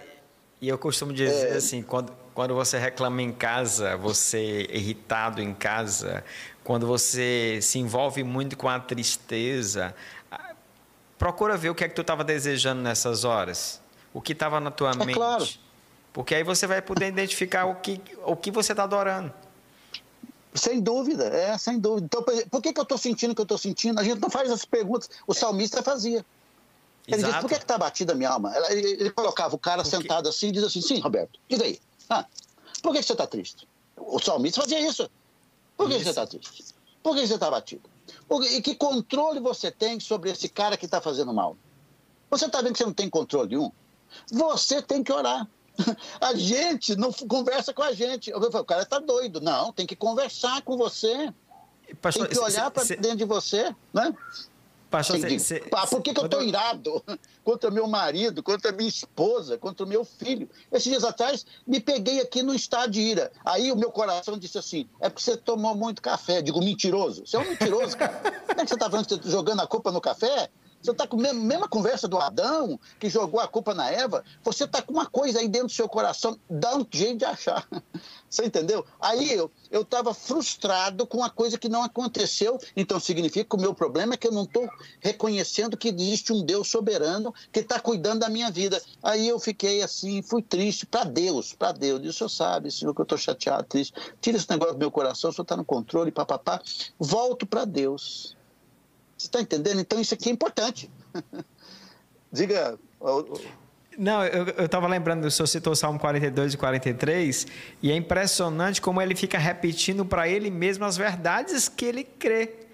E, 0.60 0.66
e, 0.66 0.68
eu 0.68 0.78
costumo 0.78 1.12
dizer 1.12 1.48
é... 1.48 1.56
assim, 1.56 1.82
quando, 1.82 2.12
quando 2.34 2.54
você 2.54 2.78
reclama 2.78 3.22
em 3.22 3.32
casa, 3.32 3.96
você 3.96 4.66
é 4.70 4.76
irritado 4.76 5.40
em 5.40 5.52
casa, 5.52 6.24
quando 6.64 6.86
você 6.86 7.58
se 7.62 7.78
envolve 7.78 8.22
muito 8.24 8.56
com 8.56 8.68
a 8.68 8.78
tristeza, 8.78 9.94
procura 11.18 11.56
ver 11.56 11.70
o 11.70 11.74
que 11.74 11.84
é 11.84 11.88
que 11.88 11.94
tu 11.94 12.00
estava 12.00 12.24
desejando 12.24 12.82
nessas 12.82 13.24
horas, 13.24 13.80
o 14.12 14.20
que 14.20 14.32
estava 14.32 14.60
na 14.60 14.70
tua 14.70 14.92
é 14.92 14.96
mente. 14.96 15.14
Claro. 15.14 15.46
Porque 16.12 16.34
aí 16.34 16.42
você 16.42 16.66
vai 16.66 16.82
poder 16.82 17.08
identificar 17.08 17.64
o 17.64 17.76
que, 17.76 18.00
o 18.24 18.36
que 18.36 18.50
você 18.50 18.72
está 18.72 18.84
adorando. 18.84 19.32
Sem 20.54 20.80
dúvida, 20.80 21.24
é, 21.24 21.56
sem 21.56 21.78
dúvida. 21.78 22.04
Então, 22.04 22.22
por 22.50 22.60
que, 22.60 22.72
que 22.72 22.78
eu 22.78 22.82
estou 22.82 22.98
sentindo 22.98 23.32
o 23.32 23.34
que 23.34 23.40
eu 23.40 23.44
estou 23.44 23.56
sentindo? 23.56 23.98
A 23.98 24.04
gente 24.04 24.20
não 24.20 24.28
faz 24.28 24.48
essas 24.48 24.66
perguntas. 24.66 25.08
O 25.26 25.32
salmista 25.32 25.82
fazia. 25.82 26.24
Ele 27.06 27.16
Exato. 27.16 27.32
disse, 27.32 27.40
por 27.40 27.48
que 27.48 27.56
está 27.56 27.78
batida 27.78 28.12
a 28.12 28.16
minha 28.16 28.28
alma? 28.28 28.52
Ele, 28.68 28.86
ele 29.00 29.10
colocava 29.10 29.54
o 29.54 29.58
cara 29.58 29.82
porque... 29.82 29.96
sentado 29.96 30.28
assim 30.28 30.48
e 30.48 30.52
diz 30.52 30.62
assim, 30.62 30.82
sim, 30.82 31.00
Roberto, 31.00 31.40
diga 31.48 31.64
aí. 31.64 31.80
Ah, 32.08 32.26
por 32.82 32.92
que 32.92 33.02
você 33.02 33.12
está 33.12 33.26
triste? 33.26 33.68
O 33.96 34.18
salmista 34.18 34.60
fazia 34.60 34.80
isso. 34.80 35.08
Por 35.76 35.88
que 35.88 35.94
isso. 35.94 36.04
você 36.04 36.10
está 36.10 36.26
triste? 36.26 36.64
Por 37.02 37.14
que 37.14 37.26
você 37.26 37.34
está 37.34 37.50
batido? 37.50 37.88
E 38.50 38.62
que 38.62 38.74
controle 38.74 39.40
você 39.40 39.70
tem 39.70 40.00
sobre 40.00 40.30
esse 40.30 40.48
cara 40.48 40.76
que 40.76 40.86
está 40.86 41.00
fazendo 41.00 41.32
mal? 41.32 41.56
Você 42.30 42.46
está 42.46 42.62
vendo 42.62 42.72
que 42.72 42.78
você 42.78 42.86
não 42.86 42.92
tem 42.92 43.10
controle 43.10 43.50
nenhum? 43.50 43.70
Você 44.30 44.80
tem 44.80 45.02
que 45.02 45.12
orar. 45.12 45.46
A 46.20 46.34
gente 46.34 46.96
não 46.96 47.12
conversa 47.12 47.72
com 47.72 47.82
a 47.82 47.92
gente. 47.92 48.32
O 48.32 48.64
cara 48.64 48.82
está 48.82 48.98
doido. 48.98 49.40
Não, 49.40 49.72
tem 49.72 49.86
que 49.86 49.96
conversar 49.96 50.62
com 50.62 50.76
você. 50.76 51.32
Pastor, 52.00 52.26
tem 52.26 52.36
que 52.36 52.42
olhar 52.42 52.70
para 52.70 52.84
dentro 52.84 53.16
de 53.16 53.24
você, 53.24 53.74
né? 53.92 54.14
Pastor, 54.92 55.18
cê, 55.18 55.38
cê, 55.38 55.64
ah, 55.72 55.86
por 55.86 56.02
que, 56.02 56.12
que 56.12 56.20
eu 56.20 56.26
estou 56.26 56.42
irado 56.42 57.02
contra 57.42 57.70
meu 57.70 57.88
marido, 57.88 58.42
contra 58.42 58.70
minha 58.72 58.90
esposa, 58.90 59.56
contra 59.56 59.86
o 59.86 59.88
meu 59.88 60.04
filho? 60.04 60.46
Esses 60.70 60.84
dias 60.84 61.02
atrás, 61.02 61.46
me 61.66 61.80
peguei 61.80 62.20
aqui 62.20 62.42
no 62.42 62.54
estado 62.54 62.90
de 62.90 63.00
ira. 63.00 63.32
Aí 63.42 63.72
o 63.72 63.76
meu 63.76 63.90
coração 63.90 64.36
disse 64.36 64.58
assim: 64.58 64.86
é 65.00 65.08
porque 65.08 65.24
você 65.24 65.34
tomou 65.34 65.74
muito 65.74 66.02
café. 66.02 66.42
Digo, 66.42 66.60
mentiroso. 66.60 67.26
Você 67.26 67.36
é 67.36 67.38
um 67.38 67.48
mentiroso, 67.48 67.96
cara. 67.96 68.12
Como 68.46 68.60
é 68.60 68.64
que 68.64 68.68
você 68.68 68.74
está 68.74 68.90
falando 68.90 69.06
que 69.06 69.14
você 69.14 69.20
tá 69.22 69.30
jogando 69.30 69.60
a 69.60 69.66
culpa 69.66 69.90
no 69.90 70.00
café? 70.00 70.50
Você 70.82 70.90
está 70.90 71.06
com 71.06 71.16
a 71.16 71.32
mesma 71.32 71.68
conversa 71.68 72.08
do 72.08 72.18
Adão, 72.18 72.78
que 72.98 73.08
jogou 73.08 73.38
a 73.38 73.46
culpa 73.46 73.72
na 73.72 73.88
Eva. 73.88 74.24
Você 74.42 74.64
está 74.64 74.82
com 74.82 74.92
uma 74.92 75.06
coisa 75.06 75.38
aí 75.38 75.46
dentro 75.46 75.68
do 75.68 75.72
seu 75.72 75.88
coração, 75.88 76.36
dá 76.50 76.76
um 76.76 76.84
jeito 76.90 77.18
de 77.18 77.24
achar. 77.24 77.66
Você 78.28 78.46
entendeu? 78.46 78.84
Aí 78.98 79.32
eu 79.34 79.50
estava 79.72 80.14
frustrado 80.14 81.06
com 81.06 81.22
a 81.22 81.30
coisa 81.30 81.58
que 81.58 81.68
não 81.68 81.82
aconteceu. 81.82 82.58
Então 82.74 82.98
significa 82.98 83.44
que 83.44 83.56
o 83.56 83.60
meu 83.60 83.74
problema 83.74 84.14
é 84.14 84.16
que 84.16 84.26
eu 84.26 84.32
não 84.32 84.44
estou 84.44 84.68
reconhecendo 85.00 85.76
que 85.76 85.88
existe 85.88 86.32
um 86.32 86.42
Deus 86.42 86.68
soberano 86.68 87.32
que 87.52 87.60
está 87.60 87.78
cuidando 87.78 88.20
da 88.20 88.28
minha 88.28 88.50
vida. 88.50 88.82
Aí 89.02 89.28
eu 89.28 89.38
fiquei 89.38 89.82
assim, 89.82 90.22
fui 90.22 90.42
triste 90.42 90.86
para 90.86 91.04
Deus, 91.04 91.52
para 91.52 91.72
Deus. 91.72 92.00
E 92.02 92.08
o 92.08 92.12
senhor 92.12 92.30
sabe, 92.30 92.70
senhor, 92.70 92.94
que 92.94 93.02
eu 93.02 93.04
estou 93.04 93.18
chateado, 93.18 93.64
triste. 93.64 93.94
Tira 94.20 94.36
esse 94.36 94.50
negócio 94.50 94.74
do 94.74 94.78
meu 94.78 94.90
coração, 94.90 95.30
o 95.30 95.32
senhor 95.32 95.44
está 95.44 95.56
no 95.56 95.64
controle, 95.64 96.10
papapá. 96.10 96.60
Volto 96.98 97.46
para 97.46 97.64
Deus. 97.64 98.34
Você 99.22 99.28
está 99.28 99.40
entendendo? 99.40 99.80
Então 99.80 100.00
isso 100.00 100.14
aqui 100.14 100.28
é 100.28 100.32
importante. 100.32 100.90
Diga. 102.32 102.76
Não, 103.96 104.24
eu 104.24 104.64
estava 104.64 104.88
lembrando, 104.88 105.24
o 105.24 105.30
senhor 105.30 105.46
citou 105.46 105.74
o 105.74 105.76
Salmo 105.76 105.96
42 105.96 106.54
e 106.54 106.56
43, 106.56 107.46
e 107.80 107.92
é 107.92 107.94
impressionante 107.94 108.80
como 108.80 109.00
ele 109.00 109.14
fica 109.14 109.38
repetindo 109.38 110.04
para 110.04 110.28
ele 110.28 110.50
mesmo 110.50 110.84
as 110.84 110.96
verdades 110.96 111.68
que 111.68 111.84
ele 111.84 112.02
crê. 112.02 112.66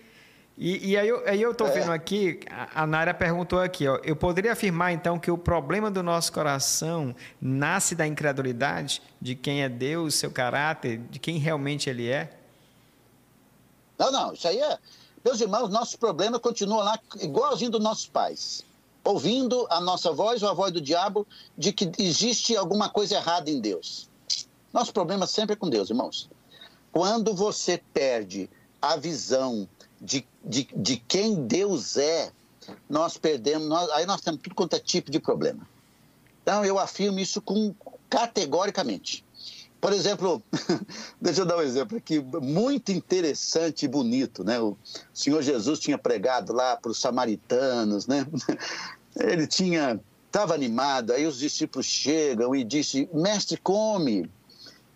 E, 0.56 0.92
e 0.92 0.96
aí 0.96 1.42
eu 1.42 1.52
estou 1.52 1.66
é. 1.66 1.70
vendo 1.70 1.92
aqui, 1.92 2.40
a, 2.50 2.82
a 2.82 2.86
Naira 2.86 3.12
perguntou 3.12 3.60
aqui, 3.60 3.86
ó, 3.86 4.00
eu 4.02 4.16
poderia 4.16 4.52
afirmar 4.52 4.92
então 4.92 5.18
que 5.18 5.30
o 5.30 5.36
problema 5.36 5.90
do 5.90 6.02
nosso 6.02 6.32
coração 6.32 7.14
nasce 7.38 7.94
da 7.94 8.06
incredulidade 8.06 9.02
de 9.20 9.34
quem 9.34 9.62
é 9.62 9.68
Deus, 9.68 10.14
seu 10.14 10.30
caráter, 10.30 10.98
de 11.10 11.18
quem 11.18 11.36
realmente 11.36 11.90
ele 11.90 12.08
é? 12.08 12.30
Não, 13.98 14.10
não, 14.10 14.32
isso 14.32 14.48
aí 14.48 14.58
é, 14.58 14.78
meus 15.24 15.40
irmãos, 15.40 15.68
nosso 15.68 15.98
problema 15.98 16.38
continua 16.38 16.82
lá 16.82 17.00
igualzinho 17.20 17.70
dos 17.70 17.82
nossos 17.82 18.06
pais. 18.06 18.64
Ouvindo 19.04 19.66
a 19.70 19.80
nossa 19.80 20.12
voz 20.12 20.42
ou 20.42 20.48
a 20.48 20.54
voz 20.54 20.72
do 20.72 20.80
diabo 20.80 21.26
de 21.56 21.72
que 21.72 21.90
existe 21.98 22.56
alguma 22.56 22.88
coisa 22.88 23.16
errada 23.16 23.50
em 23.50 23.60
Deus. 23.60 24.08
Nosso 24.72 24.92
problema 24.92 25.26
sempre 25.26 25.54
é 25.54 25.56
com 25.56 25.68
Deus, 25.68 25.88
irmãos. 25.88 26.28
Quando 26.92 27.34
você 27.34 27.82
perde 27.92 28.50
a 28.80 28.96
visão 28.96 29.68
de, 30.00 30.26
de, 30.44 30.68
de 30.74 30.96
quem 30.96 31.46
Deus 31.46 31.96
é, 31.96 32.30
nós 32.88 33.16
perdemos, 33.16 33.68
nós, 33.68 33.90
aí 33.90 34.06
nós 34.06 34.20
temos 34.20 34.40
tudo 34.42 34.54
quanto 34.54 34.76
é 34.76 34.78
tipo 34.78 35.10
de 35.10 35.18
problema. 35.18 35.66
Então 36.42 36.64
eu 36.64 36.78
afirmo 36.78 37.18
isso 37.18 37.40
com, 37.40 37.74
categoricamente. 38.08 39.24
Por 39.80 39.92
exemplo, 39.92 40.42
deixa 41.20 41.42
eu 41.42 41.46
dar 41.46 41.58
um 41.58 41.62
exemplo 41.62 41.98
aqui, 41.98 42.18
muito 42.20 42.90
interessante 42.90 43.84
e 43.84 43.88
bonito, 43.88 44.42
né? 44.42 44.58
O 44.58 44.76
Senhor 45.14 45.40
Jesus 45.42 45.78
tinha 45.78 45.96
pregado 45.96 46.52
lá 46.52 46.76
para 46.76 46.90
os 46.90 47.00
samaritanos, 47.00 48.06
né? 48.06 48.26
Ele 49.16 49.46
tinha, 49.46 50.00
estava 50.26 50.54
animado, 50.54 51.12
aí 51.12 51.26
os 51.26 51.38
discípulos 51.38 51.86
chegam 51.86 52.54
e 52.54 52.64
disse, 52.64 53.08
mestre, 53.12 53.56
come. 53.56 54.28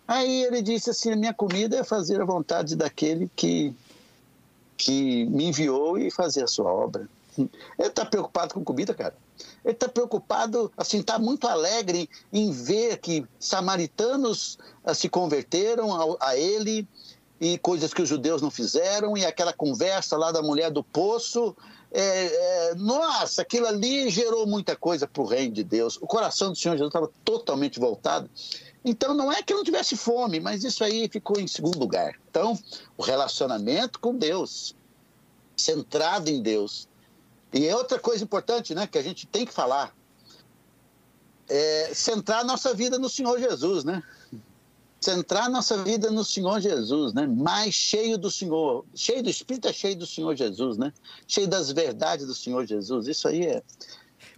Aí 0.07 0.43
ele 0.43 0.61
disse 0.61 0.89
assim, 0.89 1.15
minha 1.15 1.33
comida 1.33 1.77
é 1.77 1.83
fazer 1.83 2.21
a 2.21 2.25
vontade 2.25 2.75
daquele 2.75 3.29
que, 3.35 3.73
que 4.77 5.25
me 5.25 5.45
enviou 5.45 5.97
e 5.97 6.11
fazer 6.11 6.43
a 6.43 6.47
sua 6.47 6.71
obra. 6.71 7.07
Ele 7.37 7.49
está 7.79 8.05
preocupado 8.05 8.53
com 8.53 8.63
comida, 8.63 8.93
cara. 8.93 9.15
Ele 9.63 9.73
está 9.73 9.87
preocupado, 9.87 10.71
assim, 10.77 10.99
está 10.99 11.17
muito 11.17 11.47
alegre 11.47 12.09
em 12.31 12.51
ver 12.51 12.97
que 12.97 13.25
samaritanos 13.39 14.57
uh, 14.85 14.93
se 14.93 15.09
converteram 15.09 15.93
a, 15.93 16.29
a, 16.29 16.37
ele 16.37 16.87
e 17.39 17.57
coisas 17.57 17.93
que 17.93 18.01
os 18.01 18.09
judeus 18.09 18.41
não 18.41 18.51
fizeram 18.51 19.17
e 19.17 19.25
aquela 19.25 19.53
conversa 19.53 20.17
lá 20.17 20.31
da 20.31 20.41
mulher 20.41 20.71
do 20.71 20.83
poço. 20.83 21.55
É, 21.91 22.01
é, 22.71 22.75
nossa, 22.75 23.41
aquilo 23.43 23.67
ali 23.67 24.09
gerou 24.09 24.47
muita 24.47 24.75
coisa 24.75 25.07
para 25.07 25.21
o 25.21 25.25
reino 25.25 25.53
de 25.53 25.63
Deus. 25.63 25.97
O 26.01 26.07
coração 26.07 26.51
do 26.51 26.57
Senhor 26.57 26.75
Jesus 26.75 26.89
estava 26.89 27.11
totalmente 27.23 27.79
voltado. 27.79 28.29
Então, 28.85 29.13
não 29.13 29.31
é 29.31 29.41
que 29.41 29.53
eu 29.53 29.57
não 29.57 29.63
tivesse 29.63 29.95
fome, 29.95 30.39
mas 30.39 30.63
isso 30.63 30.83
aí 30.83 31.07
ficou 31.07 31.39
em 31.39 31.47
segundo 31.47 31.79
lugar. 31.79 32.19
Então, 32.29 32.57
o 32.97 33.03
relacionamento 33.03 33.99
com 33.99 34.15
Deus, 34.15 34.75
centrado 35.55 36.29
em 36.29 36.41
Deus. 36.41 36.87
E 37.53 37.67
é 37.67 37.75
outra 37.75 37.99
coisa 37.99 38.23
importante, 38.23 38.73
né, 38.73 38.87
que 38.87 38.97
a 38.97 39.03
gente 39.03 39.27
tem 39.27 39.45
que 39.45 39.53
falar, 39.53 39.95
é 41.47 41.91
centrar 41.93 42.43
nossa 42.43 42.73
vida 42.73 42.97
no 42.97 43.09
Senhor 43.09 43.39
Jesus, 43.39 43.83
né? 43.83 44.01
Centrar 44.99 45.49
nossa 45.49 45.83
vida 45.83 46.09
no 46.09 46.23
Senhor 46.23 46.59
Jesus, 46.61 47.13
né? 47.13 47.27
Mais 47.27 47.75
cheio 47.75 48.17
do 48.17 48.31
Senhor, 48.31 48.85
cheio 48.95 49.21
do 49.21 49.29
Espírito 49.29 49.67
é 49.67 49.73
cheio 49.73 49.95
do 49.95 50.07
Senhor 50.07 50.35
Jesus, 50.35 50.77
né? 50.77 50.93
Cheio 51.27 51.47
das 51.47 51.71
verdades 51.71 52.25
do 52.25 52.33
Senhor 52.33 52.65
Jesus. 52.65 53.07
Isso 53.07 53.27
aí 53.27 53.45
é, 53.45 53.61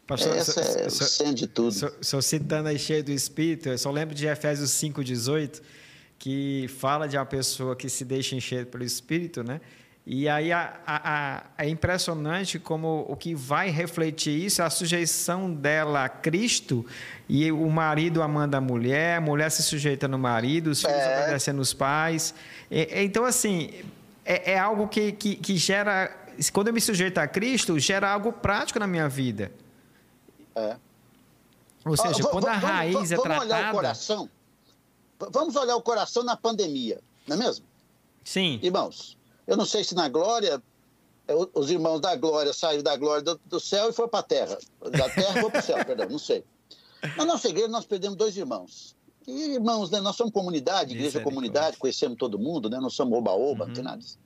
Pastor, 0.07 0.35
Essa 0.35 0.61
é 0.61 0.87
o 0.87 0.91
centro 0.91 1.35
de 1.35 1.47
tudo. 1.47 1.93
Só 2.01 2.21
citando 2.21 2.69
aí 2.69 2.77
cheio 2.77 3.03
do 3.03 3.11
Espírito, 3.11 3.69
eu 3.69 3.77
só 3.77 3.89
lembro 3.89 4.13
de 4.13 4.27
Efésios 4.27 4.69
5,18, 4.71 5.61
que 6.19 6.67
fala 6.77 7.07
de 7.07 7.17
uma 7.17 7.25
pessoa 7.25 7.75
que 7.75 7.89
se 7.89 8.05
deixa 8.05 8.35
encher 8.35 8.67
pelo 8.67 8.83
Espírito, 8.83 9.43
né? 9.43 9.61
E 10.07 10.29
aí 10.29 10.51
a, 10.51 10.79
a, 10.85 11.37
a, 11.37 11.43
é 11.57 11.67
impressionante 11.67 12.59
como 12.59 13.05
o 13.09 13.15
que 13.15 13.33
vai 13.33 13.71
refletir 13.71 14.45
isso 14.45 14.61
é 14.61 14.65
a 14.65 14.69
sujeição 14.69 15.51
dela 15.51 16.05
a 16.05 16.09
Cristo 16.09 16.85
e 17.27 17.51
o 17.51 17.67
marido 17.71 18.21
amando 18.21 18.55
a 18.55 18.61
mulher, 18.61 19.17
a 19.17 19.21
mulher 19.21 19.49
se 19.49 19.63
sujeita 19.63 20.07
no 20.07 20.19
marido, 20.19 20.67
os 20.67 20.81
filhos 20.81 20.95
é. 20.95 21.23
obedecendo 21.23 21.59
os 21.59 21.73
pais. 21.73 22.35
E, 22.69 22.87
então, 23.03 23.25
assim, 23.25 23.71
é, 24.23 24.53
é 24.53 24.59
algo 24.59 24.87
que, 24.87 25.11
que, 25.11 25.35
que 25.37 25.57
gera. 25.57 26.15
Quando 26.53 26.67
eu 26.67 26.73
me 26.73 26.81
sujeito 26.81 27.17
a 27.17 27.27
Cristo, 27.27 27.79
gera 27.79 28.11
algo 28.11 28.31
prático 28.31 28.77
na 28.77 28.85
minha 28.85 29.09
vida. 29.09 29.51
É. 30.55 30.77
Ou 31.83 31.97
seja, 31.97 32.23
ah, 32.23 32.29
quando 32.29 32.47
a 32.47 32.53
raiz 32.53 32.93
vamos, 32.93 33.11
é 33.11 33.15
tratada... 33.15 33.39
Vamos 33.39 33.53
olhar 33.53 33.69
o 33.69 33.75
coração. 33.75 34.29
Vamos 35.31 35.55
olhar 35.55 35.75
o 35.75 35.81
coração 35.81 36.23
na 36.23 36.37
pandemia, 36.37 36.99
não 37.27 37.37
é 37.37 37.39
mesmo? 37.39 37.65
Sim. 38.23 38.59
Irmãos, 38.61 39.17
eu 39.47 39.57
não 39.57 39.65
sei 39.65 39.83
se 39.83 39.95
na 39.95 40.09
glória 40.09 40.61
é, 41.27 41.33
os 41.53 41.71
irmãos 41.71 41.99
da 41.99 42.15
glória 42.15 42.53
saíram 42.53 42.83
da 42.83 42.95
glória 42.95 43.23
do, 43.23 43.39
do 43.45 43.59
céu 43.59 43.89
e 43.89 43.93
foram 43.93 44.09
para 44.09 44.19
a 44.19 44.23
terra. 44.23 44.57
Da 44.91 45.09
terra 45.09 45.41
foi 45.41 45.49
para 45.49 45.59
o 45.59 45.63
céu, 45.63 45.77
perdão, 45.85 46.09
não 46.09 46.19
sei. 46.19 46.43
Na 47.17 47.25
nossa 47.25 47.49
igreja 47.49 47.67
nós 47.67 47.85
perdemos 47.85 48.17
dois 48.17 48.37
irmãos. 48.37 48.95
E 49.27 49.53
irmãos, 49.53 49.89
né? 49.89 49.99
Nós 50.01 50.15
somos 50.15 50.31
comunidade, 50.31 50.93
igreja 50.93 51.19
comunidade, 51.19 51.77
conhecemos 51.77 52.17
todo 52.17 52.37
mundo, 52.37 52.69
né? 52.69 52.79
Nós 52.79 52.93
somos 52.93 53.17
oba-oba, 53.17 53.63
uhum. 53.63 53.67
não 53.67 53.73
tem 53.73 53.83
nada 53.83 53.97
disso. 53.97 54.19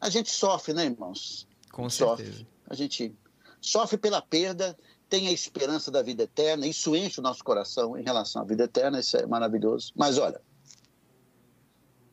A 0.00 0.08
gente 0.08 0.30
sofre, 0.30 0.72
né, 0.72 0.86
irmãos? 0.86 1.46
Com 1.72 1.90
certeza. 1.90 2.30
Sofre. 2.30 2.48
A 2.68 2.74
gente 2.74 3.14
sofre 3.60 3.98
pela 3.98 4.22
perda, 4.22 4.76
tem 5.08 5.28
a 5.28 5.32
esperança 5.32 5.90
da 5.90 6.02
vida 6.02 6.22
eterna, 6.22 6.66
isso 6.66 6.96
enche 6.96 7.20
o 7.20 7.22
nosso 7.22 7.44
coração 7.44 7.98
em 7.98 8.02
relação 8.02 8.42
à 8.42 8.44
vida 8.44 8.64
eterna, 8.64 8.98
isso 8.98 9.16
é 9.16 9.26
maravilhoso. 9.26 9.92
Mas 9.94 10.16
olha, 10.16 10.40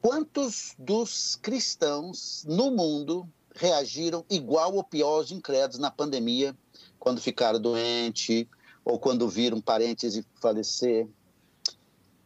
quantos 0.03 0.75
dos 0.77 1.37
cristãos 1.37 2.43
no 2.45 2.69
mundo 2.69 3.25
reagiram 3.55 4.25
igual 4.29 4.75
ou 4.75 4.83
pior 4.83 5.19
aos 5.19 5.31
incrédulos 5.31 5.79
na 5.79 5.89
pandemia, 5.89 6.53
quando 6.99 7.21
ficaram 7.21 7.57
doentes 7.57 8.45
ou 8.83 8.99
quando 8.99 9.29
viram 9.29 9.61
parentes 9.61 10.21
falecer? 10.41 11.07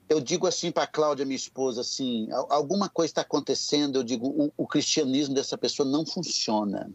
Eu 0.10 0.20
digo 0.20 0.48
assim 0.48 0.72
para 0.72 0.84
a 0.84 0.88
Cláudia, 0.88 1.24
minha 1.24 1.36
esposa, 1.36 1.82
assim, 1.82 2.28
alguma 2.50 2.90
coisa 2.90 3.12
está 3.12 3.22
acontecendo, 3.22 4.00
eu 4.00 4.04
digo, 4.04 4.28
o, 4.28 4.52
o 4.58 4.66
cristianismo 4.66 5.36
dessa 5.36 5.58
pessoa 5.58 5.88
não 5.88 6.04
funciona. 6.04 6.92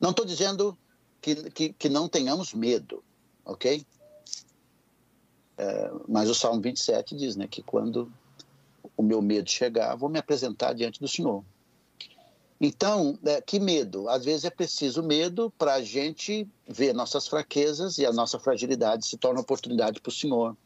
Não 0.00 0.10
estou 0.10 0.24
dizendo 0.24 0.78
que, 1.20 1.50
que, 1.50 1.72
que 1.74 1.88
não 1.90 2.08
tenhamos 2.08 2.54
medo, 2.54 3.04
ok? 3.44 3.84
É, 5.58 5.90
mas 6.08 6.30
o 6.30 6.34
Salmo 6.34 6.62
27 6.62 7.14
diz 7.14 7.36
né, 7.36 7.46
que 7.46 7.62
quando 7.62 8.10
o 8.96 9.02
meu 9.02 9.20
medo 9.20 9.50
chegar, 9.50 9.96
vou 9.96 10.08
me 10.08 10.18
apresentar 10.18 10.72
diante 10.72 11.00
do 11.00 11.08
Senhor. 11.08 11.44
Então, 12.58 13.18
é, 13.22 13.40
que 13.40 13.60
medo? 13.60 14.08
Às 14.08 14.24
vezes 14.24 14.46
é 14.46 14.50
preciso 14.50 15.02
medo 15.02 15.52
para 15.58 15.74
a 15.74 15.82
gente 15.82 16.48
ver 16.66 16.94
nossas 16.94 17.28
fraquezas 17.28 17.98
e 17.98 18.06
a 18.06 18.12
nossa 18.12 18.38
fragilidade 18.38 19.06
se 19.06 19.18
torna 19.18 19.40
oportunidade 19.40 20.00
para 20.00 20.08
o 20.08 20.12
Senhor. 20.12 20.56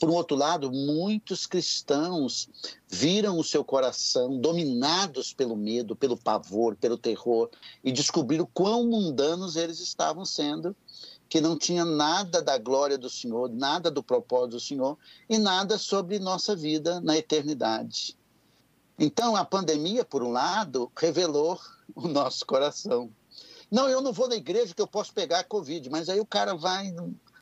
Por 0.00 0.10
um 0.10 0.14
outro 0.14 0.36
lado, 0.36 0.72
muitos 0.72 1.46
cristãos 1.46 2.48
viram 2.88 3.38
o 3.38 3.44
seu 3.44 3.64
coração 3.64 4.40
dominados 4.40 5.32
pelo 5.32 5.56
medo, 5.56 5.94
pelo 5.94 6.16
pavor, 6.16 6.74
pelo 6.74 6.98
terror 6.98 7.48
e 7.84 7.92
descobriram 7.92 8.48
quão 8.52 8.88
mundanos 8.88 9.54
eles 9.54 9.78
estavam 9.78 10.24
sendo, 10.24 10.74
que 11.28 11.40
não 11.40 11.58
tinha 11.58 11.84
nada 11.84 12.40
da 12.40 12.56
glória 12.56 12.96
do 12.96 13.10
Senhor, 13.10 13.50
nada 13.50 13.90
do 13.90 14.02
propósito 14.02 14.52
do 14.52 14.60
Senhor 14.60 14.98
e 15.28 15.36
nada 15.36 15.76
sobre 15.76 16.18
nossa 16.18 16.56
vida 16.56 17.00
na 17.00 17.16
eternidade. 17.16 18.16
Então, 18.98 19.36
a 19.36 19.44
pandemia, 19.44 20.04
por 20.04 20.22
um 20.22 20.32
lado, 20.32 20.90
revelou 20.96 21.60
o 21.94 22.08
nosso 22.08 22.44
coração. 22.44 23.10
Não, 23.70 23.88
eu 23.88 24.00
não 24.00 24.12
vou 24.12 24.28
na 24.28 24.34
igreja 24.34 24.74
que 24.74 24.80
eu 24.80 24.86
posso 24.86 25.12
pegar 25.12 25.40
a 25.40 25.44
Covid, 25.44 25.88
mas 25.90 26.08
aí 26.08 26.18
o 26.18 26.26
cara 26.26 26.54
vai 26.54 26.92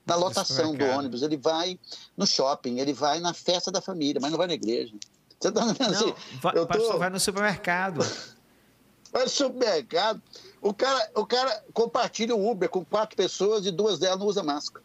na 0.05 0.14
lotação 0.16 0.74
do 0.74 0.84
ônibus, 0.84 1.22
ele 1.22 1.37
vai 1.37 1.78
no 2.16 2.26
shopping, 2.26 2.78
ele 2.78 2.93
vai 2.93 3.20
na 3.20 3.32
festa 3.32 3.70
da 3.70 3.80
família, 3.80 4.20
mas 4.20 4.30
não 4.30 4.39
vai 4.39 4.47
na 4.47 4.55
igreja. 4.55 4.95
Você 5.39 5.49
está 5.49 5.64
entendendo 5.64 5.95
assim? 5.95 6.14
Vai, 6.41 6.57
eu 6.57 6.66
tô... 6.66 6.99
vai 6.99 7.11
no 7.11 7.20
supermercado. 7.20 8.01
vai 9.12 9.24
no 9.24 9.28
supermercado. 9.28 10.22
O 10.66 10.74
cara, 10.74 11.10
o 11.14 11.24
cara 11.24 11.64
compartilha 11.72 12.34
o 12.34 12.50
Uber 12.50 12.68
com 12.68 12.84
quatro 12.84 13.16
pessoas 13.16 13.64
e 13.66 13.70
duas 13.70 14.00
delas 14.00 14.18
não 14.18 14.26
usam 14.26 14.44
máscara. 14.44 14.84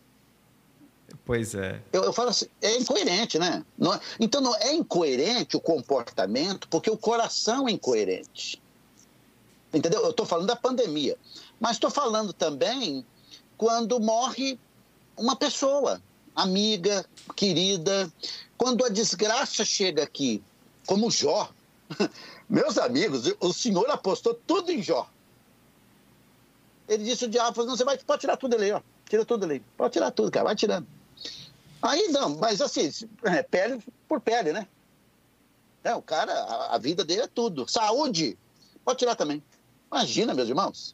Pois 1.25 1.55
é. 1.55 1.81
Eu, 1.91 2.03
eu 2.03 2.13
falo 2.13 2.29
assim, 2.29 2.45
é 2.61 2.77
incoerente, 2.77 3.39
né? 3.39 3.65
Não, 3.75 3.91
é, 3.91 3.99
então 4.19 4.39
não 4.41 4.55
é 4.57 4.73
incoerente 4.73 5.57
o 5.57 5.59
comportamento 5.59 6.67
porque 6.67 6.89
o 6.89 6.97
coração 6.97 7.67
é 7.67 7.71
incoerente. 7.71 8.61
Entendeu? 9.73 10.01
Eu 10.03 10.11
estou 10.11 10.25
falando 10.25 10.45
da 10.45 10.55
pandemia. 10.55 11.17
Mas 11.59 11.73
estou 11.73 11.89
falando 11.89 12.31
também 12.31 13.03
quando 13.57 13.99
morre 13.99 14.59
uma 15.17 15.35
pessoa, 15.35 15.99
amiga, 16.35 17.03
querida, 17.35 18.11
quando 18.55 18.85
a 18.85 18.89
desgraça 18.89 19.65
chega 19.65 20.03
aqui, 20.03 20.43
como 20.85 21.09
Jó. 21.09 21.49
Meus 22.47 22.77
amigos, 22.77 23.33
o 23.39 23.51
senhor 23.51 23.89
apostou 23.89 24.35
tudo 24.45 24.71
em 24.71 24.83
Jó. 24.83 25.09
Ele 26.91 27.05
disse 27.05 27.23
o 27.23 27.29
diabo, 27.29 27.55
falou, 27.55 27.69
não, 27.69 27.77
você 27.77 27.85
vai, 27.85 27.97
pode 27.99 28.19
tirar 28.19 28.35
tudo 28.35 28.53
ali, 28.53 28.69
ó. 28.69 28.81
Tira 29.07 29.23
tudo 29.23 29.45
ali. 29.45 29.63
Pode 29.77 29.93
tirar 29.93 30.11
tudo, 30.11 30.29
cara, 30.29 30.43
vai 30.43 30.55
tirando. 30.57 30.85
Aí 31.81 32.09
não, 32.09 32.35
mas 32.35 32.59
assim, 32.59 32.91
é, 33.23 33.41
pele 33.41 33.81
por 34.09 34.19
pele, 34.19 34.51
né? 34.51 34.67
É, 35.85 35.95
o 35.95 36.01
cara, 36.01 36.33
a, 36.33 36.75
a, 36.75 36.77
vida 36.77 37.05
dele 37.05 37.21
é 37.21 37.27
tudo. 37.27 37.65
Saúde, 37.65 38.37
pode 38.83 38.99
tirar 38.99 39.15
também. 39.15 39.41
Imagina, 39.89 40.33
meus 40.33 40.49
irmãos. 40.49 40.93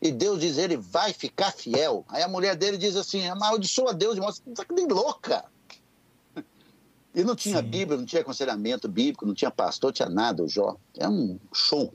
E 0.00 0.10
Deus 0.10 0.40
diz, 0.40 0.58
ele 0.58 0.76
vai 0.76 1.12
ficar 1.12 1.52
fiel. 1.52 2.04
Aí 2.08 2.24
a 2.24 2.28
mulher 2.28 2.56
dele 2.56 2.76
diz 2.76 2.96
assim, 2.96 3.24
amaldiçoa 3.28 3.94
Deus, 3.94 4.16
irmão, 4.16 4.32
você 4.32 4.42
tá 4.52 4.66
nem 4.72 4.88
louca. 4.88 5.44
E 7.14 7.22
não 7.22 7.36
tinha 7.36 7.58
Sim. 7.58 7.68
Bíblia, 7.68 7.98
não 7.98 8.04
tinha 8.04 8.22
aconselhamento 8.22 8.88
bíblico, 8.88 9.24
não 9.24 9.34
tinha 9.34 9.50
pastor, 9.50 9.90
não 9.90 9.92
tinha 9.92 10.08
nada, 10.08 10.42
o 10.42 10.48
Jó. 10.48 10.76
É 10.98 11.08
um 11.08 11.38
show 11.54 11.94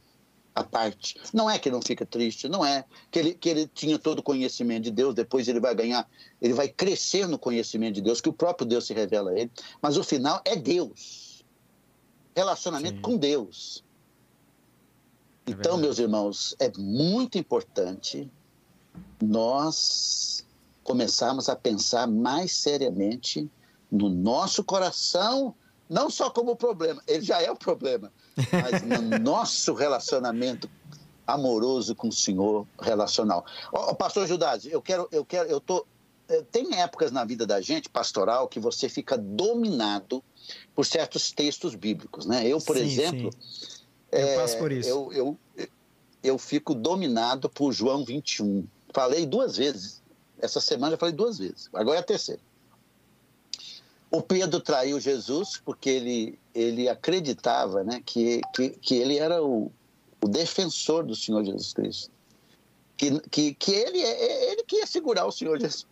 a 0.58 0.64
parte. 0.64 1.16
Não 1.32 1.50
é 1.50 1.60
que 1.60 1.70
ele 1.70 1.76
não 1.76 1.82
fica 1.82 2.06
triste, 2.06 2.50
não 2.50 2.66
é 2.66 2.84
que 3.12 3.20
ele, 3.20 3.34
que 3.36 3.48
ele 3.48 3.68
tinha 3.68 4.00
todo 4.00 4.20
o 4.20 4.24
conhecimento 4.24 4.86
de 4.86 4.92
Deus, 4.92 5.14
depois 5.14 5.48
ele 5.48 5.60
vai 5.60 5.76
ganhar, 5.76 6.10
ele 6.42 6.54
vai 6.54 6.68
crescer 6.68 7.28
no 7.28 7.38
conhecimento 7.38 7.96
de 7.96 8.02
Deus, 8.02 8.20
que 8.20 8.30
o 8.30 8.34
próprio 8.34 8.68
Deus 8.68 8.88
se 8.88 8.94
revela 8.94 9.32
a 9.32 9.40
ele, 9.40 9.52
mas 9.82 9.98
o 9.98 10.04
final 10.04 10.42
é 10.44 10.56
Deus. 10.56 11.46
Relacionamento 12.36 12.96
Sim. 12.96 13.02
com 13.02 13.18
Deus. 13.18 13.84
É 15.46 15.52
então, 15.52 15.78
meus 15.78 16.00
irmãos, 16.00 16.56
é 16.60 16.72
muito 16.76 17.38
importante 17.38 18.30
nós 19.22 20.44
começarmos 20.84 21.50
a 21.50 21.56
pensar 21.56 22.08
mais 22.08 22.52
seriamente 22.52 23.50
no 23.92 24.10
nosso 24.10 24.64
coração, 24.64 25.54
não 25.88 26.10
só 26.10 26.30
como 26.30 26.56
problema, 26.56 27.02
ele 27.08 27.22
já 27.22 27.42
é 27.42 27.52
o 27.52 27.56
problema, 27.56 28.12
mas 28.52 28.82
no 28.84 29.20
nosso 29.20 29.74
relacionamento 29.74 30.70
amoroso 31.26 31.94
com 31.94 32.08
o 32.08 32.12
Senhor 32.12 32.66
relacional. 32.80 33.46
Ó, 33.72 33.94
pastor 33.94 34.28
Judas, 34.28 34.66
eu 34.66 34.82
quero, 34.82 35.08
eu 35.12 35.26
quero, 35.26 35.50
eu 35.50 35.60
tô 35.60 35.86
eh, 36.30 36.44
tem 36.52 36.80
épocas 36.80 37.12
na 37.12 37.26
vida 37.26 37.46
da 37.46 37.60
gente 37.60 37.90
pastoral 37.90 38.48
que 38.48 38.60
você 38.60 38.88
fica 38.88 39.18
dominado 39.18 40.24
por 40.74 40.86
certos 40.86 41.32
textos 41.32 41.76
bíblicos, 41.76 42.26
né? 42.26 42.48
Eu, 42.48 42.60
por 42.60 42.78
sim, 42.78 42.84
exemplo, 42.84 43.32
sim. 43.32 43.84
eu 44.12 44.28
é, 44.28 44.36
passo 44.36 44.58
por 44.58 44.72
isso. 44.72 44.88
Eu, 44.88 45.12
eu, 45.14 45.38
eu 46.24 46.38
fico 46.38 46.74
dominado 46.74 47.50
por 47.50 47.72
João 47.74 48.06
21. 48.06 48.66
Falei 48.94 49.26
duas 49.26 49.58
vezes. 49.58 50.02
Essa 50.40 50.62
semana 50.62 50.94
eu 50.94 50.98
falei 50.98 51.14
duas 51.14 51.38
vezes. 51.38 51.70
Agora 51.74 51.98
é 51.98 52.00
a 52.02 52.04
terceira. 52.04 52.42
O 54.10 54.22
Pedro 54.22 54.60
traiu 54.60 55.00
Jesus 55.00 55.62
porque 55.64 55.90
ele, 55.90 56.40
ele 56.56 56.88
acreditava 56.88 57.84
né, 57.84 58.02
que, 58.06 58.42
que, 58.54 58.70
que 58.70 58.96
ele 58.96 59.18
era 59.18 59.44
o, 59.44 59.72
o 60.22 60.28
defensor 60.28 61.06
do 61.06 61.16
Senhor 61.16 61.44
Jesus 61.44 61.74
Cristo. 61.74 62.12
que, 62.96 63.20
que, 63.30 63.54
que 63.54 63.72
ele, 63.72 64.02
é, 64.02 64.10
é, 64.10 64.52
ele 64.52 64.64
que 64.64 64.78
ia 64.78 64.88
segurar 64.88 65.26
o 65.26 65.32
Senhor 65.32 65.60
Jesus. 65.62 65.86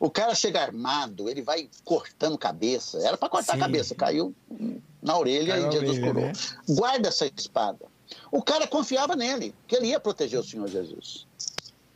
O 0.00 0.10
cara 0.10 0.34
chega 0.34 0.60
armado, 0.60 1.28
ele 1.28 1.42
vai 1.42 1.68
cortando 1.84 2.36
cabeça. 2.36 2.98
Era 2.98 3.16
para 3.16 3.28
cortar 3.28 3.52
Sim. 3.52 3.58
a 3.58 3.62
cabeça, 3.62 3.94
caiu 3.94 4.34
na 5.00 5.16
orelha 5.16 5.54
caiu 5.54 5.68
e 5.68 5.72
Jesus 5.72 5.98
curou. 5.98 6.24
Né? 6.24 6.32
Guarda 6.68 7.08
essa 7.08 7.26
espada. 7.26 7.86
O 8.30 8.42
cara 8.42 8.66
confiava 8.66 9.16
nele, 9.16 9.54
que 9.66 9.74
ele 9.74 9.88
ia 9.88 9.98
proteger 9.98 10.38
o 10.38 10.44
Senhor 10.44 10.68
Jesus. 10.68 11.26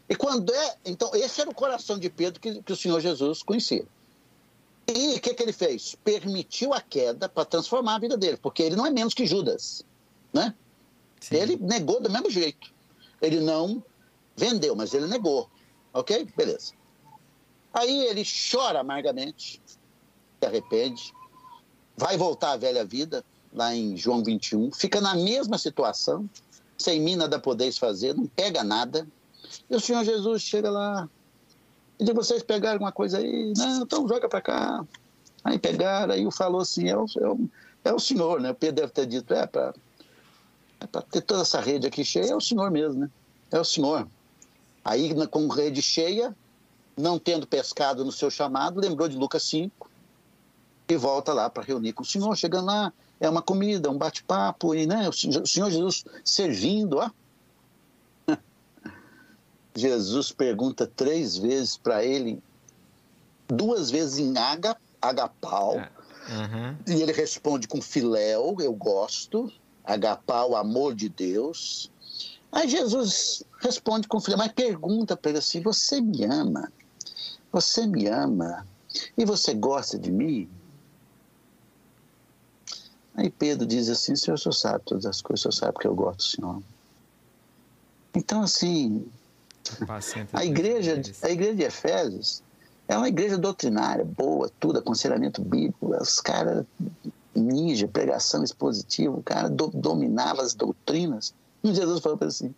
E 0.09 0.15
quando 0.15 0.55
é. 0.55 0.77
Então, 0.85 1.11
esse 1.15 1.41
era 1.41 1.51
o 1.51 1.55
coração 1.55 1.99
de 1.99 2.09
Pedro 2.09 2.41
que, 2.41 2.63
que 2.63 2.73
o 2.73 2.77
Senhor 2.77 3.01
Jesus 3.01 3.43
conhecia. 3.43 3.85
E 4.89 5.15
o 5.15 5.21
que, 5.21 5.35
que 5.35 5.43
ele 5.43 5.53
fez? 5.53 5.97
Permitiu 6.05 6.73
a 6.73 6.81
queda 6.81 7.29
para 7.29 7.45
transformar 7.45 7.97
a 7.97 7.99
vida 7.99 8.17
dele, 8.17 8.37
porque 8.37 8.63
ele 8.63 8.77
não 8.77 8.87
é 8.87 8.91
menos 8.91 9.15
que 9.15 9.27
Judas. 9.27 9.85
Né? 10.33 10.55
Ele 11.31 11.57
negou 11.57 12.01
do 12.01 12.11
mesmo 12.11 12.31
jeito. 12.31 12.73
Ele 13.21 13.41
não 13.41 13.83
vendeu, 14.37 14.77
mas 14.77 14.95
ele 14.95 15.07
negou. 15.07 15.51
Ok? 15.93 16.29
Beleza. 16.37 16.73
Aí 17.73 18.07
ele 18.07 18.23
chora 18.25 18.81
amargamente, 18.81 19.61
se 19.67 20.47
arrepende, 20.47 21.13
vai 21.97 22.17
voltar 22.17 22.53
à 22.53 22.57
velha 22.57 22.85
vida, 22.85 23.25
lá 23.53 23.75
em 23.75 23.97
João 23.97 24.23
21, 24.23 24.73
fica 24.73 25.01
na 25.01 25.15
mesma 25.15 25.59
situação, 25.59 26.29
sem 26.79 27.01
mim 27.01 27.17
nada 27.17 27.39
podeis 27.39 27.79
fazer, 27.79 28.15
não 28.15 28.27
pega 28.27 28.63
nada. 28.63 29.09
E 29.69 29.75
o 29.75 29.81
Senhor 29.81 30.05
Jesus 30.05 30.43
chega 30.43 30.71
lá, 30.71 31.09
e 31.99 32.05
de 32.05 32.13
vocês 32.13 32.43
pegaram 32.43 32.75
alguma 32.75 32.93
coisa 32.93 33.19
aí? 33.19 33.53
Não, 33.57 33.83
então 33.83 34.07
joga 34.09 34.29
para 34.29 34.41
cá. 34.41 34.85
Aí 35.43 35.59
pegaram, 35.59 36.13
aí 36.13 36.27
o 36.27 36.31
falou 36.31 36.61
assim, 36.61 36.89
é 36.89 36.97
o, 36.97 37.07
é 37.19 37.29
o, 37.29 37.49
é 37.85 37.93
o 37.93 37.99
Senhor, 37.99 38.41
né? 38.41 38.51
O 38.51 38.55
Pedro 38.55 38.83
deve 38.83 38.93
ter 38.93 39.07
dito, 39.07 39.33
é 39.33 39.47
para 39.47 39.73
é 40.81 40.87
ter 41.11 41.21
toda 41.21 41.43
essa 41.43 41.61
rede 41.61 41.87
aqui 41.87 42.05
cheia, 42.05 42.33
é 42.33 42.37
o 42.37 42.41
Senhor 42.41 42.71
mesmo, 42.71 43.01
né? 43.01 43.11
É 43.51 43.59
o 43.59 43.65
Senhor. 43.65 44.07
Aí, 44.85 45.13
com 45.29 45.49
rede 45.49 45.81
cheia, 45.81 46.37
não 46.97 47.19
tendo 47.19 47.47
pescado 47.47 48.05
no 48.05 48.13
seu 48.13 48.31
chamado, 48.31 48.81
lembrou 48.81 49.09
de 49.09 49.17
Lucas 49.17 49.43
5 49.45 49.91
e 50.89 50.97
volta 50.97 51.33
lá 51.33 51.51
para 51.51 51.63
reunir 51.63 51.93
com 51.93 52.03
o 52.03 52.07
Senhor. 52.07 52.37
Chegando 52.37 52.67
lá, 52.67 52.93
é 53.21 53.29
uma 53.29 53.43
comida, 53.43 53.91
um 53.91 53.99
bate-papo, 53.99 54.75
e 54.75 54.87
né, 54.87 55.09
o 55.09 55.13
Senhor 55.13 55.71
Jesus 55.71 56.05
servindo, 56.25 56.99
ó. 56.99 57.11
Jesus 59.77 60.33
pergunta 60.33 60.87
três 60.87 61.37
vezes 61.37 61.77
para 61.77 62.05
ele, 62.05 62.43
duas 63.47 63.91
vezes 63.91 64.19
em 64.19 64.37
aga, 64.37 64.77
agapau, 65.01 65.77
uhum. 65.77 66.77
e 66.87 67.03
ele 67.03 67.13
responde 67.13 67.69
com 67.69 67.81
filéu, 67.83 68.57
eu 68.59 68.73
gosto, 68.73 69.53
agapau, 69.85 70.57
amor 70.57 70.95
de 70.95 71.09
Deus. 71.09 71.91
Aí 72.51 72.69
Jesus 72.69 73.43
responde 73.61 74.09
com 74.09 74.21
filéu, 74.21 74.39
mas 74.39 74.53
pergunta 74.53 75.17
para 75.17 75.31
ele 75.31 75.39
assim, 75.39 75.61
você 75.61 76.01
me 76.01 76.25
ama? 76.25 76.73
Você 77.53 77.87
me 77.87 78.07
ama? 78.07 78.67
E 79.17 79.25
você 79.25 79.53
gosta 79.53 79.99
de 79.99 80.11
mim? 80.11 80.49
Aí 83.15 83.31
Pedro 83.31 83.67
diz 83.67 83.89
assim, 83.89 84.15
Senhor, 84.15 84.35
o 84.35 84.39
Senhor 84.39 84.53
sabe 84.53 84.85
todas 84.85 85.07
as 85.07 85.23
coisas, 85.23 85.41
o 85.41 85.53
Senhor 85.53 85.67
sabe 85.67 85.79
que 85.79 85.87
eu 85.87 85.95
gosto 85.95 86.19
do 86.19 86.23
Senhor. 86.23 86.63
Então, 88.15 88.43
assim, 88.43 89.07
a 90.33 90.45
igreja, 90.45 91.01
a 91.23 91.31
igreja 91.31 91.55
de 91.55 91.63
Efésios 91.63 92.43
é 92.89 92.97
uma 92.97 93.09
igreja 93.09 93.37
doutrinária, 93.37 94.05
boa, 94.05 94.51
tudo, 94.61 94.79
aconselhamento 94.79 95.43
bíblico, 95.43 95.95
os 95.97 96.21
caras 96.21 96.65
ninja, 97.35 97.87
pregação 97.87 98.43
expositiva, 98.43 99.15
o 99.15 99.23
cara 99.23 99.49
do, 99.49 99.69
dominava 99.69 100.43
as 100.43 100.55
doutrinas. 100.55 101.35
E 101.63 101.75
Jesus 101.75 102.01
falou 102.01 102.17
para 102.17 102.29
assim: 102.29 102.55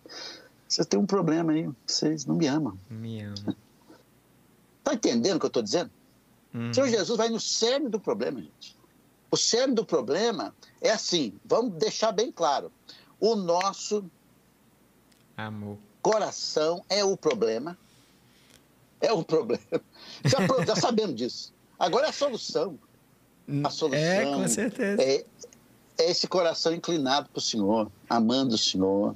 vocês 0.67 0.87
têm 0.87 0.99
um 0.99 1.05
problema 1.05 1.51
aí, 1.51 1.69
vocês 1.85 2.25
não 2.25 2.35
me 2.35 2.47
amam. 2.47 2.77
Me 2.89 3.21
amam. 3.21 3.55
Está 4.79 4.93
entendendo 4.95 5.37
o 5.37 5.39
que 5.39 5.45
eu 5.45 5.49
estou 5.49 5.63
dizendo? 5.63 5.91
Uhum. 6.53 6.69
O 6.69 6.73
Senhor 6.73 6.87
Jesus 6.87 7.17
vai 7.17 7.29
no 7.29 7.39
cerne 7.39 7.89
do 7.89 7.99
problema, 7.99 8.39
gente. 8.39 8.77
O 9.31 9.37
cerne 9.37 9.75
do 9.75 9.85
problema 9.85 10.55
é 10.81 10.91
assim, 10.91 11.33
vamos 11.45 11.73
deixar 11.73 12.11
bem 12.11 12.31
claro. 12.31 12.71
O 13.19 13.35
nosso 13.35 14.09
amor 15.37 15.77
coração 16.01 16.83
é 16.89 17.03
o 17.03 17.15
problema. 17.15 17.77
É 19.01 19.11
o 19.11 19.23
problema. 19.23 19.61
Já, 20.25 20.65
já 20.65 20.75
sabemos 20.75 21.15
disso. 21.15 21.53
Agora 21.77 22.07
é 22.07 22.09
a 22.09 22.13
solução. 22.13 22.77
A 23.63 23.69
solução 23.69 23.99
é, 23.99 24.25
com 24.25 24.47
certeza. 24.47 25.01
É, 25.01 25.25
é 25.97 26.11
esse 26.11 26.27
coração 26.27 26.73
inclinado 26.73 27.29
para 27.29 27.39
o 27.39 27.41
Senhor, 27.41 27.91
amando 28.09 28.55
o 28.55 28.57
Senhor. 28.57 29.15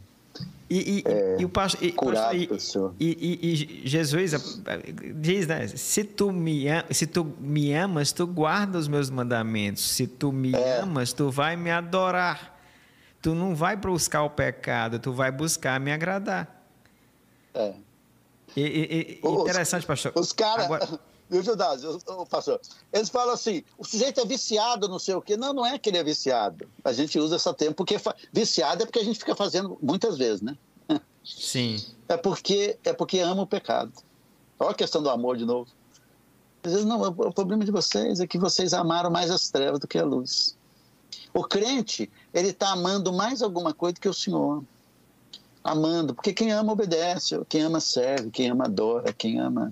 E, 0.69 0.99
e, 0.99 1.03
é, 1.05 1.37
e 1.39 1.45
o 1.45 1.49
pastor, 1.49 1.83
e, 1.83 1.91
curado 1.91 2.47
pastor. 2.47 2.95
E, 2.99 3.39
e, 3.43 3.87
Jesus 3.87 4.31
diz, 5.15 5.45
né? 5.45 5.67
Se 5.67 6.03
tu, 6.03 6.31
me, 6.31 6.65
se 6.89 7.05
tu 7.05 7.25
me 7.39 7.73
amas, 7.73 8.11
tu 8.11 8.25
guarda 8.25 8.77
os 8.77 8.87
meus 8.87 9.09
mandamentos. 9.09 9.83
Se 9.83 10.07
tu 10.07 10.31
me 10.31 10.55
é. 10.55 10.79
amas, 10.79 11.13
tu 11.13 11.29
vai 11.29 11.55
me 11.55 11.69
adorar. 11.69 12.59
Tu 13.21 13.35
não 13.35 13.55
vai 13.55 13.75
buscar 13.75 14.23
o 14.23 14.29
pecado, 14.29 14.99
tu 14.99 15.13
vai 15.13 15.31
buscar 15.31 15.79
me 15.79 15.91
agradar. 15.91 16.62
É. 17.53 17.73
E, 18.55 18.61
e, 18.61 19.21
e 19.23 19.27
interessante, 19.27 19.85
pastor. 19.85 20.13
Os 20.15 20.31
caras. 20.31 20.65
Agora... 20.65 20.99
Viu, 21.29 21.41
Judas, 21.41 21.81
pastor? 22.29 22.59
Eles 22.91 23.09
falam 23.09 23.33
assim: 23.33 23.63
o 23.77 23.83
sujeito 23.83 24.21
é 24.21 24.25
viciado, 24.25 24.87
não 24.87 24.99
sei 24.99 25.15
o 25.15 25.21
quê. 25.21 25.35
Não, 25.35 25.53
não 25.53 25.65
é 25.65 25.79
que 25.79 25.89
ele 25.89 25.97
é 25.97 26.03
viciado. 26.03 26.69
A 26.83 26.93
gente 26.93 27.17
usa 27.17 27.37
essa 27.37 27.53
termo 27.53 27.73
porque 27.73 27.97
viciado 28.31 28.83
é 28.83 28.85
porque 28.85 28.99
a 28.99 29.03
gente 29.03 29.17
fica 29.17 29.35
fazendo 29.35 29.77
muitas 29.81 30.17
vezes, 30.17 30.41
né? 30.41 30.55
Sim. 31.23 31.83
É 32.07 32.17
porque, 32.17 32.77
é 32.83 32.93
porque 32.93 33.19
ama 33.19 33.41
o 33.41 33.47
pecado. 33.47 33.91
Olha 34.59 34.71
a 34.71 34.75
questão 34.75 35.01
do 35.01 35.09
amor 35.09 35.37
de 35.37 35.45
novo. 35.45 35.71
Às 36.63 36.71
vezes, 36.71 36.85
não, 36.85 37.01
o 37.01 37.33
problema 37.33 37.65
de 37.65 37.71
vocês 37.71 38.19
é 38.19 38.27
que 38.27 38.37
vocês 38.37 38.73
amaram 38.73 39.09
mais 39.09 39.31
as 39.31 39.49
trevas 39.49 39.79
do 39.79 39.87
que 39.87 39.97
a 39.97 40.05
luz. 40.05 40.55
O 41.33 41.43
crente, 41.43 42.11
ele 42.33 42.49
está 42.49 42.71
amando 42.71 43.11
mais 43.11 43.41
alguma 43.41 43.73
coisa 43.73 43.95
do 43.95 44.01
que 44.01 44.07
o 44.07 44.13
Senhor 44.13 44.63
amando, 45.63 46.13
porque 46.13 46.33
quem 46.33 46.51
ama 46.51 46.73
obedece, 46.73 47.39
quem 47.47 47.61
ama 47.61 47.79
serve, 47.79 48.29
quem 48.29 48.49
ama 48.49 48.65
adora, 48.65 49.13
quem 49.13 49.39
ama 49.39 49.71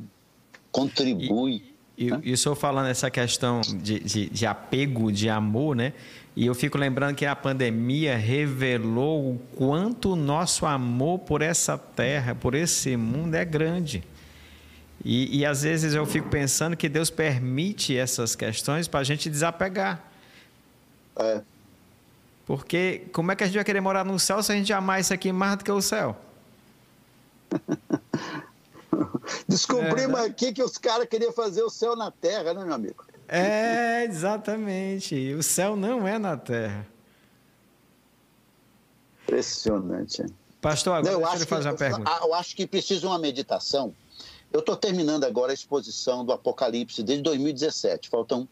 contribui. 0.72 1.64
E, 1.98 2.10
né? 2.10 2.22
e, 2.24 2.30
e 2.30 2.34
o 2.34 2.38
senhor 2.38 2.56
falando 2.56 2.88
essa 2.88 3.12
questão 3.12 3.62
de, 3.62 4.00
de, 4.00 4.30
de, 4.30 4.46
apego, 4.46 5.12
de 5.12 5.30
amor, 5.30 5.76
né? 5.76 5.94
E 6.34 6.46
eu 6.46 6.56
fico 6.56 6.78
lembrando 6.78 7.16
que 7.16 7.26
a 7.26 7.36
pandemia 7.36 8.16
revelou 8.16 9.34
o 9.34 9.40
quanto 9.58 10.14
o 10.14 10.16
nosso 10.16 10.66
amor 10.66 11.20
por 11.20 11.42
essa 11.42 11.78
terra, 11.78 12.34
por 12.34 12.56
esse 12.56 12.96
mundo 12.96 13.36
é 13.36 13.44
grande. 13.44 14.02
E, 15.04 15.40
e 15.40 15.46
às 15.46 15.64
vezes 15.64 15.94
eu 15.94 16.06
fico 16.06 16.30
pensando 16.30 16.78
que 16.78 16.88
Deus 16.88 17.10
permite 17.10 17.98
essas 17.98 18.34
questões 18.34 18.88
para 18.88 19.02
a 19.02 19.04
gente 19.04 19.30
desapegar. 19.30 20.02
É. 21.18 21.42
Porque 22.52 23.08
como 23.14 23.32
é 23.32 23.36
que 23.38 23.46
a 23.46 23.48
gente 23.48 23.56
vai 23.56 23.64
querer 23.64 23.80
morar 23.80 24.04
no 24.04 24.20
céu 24.20 24.44
se 24.44 24.52
a 24.52 24.56
gente 24.56 24.74
amar 24.74 25.00
isso 25.00 25.14
aqui 25.14 25.32
mais 25.32 25.56
do 25.56 25.64
que 25.64 25.72
o 25.72 25.82
céu? 25.82 26.18
Descobrimos 29.48 30.20
é, 30.20 30.24
né? 30.24 30.28
aqui 30.28 30.52
que 30.52 30.62
os 30.62 30.78
caras 30.78 31.08
queriam 31.08 31.32
fazer 31.32 31.64
o 31.64 31.70
céu 31.70 31.96
na 31.96 32.12
terra, 32.12 32.54
né, 32.54 32.66
meu 32.66 32.74
amigo? 32.74 33.06
É, 33.26 34.04
exatamente. 34.04 35.34
O 35.34 35.42
céu 35.42 35.78
não 35.78 36.06
é 36.06 36.20
na 36.20 36.36
terra. 36.36 36.86
Impressionante. 39.24 40.26
Pastor, 40.60 40.96
agora 40.96 41.14
não, 41.14 41.22
eu 41.22 41.40
eu 41.40 41.48
fazer 41.48 41.70
uma 41.70 41.78
pergunta. 41.78 42.20
Eu 42.22 42.34
acho 42.34 42.54
que 42.54 42.68
precisa 42.68 43.08
uma 43.08 43.18
meditação. 43.18 43.96
Eu 44.52 44.60
estou 44.60 44.76
terminando 44.76 45.24
agora 45.24 45.52
a 45.52 45.54
exposição 45.54 46.26
do 46.26 46.34
Apocalipse 46.34 47.02
desde 47.02 47.24
2017. 47.24 48.10
Faltam 48.10 48.46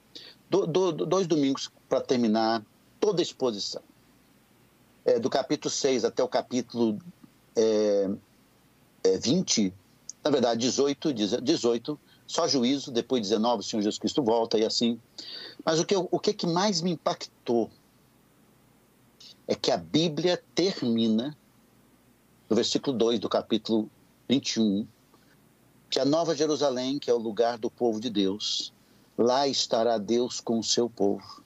do, 0.50 0.66
do, 0.66 0.94
dois 0.94 1.28
domingos 1.28 1.70
para 1.90 2.00
terminar 2.00 2.64
toda 3.02 3.22
a 3.22 3.24
exposição 3.24 3.89
é, 5.10 5.20
do 5.20 5.30
capítulo 5.30 5.72
6 5.72 6.06
até 6.06 6.24
o 6.24 6.28
capítulo 6.28 7.00
é, 7.56 8.10
é, 9.04 9.18
20, 9.18 9.74
na 10.24 10.30
verdade 10.30 10.62
18, 10.62 11.14
18, 11.42 12.00
só 12.28 12.48
juízo, 12.48 12.92
depois 12.92 13.22
19 13.24 13.62
o 13.62 13.64
Senhor 13.64 13.82
Jesus 13.82 13.98
Cristo 13.98 14.22
volta 14.22 14.60
e 14.60 14.66
assim. 14.66 15.00
Mas 15.66 15.80
o 15.80 15.86
que, 15.86 15.96
o 15.96 16.20
que 16.20 16.46
mais 16.46 16.82
me 16.82 16.92
impactou 16.92 17.72
é 19.48 19.56
que 19.56 19.72
a 19.72 19.78
Bíblia 19.78 20.42
termina, 20.54 21.36
no 22.48 22.56
versículo 22.56 22.96
2 22.96 23.20
do 23.20 23.28
capítulo 23.28 23.90
21, 24.28 24.86
que 25.90 26.00
a 26.00 26.06
Nova 26.06 26.36
Jerusalém, 26.36 27.00
que 27.00 27.10
é 27.10 27.14
o 27.14 27.18
lugar 27.18 27.58
do 27.58 27.72
povo 27.72 28.00
de 28.00 28.12
Deus, 28.12 28.72
lá 29.18 29.48
estará 29.48 29.98
Deus 29.98 30.40
com 30.40 30.60
o 30.60 30.64
seu 30.64 30.88
povo 30.88 31.42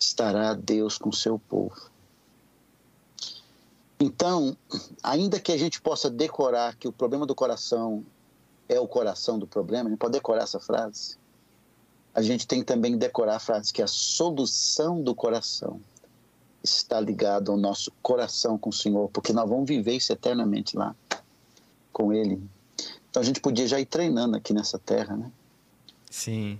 estará 0.00 0.54
Deus 0.54 0.96
com 0.96 1.12
seu 1.12 1.38
povo. 1.38 1.90
Então, 4.00 4.56
ainda 5.02 5.38
que 5.38 5.52
a 5.52 5.58
gente 5.58 5.80
possa 5.80 6.08
decorar 6.08 6.74
que 6.74 6.88
o 6.88 6.92
problema 6.92 7.26
do 7.26 7.34
coração 7.34 8.02
é 8.66 8.80
o 8.80 8.88
coração 8.88 9.38
do 9.38 9.46
problema, 9.46 9.88
a 9.88 9.90
gente 9.90 9.98
pode 9.98 10.12
decorar 10.12 10.44
essa 10.44 10.58
frase. 10.58 11.18
A 12.14 12.22
gente 12.22 12.46
tem 12.46 12.60
que 12.60 12.64
também 12.64 12.96
decorar 12.96 13.36
a 13.36 13.40
frase 13.40 13.72
que 13.72 13.82
a 13.82 13.86
solução 13.86 15.02
do 15.02 15.14
coração 15.14 15.80
está 16.62 16.98
ligado 16.98 17.52
ao 17.52 17.58
nosso 17.58 17.92
coração 18.02 18.56
com 18.56 18.70
o 18.70 18.72
Senhor, 18.72 19.08
porque 19.10 19.32
nós 19.32 19.48
vamos 19.48 19.68
viver 19.68 19.96
isso 19.96 20.12
eternamente 20.12 20.76
lá 20.76 20.94
com 21.92 22.12
Ele. 22.12 22.40
Então 23.10 23.22
a 23.22 23.24
gente 23.24 23.40
podia 23.40 23.66
já 23.66 23.78
ir 23.78 23.86
treinando 23.86 24.36
aqui 24.36 24.54
nessa 24.54 24.78
terra, 24.78 25.16
né? 25.16 25.30
Sim. 26.10 26.58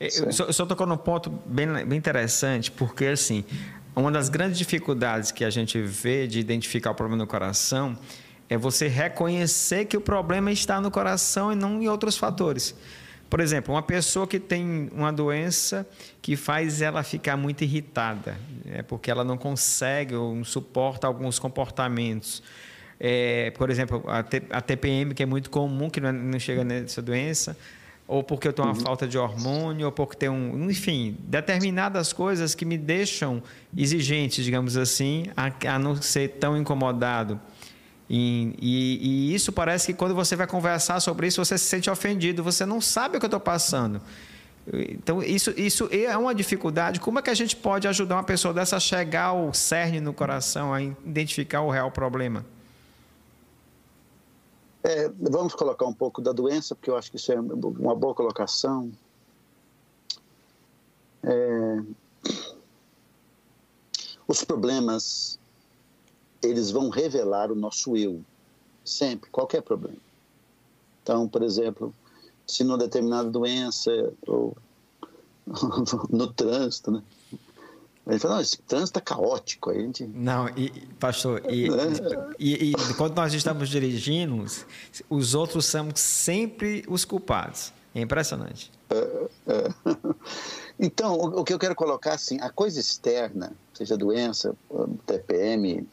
Eu 0.00 0.32
só, 0.32 0.50
só 0.50 0.64
tocou 0.64 0.86
num 0.86 0.96
ponto 0.96 1.28
bem, 1.44 1.84
bem 1.84 1.98
interessante, 1.98 2.70
porque 2.70 3.04
assim, 3.06 3.44
uma 3.94 4.10
das 4.10 4.30
grandes 4.30 4.56
dificuldades 4.56 5.30
que 5.30 5.44
a 5.44 5.50
gente 5.50 5.80
vê 5.82 6.26
de 6.26 6.40
identificar 6.40 6.90
o 6.90 6.94
problema 6.94 7.22
no 7.22 7.26
coração 7.26 7.96
é 8.48 8.56
você 8.56 8.88
reconhecer 8.88 9.84
que 9.84 9.96
o 9.96 10.00
problema 10.00 10.50
está 10.50 10.80
no 10.80 10.90
coração 10.90 11.52
e 11.52 11.54
não 11.54 11.82
em 11.82 11.88
outros 11.88 12.16
fatores. 12.16 12.74
Por 13.28 13.40
exemplo, 13.40 13.74
uma 13.74 13.82
pessoa 13.82 14.26
que 14.26 14.38
tem 14.38 14.88
uma 14.92 15.12
doença 15.12 15.86
que 16.22 16.36
faz 16.36 16.80
ela 16.80 17.02
ficar 17.02 17.36
muito 17.36 17.64
irritada, 17.64 18.36
é 18.64 18.82
porque 18.82 19.10
ela 19.10 19.24
não 19.24 19.36
consegue 19.36 20.14
ou 20.14 20.34
não 20.34 20.44
suporta 20.44 21.06
alguns 21.06 21.38
comportamentos. 21.38 22.42
É, 22.98 23.50
por 23.52 23.70
exemplo, 23.70 24.04
a, 24.06 24.22
TPM, 24.62 25.14
que 25.14 25.22
é 25.22 25.26
muito 25.26 25.50
comum, 25.50 25.90
que 25.90 26.00
não, 26.00 26.12
não 26.12 26.38
chega 26.38 26.62
nessa 26.62 27.02
doença, 27.02 27.56
ou 28.06 28.22
porque 28.22 28.46
eu 28.46 28.52
tenho 28.52 28.68
uma 28.68 28.74
uhum. 28.74 28.80
falta 28.80 29.08
de 29.08 29.16
hormônio, 29.16 29.86
ou 29.86 29.92
porque 29.92 30.16
tem 30.16 30.28
um. 30.28 30.70
Enfim, 30.70 31.16
determinadas 31.20 32.12
coisas 32.12 32.54
que 32.54 32.64
me 32.64 32.76
deixam 32.76 33.42
exigentes, 33.76 34.44
digamos 34.44 34.76
assim, 34.76 35.26
a, 35.36 35.50
a 35.74 35.78
não 35.78 36.00
ser 36.00 36.28
tão 36.40 36.56
incomodado. 36.56 37.40
E, 38.08 38.54
e, 38.60 39.30
e, 39.30 39.34
isso 39.34 39.50
parece 39.50 39.86
que 39.86 39.94
quando 39.94 40.14
você 40.14 40.36
vai 40.36 40.46
conversar 40.46 41.00
sobre 41.00 41.26
isso, 41.26 41.42
você 41.42 41.56
se 41.56 41.64
sente 41.64 41.88
ofendido, 41.88 42.44
você 42.44 42.66
não 42.66 42.80
sabe 42.80 43.16
o 43.16 43.20
que 43.20 43.24
eu 43.24 43.28
estou 43.28 43.40
passando. 43.40 44.00
Então, 44.72 45.22
isso, 45.22 45.52
isso 45.56 45.88
é 45.90 46.16
uma 46.16 46.34
dificuldade. 46.34 47.00
Como 47.00 47.18
é 47.18 47.22
que 47.22 47.30
a 47.30 47.34
gente 47.34 47.56
pode 47.56 47.88
ajudar 47.88 48.16
uma 48.16 48.24
pessoa 48.24 48.52
dessa 48.52 48.76
a 48.76 48.80
chegar 48.80 49.24
ao 49.24 49.52
cerne 49.52 50.00
no 50.00 50.12
coração, 50.12 50.72
a 50.72 50.82
identificar 50.82 51.62
o 51.62 51.70
real 51.70 51.90
problema? 51.90 52.44
É, 54.86 55.08
vamos 55.08 55.54
colocar 55.54 55.86
um 55.86 55.94
pouco 55.94 56.20
da 56.20 56.30
doença, 56.30 56.74
porque 56.74 56.90
eu 56.90 56.96
acho 56.96 57.10
que 57.10 57.16
isso 57.16 57.32
é 57.32 57.40
uma 57.40 57.94
boa 57.94 58.14
colocação. 58.14 58.92
É, 61.22 61.82
os 64.28 64.44
problemas 64.44 65.38
eles 66.42 66.70
vão 66.70 66.90
revelar 66.90 67.50
o 67.50 67.54
nosso 67.54 67.96
eu, 67.96 68.22
sempre, 68.84 69.30
qualquer 69.30 69.62
problema. 69.62 69.96
Então, 71.02 71.26
por 71.26 71.42
exemplo, 71.42 71.94
se 72.46 72.62
numa 72.62 72.76
determinada 72.76 73.30
doença 73.30 73.90
ou 74.26 74.54
no 76.10 76.30
trânsito, 76.30 76.90
né? 76.90 77.02
Ele 78.06 78.18
falou, 78.18 78.36
não, 78.36 78.42
esse 78.42 78.58
trânsito 78.58 78.98
é 78.98 79.02
caótico. 79.02 79.70
Aí 79.70 79.78
a 79.78 79.82
gente... 79.82 80.04
Não, 80.06 80.48
e, 80.50 80.70
pastor, 81.00 81.42
e, 81.48 81.68
é. 81.68 81.70
e, 82.38 82.70
e, 82.70 82.94
quando 82.98 83.16
nós 83.16 83.32
estamos 83.32 83.68
dirigindo, 83.68 84.44
os 85.08 85.34
outros 85.34 85.64
são 85.64 85.88
sempre 85.94 86.84
os 86.86 87.04
culpados. 87.04 87.72
É 87.94 88.00
impressionante. 88.00 88.70
É, 88.90 89.28
é. 89.46 89.68
Então, 90.76 91.14
o, 91.14 91.40
o, 91.40 91.44
que 91.44 91.54
eu 91.54 91.58
quero 91.58 91.74
colocar, 91.74 92.14
assim, 92.14 92.40
a 92.40 92.50
coisa 92.50 92.80
externa, 92.80 93.52
seja 93.72 93.96
doença, 93.96 94.56
TPM, 95.06 95.86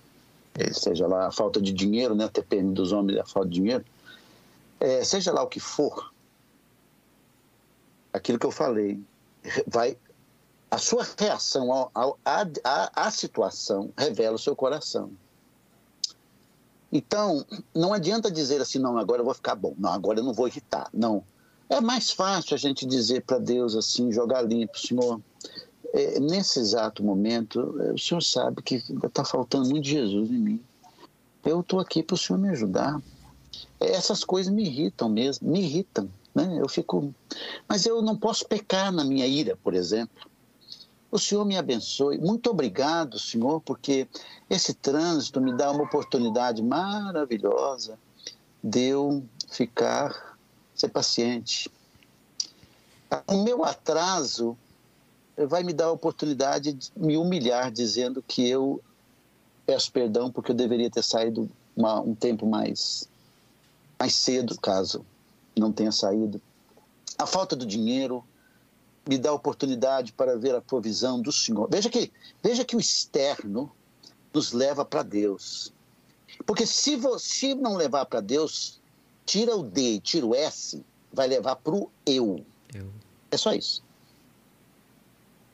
é, 0.55 0.73
seja 0.73 1.05
lá 1.05 1.27
a 1.27 1.31
falta 1.31 1.61
de 1.61 1.71
dinheiro, 1.71 2.15
né, 2.15 2.25
a 2.25 2.29
TPM 2.29 2.73
dos 2.73 2.91
homens, 2.91 3.19
a 3.19 3.25
falta 3.25 3.47
de 3.47 3.55
dinheiro, 3.55 3.85
é, 4.79 5.03
seja 5.03 5.31
lá 5.31 5.43
o 5.43 5.47
que 5.47 5.59
for, 5.59 6.11
aquilo 8.11 8.39
que 8.39 8.45
eu 8.45 8.51
falei, 8.51 8.99
vai 9.67 9.95
a 10.71 10.77
sua 10.77 11.05
reação 11.17 11.91
à 11.93 13.11
situação 13.11 13.91
revela 13.97 14.37
o 14.37 14.39
seu 14.39 14.55
coração. 14.55 15.11
Então, 16.89 17.45
não 17.75 17.93
adianta 17.93 18.31
dizer 18.31 18.61
assim, 18.61 18.79
não, 18.79 18.97
agora 18.97 19.19
eu 19.21 19.25
vou 19.25 19.33
ficar 19.33 19.55
bom, 19.55 19.75
não, 19.77 19.91
agora 19.91 20.19
eu 20.19 20.23
não 20.23 20.33
vou 20.33 20.47
irritar. 20.47 20.89
Não. 20.93 21.23
É 21.69 21.79
mais 21.81 22.11
fácil 22.11 22.55
a 22.55 22.57
gente 22.57 22.85
dizer 22.85 23.23
para 23.23 23.37
Deus 23.37 23.75
assim, 23.75 24.11
jogar 24.11 24.41
limpo, 24.41 24.79
Senhor, 24.79 25.21
é, 25.93 26.19
nesse 26.19 26.59
exato 26.59 27.03
momento, 27.03 27.75
é, 27.81 27.91
o 27.91 27.97
senhor 27.97 28.21
sabe 28.21 28.61
que 28.61 28.75
está 29.03 29.25
faltando 29.25 29.69
muito 29.69 29.87
Jesus 29.87 30.29
em 30.29 30.37
mim. 30.37 30.63
Eu 31.43 31.59
estou 31.59 31.79
aqui 31.79 32.01
para 32.01 32.13
o 32.13 32.17
senhor 32.17 32.39
me 32.39 32.49
ajudar. 32.49 33.01
É, 33.79 33.91
essas 33.91 34.23
coisas 34.23 34.53
me 34.53 34.63
irritam 34.63 35.09
mesmo, 35.09 35.49
me 35.49 35.61
irritam. 35.61 36.09
Né? 36.33 36.59
Eu 36.61 36.69
fico. 36.69 37.13
Mas 37.67 37.85
eu 37.85 38.01
não 38.01 38.15
posso 38.15 38.45
pecar 38.47 38.91
na 38.91 39.03
minha 39.03 39.27
ira, 39.27 39.57
por 39.61 39.73
exemplo. 39.73 40.30
O 41.11 41.19
Senhor 41.19 41.43
me 41.43 41.57
abençoe. 41.57 42.17
Muito 42.17 42.49
obrigado, 42.49 43.19
Senhor, 43.19 43.59
porque 43.61 44.07
esse 44.49 44.73
trânsito 44.73 45.41
me 45.41 45.53
dá 45.53 45.69
uma 45.69 45.83
oportunidade 45.83 46.63
maravilhosa 46.63 47.99
de 48.63 48.85
eu 48.85 49.23
ficar, 49.49 50.37
ser 50.73 50.87
paciente. 50.87 51.69
O 53.27 53.43
meu 53.43 53.65
atraso 53.65 54.57
vai 55.35 55.63
me 55.63 55.73
dar 55.73 55.87
a 55.87 55.91
oportunidade 55.91 56.71
de 56.71 56.91
me 56.95 57.17
humilhar, 57.17 57.71
dizendo 57.71 58.23
que 58.25 58.47
eu 58.47 58.81
peço 59.65 59.91
perdão 59.91 60.31
porque 60.31 60.51
eu 60.51 60.55
deveria 60.55 60.89
ter 60.89 61.03
saído 61.03 61.49
uma, 61.75 61.99
um 61.99 62.15
tempo 62.15 62.45
mais, 62.45 63.07
mais 63.99 64.15
cedo, 64.15 64.59
caso 64.59 65.05
não 65.57 65.73
tenha 65.73 65.91
saído. 65.91 66.41
A 67.17 67.25
falta 67.25 67.55
do 67.55 67.65
dinheiro 67.65 68.23
me 69.07 69.17
dá 69.17 69.29
a 69.29 69.33
oportunidade 69.33 70.13
para 70.13 70.37
ver 70.37 70.55
a 70.55 70.61
provisão 70.61 71.21
do 71.21 71.31
Senhor. 71.31 71.67
Veja 71.69 71.89
que, 71.89 72.11
veja 72.41 72.63
que 72.63 72.75
o 72.75 72.79
externo 72.79 73.71
nos 74.33 74.51
leva 74.51 74.85
para 74.85 75.03
Deus. 75.03 75.73
Porque 76.45 76.65
se 76.65 76.95
você 76.95 77.53
não 77.55 77.75
levar 77.75 78.05
para 78.05 78.21
Deus, 78.21 78.79
tira 79.25 79.55
o 79.55 79.63
D 79.63 79.95
e 79.95 79.99
tira 79.99 80.25
o 80.25 80.35
S, 80.35 80.83
vai 81.11 81.27
levar 81.27 81.55
para 81.57 81.73
o 81.73 81.89
eu. 82.05 82.45
eu. 82.73 82.91
É 83.29 83.37
só 83.37 83.53
isso. 83.53 83.83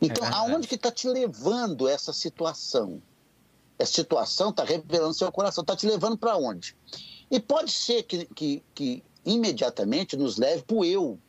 Então, 0.01 0.23
é 0.25 0.31
aonde 0.31 0.67
que 0.67 0.75
está 0.75 0.91
te 0.91 1.07
levando 1.07 1.87
essa 1.87 2.13
situação? 2.13 3.01
Essa 3.79 3.93
situação 3.93 4.49
está 4.49 4.63
revelando 4.63 5.13
seu 5.13 5.31
coração, 5.31 5.61
está 5.61 5.75
te 5.75 5.87
levando 5.87 6.17
para 6.17 6.37
onde? 6.37 6.75
E 7.29 7.39
pode 7.39 7.71
ser 7.71 8.03
que, 8.03 8.25
que, 8.25 8.63
que 8.73 9.03
imediatamente 9.25 10.15
nos 10.15 10.37
leve 10.37 10.63
para 10.63 10.77
o 10.77 10.85
eu. 10.85 11.19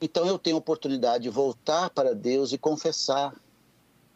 Então 0.00 0.26
eu 0.26 0.38
tenho 0.38 0.56
a 0.56 0.58
oportunidade 0.58 1.24
de 1.24 1.30
voltar 1.30 1.90
para 1.90 2.14
Deus 2.14 2.52
e 2.52 2.58
confessar. 2.58 3.34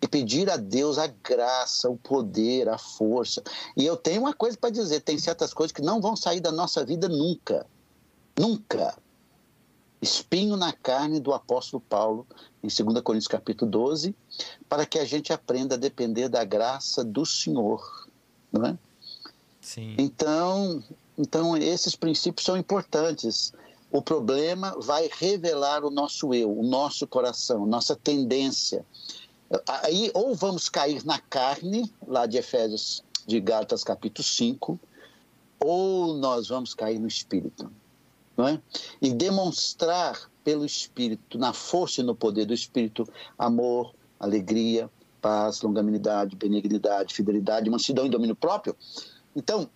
E 0.02 0.08
pedir 0.08 0.50
a 0.50 0.56
Deus 0.58 0.98
a 0.98 1.06
graça, 1.06 1.88
o 1.88 1.96
poder, 1.96 2.68
a 2.68 2.76
força. 2.76 3.42
E 3.74 3.86
eu 3.86 3.96
tenho 3.96 4.20
uma 4.20 4.34
coisa 4.34 4.56
para 4.56 4.68
dizer: 4.68 5.00
tem 5.00 5.18
certas 5.18 5.54
coisas 5.54 5.72
que 5.72 5.80
não 5.80 6.00
vão 6.00 6.14
sair 6.14 6.40
da 6.40 6.52
nossa 6.52 6.84
vida 6.84 7.08
nunca. 7.08 7.66
Nunca 8.38 8.94
espinho 10.04 10.56
na 10.56 10.72
carne 10.72 11.18
do 11.18 11.32
apóstolo 11.32 11.82
Paulo, 11.88 12.26
em 12.62 12.68
2 12.68 13.00
Coríntios 13.00 13.26
capítulo 13.26 13.70
12, 13.70 14.14
para 14.68 14.86
que 14.86 14.98
a 14.98 15.04
gente 15.04 15.32
aprenda 15.32 15.74
a 15.74 15.78
depender 15.78 16.28
da 16.28 16.44
graça 16.44 17.02
do 17.02 17.26
Senhor, 17.26 18.06
não 18.52 18.66
é? 18.66 18.78
Sim. 19.60 19.96
Então, 19.98 20.84
então 21.18 21.56
esses 21.56 21.96
princípios 21.96 22.44
são 22.44 22.56
importantes. 22.56 23.52
O 23.94 24.02
problema 24.02 24.74
vai 24.80 25.08
revelar 25.20 25.84
o 25.84 25.88
nosso 25.88 26.34
eu, 26.34 26.50
o 26.52 26.64
nosso 26.64 27.06
coração, 27.06 27.64
nossa 27.64 27.94
tendência. 27.94 28.84
Aí 29.68 30.10
ou 30.12 30.34
vamos 30.34 30.68
cair 30.68 31.04
na 31.04 31.20
carne, 31.20 31.88
lá 32.04 32.26
de 32.26 32.36
Efésios, 32.36 33.04
de 33.24 33.38
Gálatas 33.38 33.84
capítulo 33.84 34.26
5, 34.26 34.80
ou 35.60 36.14
nós 36.14 36.48
vamos 36.48 36.74
cair 36.74 36.98
no 36.98 37.06
espírito 37.06 37.70
não 38.36 38.48
é? 38.48 38.60
e 39.00 39.12
demonstrar 39.12 40.28
pelo 40.42 40.64
Espírito, 40.64 41.38
na 41.38 41.52
força 41.52 42.00
e 42.00 42.04
no 42.04 42.16
poder 42.16 42.46
do 42.46 42.52
Espírito, 42.52 43.08
amor, 43.38 43.94
alegria, 44.18 44.90
paz, 45.22 45.62
longanimidade, 45.62 46.34
benignidade, 46.34 47.14
fidelidade, 47.14 47.70
mansidão 47.70 48.06
e 48.06 48.10
domínio 48.10 48.34
próprio. 48.34 48.76
Então, 49.36 49.70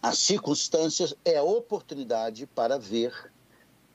as 0.00 0.16
circunstâncias 0.16 1.12
é 1.24 1.38
a 1.38 1.42
oportunidade 1.42 2.46
para 2.46 2.78
ver 2.78 3.12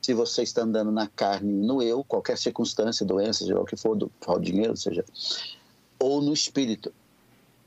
se 0.04 0.12
você 0.12 0.42
está 0.42 0.60
andando 0.60 0.92
na 0.92 1.06
carne 1.06 1.50
no 1.50 1.82
eu, 1.82 2.04
qualquer 2.04 2.36
circunstância, 2.36 3.06
doença, 3.06 3.38
seja 3.38 3.58
o 3.58 3.64
que 3.64 3.74
for, 3.74 3.96
do, 3.96 4.12
de 4.38 4.52
dinheiro, 4.52 4.76
seja, 4.76 5.02
ou 5.98 6.20
no 6.20 6.30
espírito. 6.30 6.92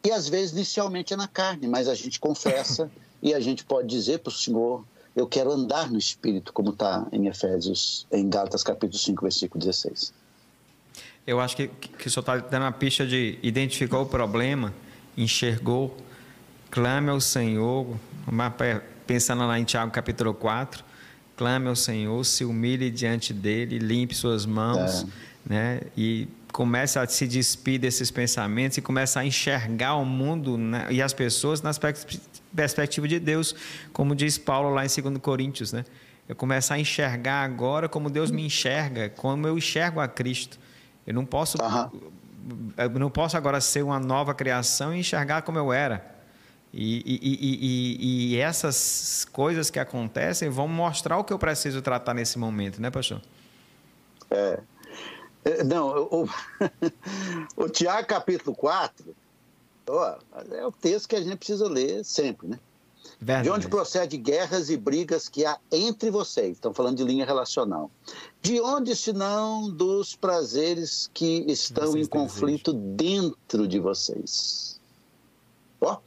E 0.05 0.11
às 0.11 0.29
vezes, 0.29 0.51
inicialmente, 0.51 1.15
é 1.15 1.17
na 1.17 1.27
carne, 1.27 1.67
mas 1.67 1.87
a 1.87 1.95
gente 1.95 2.19
confessa 2.19 2.91
e 3.23 3.33
a 3.33 3.39
gente 3.39 3.65
pode 3.65 3.87
dizer 3.87 4.19
para 4.19 4.29
o 4.29 4.33
Senhor, 4.33 4.85
eu 5.15 5.25
quero 5.25 5.51
andar 5.51 5.89
no 5.89 5.97
Espírito, 5.97 6.53
como 6.53 6.69
está 6.69 7.07
em 7.11 7.25
Efésios, 7.25 8.05
em 8.11 8.29
Gálatas 8.29 8.61
capítulo 8.61 8.99
5, 8.99 9.23
versículo 9.23 9.59
16. 9.59 10.13
Eu 11.25 11.39
acho 11.39 11.55
que, 11.55 11.67
que 11.67 12.07
o 12.07 12.11
senhor 12.11 12.21
está 12.21 12.37
dando 12.37 12.61
uma 12.61 12.71
pista 12.71 13.03
de 13.03 13.39
identificar 13.41 13.97
o 13.97 14.05
problema, 14.05 14.71
enxergou, 15.17 15.97
clame 16.69 17.09
ao 17.09 17.19
Senhor, 17.19 17.97
pensando 19.07 19.47
lá 19.47 19.59
em 19.59 19.63
Tiago 19.63 19.91
capítulo 19.91 20.35
4, 20.35 20.85
clame 21.37 21.69
ao 21.69 21.75
Senhor, 21.75 22.25
se 22.25 22.43
humilhe 22.43 22.89
diante 22.89 23.31
dele, 23.31 23.77
limpe 23.77 24.15
suas 24.15 24.45
mãos, 24.45 25.03
é. 25.03 25.53
né? 25.53 25.81
E 25.95 26.27
comece 26.51 26.97
a 26.97 27.07
se 27.07 27.27
despir 27.27 27.79
desses 27.79 28.09
pensamentos 28.09 28.77
e 28.77 28.81
comece 28.81 29.19
a 29.19 29.23
enxergar 29.23 29.95
o 29.95 30.03
mundo 30.03 30.57
né, 30.57 30.87
e 30.89 31.01
as 31.01 31.13
pessoas 31.13 31.61
nas 31.61 31.79
perspectiva 32.55 33.07
de 33.07 33.19
Deus, 33.19 33.53
como 33.93 34.15
diz 34.15 34.39
Paulo 34.39 34.73
lá 34.73 34.83
em 34.83 34.87
2 34.87 35.19
Coríntios, 35.19 35.71
né? 35.71 35.85
Eu 36.27 36.35
começar 36.35 36.75
a 36.75 36.79
enxergar 36.79 37.43
agora 37.43 37.87
como 37.87 38.09
Deus 38.09 38.31
me 38.31 38.45
enxerga, 38.45 39.09
como 39.09 39.47
eu 39.47 39.57
enxergo 39.57 39.99
a 39.99 40.07
Cristo. 40.07 40.59
Eu 41.05 41.13
não 41.13 41.23
posso, 41.23 41.57
uhum. 41.61 42.01
eu 42.75 42.89
não 42.89 43.09
posso 43.09 43.37
agora 43.37 43.61
ser 43.61 43.83
uma 43.83 43.99
nova 43.99 44.33
criação 44.33 44.93
e 44.93 44.99
enxergar 44.99 45.43
como 45.43 45.57
eu 45.57 45.71
era. 45.71 46.16
E, 46.73 47.01
e, 47.05 47.19
e, 47.21 48.33
e, 48.33 48.37
essas 48.37 49.25
coisas 49.31 49.69
que 49.69 49.79
acontecem 49.79 50.49
vão 50.49 50.67
mostrar 50.67 51.17
o 51.17 51.23
que 51.23 51.31
eu 51.31 51.39
preciso 51.39 51.81
tratar 51.81 52.13
nesse 52.13 52.37
momento, 52.37 52.81
né, 52.81 52.91
pastor? 52.91 53.21
É. 54.29 54.59
é 55.45 55.63
não, 55.63 56.07
o, 56.11 56.29
o 57.55 57.69
Tiago 57.71 58.07
capítulo 58.07 58.55
4 58.55 59.15
ó, 59.87 60.15
é 60.51 60.65
o 60.65 60.71
texto 60.71 61.07
que 61.07 61.15
a 61.15 61.21
gente 61.21 61.37
precisa 61.37 61.67
ler 61.67 62.03
sempre, 62.03 62.47
né? 62.47 62.59
Verdade. 63.19 63.43
De 63.43 63.49
onde 63.49 63.67
procede 63.67 64.17
guerras 64.17 64.69
e 64.69 64.77
brigas 64.77 65.27
que 65.27 65.45
há 65.45 65.57
entre 65.71 66.11
vocês? 66.11 66.51
Estão 66.51 66.73
falando 66.73 66.97
de 66.97 67.03
linha 67.03 67.25
relacional. 67.25 67.89
De 68.41 68.61
onde, 68.61 68.95
senão, 68.95 69.69
dos 69.69 70.15
prazeres 70.15 71.09
que 71.13 71.43
estão 71.47 71.91
vocês 71.91 72.05
em 72.05 72.09
conflito 72.09 72.73
dentro 72.73 73.67
de 73.67 73.79
vocês? 73.79 74.79
Ó, 75.81 75.97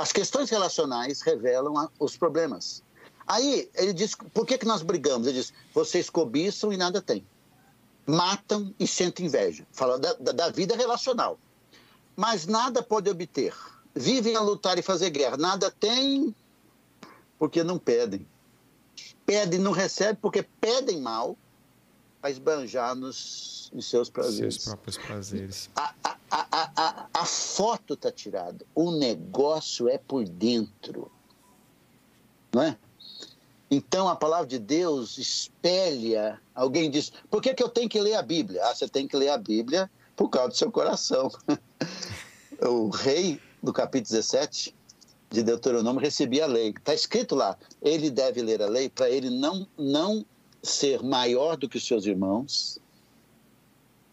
as 0.00 0.12
questões 0.12 0.48
relacionais 0.50 1.20
revelam 1.20 1.88
os 1.98 2.16
problemas. 2.16 2.82
Aí 3.26 3.70
ele 3.74 3.92
diz: 3.92 4.14
por 4.14 4.46
que, 4.46 4.58
que 4.58 4.66
nós 4.66 4.82
brigamos? 4.82 5.26
Ele 5.26 5.38
diz: 5.38 5.52
vocês 5.74 6.08
cobiçam 6.08 6.72
e 6.72 6.76
nada 6.76 7.00
têm. 7.00 7.26
Matam 8.06 8.74
e 8.78 8.86
sentem 8.86 9.26
inveja. 9.26 9.66
Fala 9.72 9.98
da, 9.98 10.14
da 10.14 10.48
vida 10.50 10.74
relacional. 10.74 11.38
Mas 12.16 12.46
nada 12.46 12.82
pode 12.82 13.08
obter 13.08 13.54
vivem 13.94 14.36
a 14.36 14.40
lutar 14.40 14.78
e 14.78 14.82
fazer 14.82 15.10
guerra. 15.10 15.36
Nada 15.36 15.70
tem 15.70 16.34
porque 17.38 17.62
não 17.62 17.78
pedem. 17.78 18.26
Pedem, 19.24 19.58
não 19.60 19.72
recebem 19.72 20.16
porque 20.16 20.42
pedem 20.60 21.00
mal 21.00 21.36
para 22.20 22.30
esbanjar 22.30 22.94
nos, 22.94 23.70
em 23.72 23.80
seus 23.80 24.10
prazeres. 24.10 24.54
Seus 24.54 24.66
próprios 24.66 24.98
prazeres. 24.98 25.70
A, 25.76 25.94
a, 26.04 26.16
a, 26.30 26.70
a, 26.76 27.06
a 27.14 27.24
foto 27.24 27.94
está 27.94 28.12
tirada. 28.12 28.64
O 28.74 28.90
negócio 28.90 29.88
é 29.88 29.98
por 29.98 30.24
dentro. 30.28 31.10
Não 32.52 32.62
é? 32.62 32.76
Então 33.70 34.08
a 34.08 34.16
palavra 34.16 34.46
de 34.46 34.58
Deus 34.58 35.16
espelha. 35.16 36.40
Alguém 36.54 36.90
diz: 36.90 37.12
por 37.30 37.40
que, 37.40 37.54
que 37.54 37.62
eu 37.62 37.68
tenho 37.68 37.88
que 37.88 38.00
ler 38.00 38.14
a 38.14 38.22
Bíblia? 38.22 38.64
Ah, 38.64 38.74
você 38.74 38.88
tem 38.88 39.06
que 39.06 39.16
ler 39.16 39.28
a 39.28 39.38
Bíblia 39.38 39.90
por 40.16 40.28
causa 40.28 40.48
do 40.48 40.56
seu 40.56 40.70
coração. 40.70 41.30
o 42.60 42.88
rei 42.88 43.40
do 43.62 43.72
capítulo 43.72 44.10
17 44.10 44.74
de 45.30 45.44
Deuteronômio, 45.44 46.00
recebia 46.00 46.44
a 46.44 46.48
lei. 46.48 46.70
Está 46.70 46.92
escrito 46.92 47.36
lá, 47.36 47.56
ele 47.80 48.10
deve 48.10 48.42
ler 48.42 48.60
a 48.60 48.66
lei 48.66 48.88
para 48.90 49.08
ele 49.08 49.30
não, 49.30 49.66
não 49.78 50.26
ser 50.62 51.02
maior 51.02 51.56
do 51.56 51.68
que 51.68 51.76
os 51.76 51.86
seus 51.86 52.06
irmãos 52.06 52.78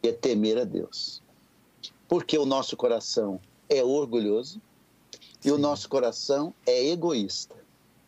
e 0.02 0.12
temer 0.14 0.58
a 0.58 0.64
Deus. 0.64 1.22
Porque 2.08 2.38
o 2.38 2.46
nosso 2.46 2.78
coração 2.78 3.40
é 3.70 3.84
orgulhoso 3.84 4.62
Sim. 5.42 5.50
e 5.50 5.52
o 5.52 5.58
nosso 5.58 5.90
coração 5.90 6.54
é 6.66 6.90
egoísta. 6.90 7.56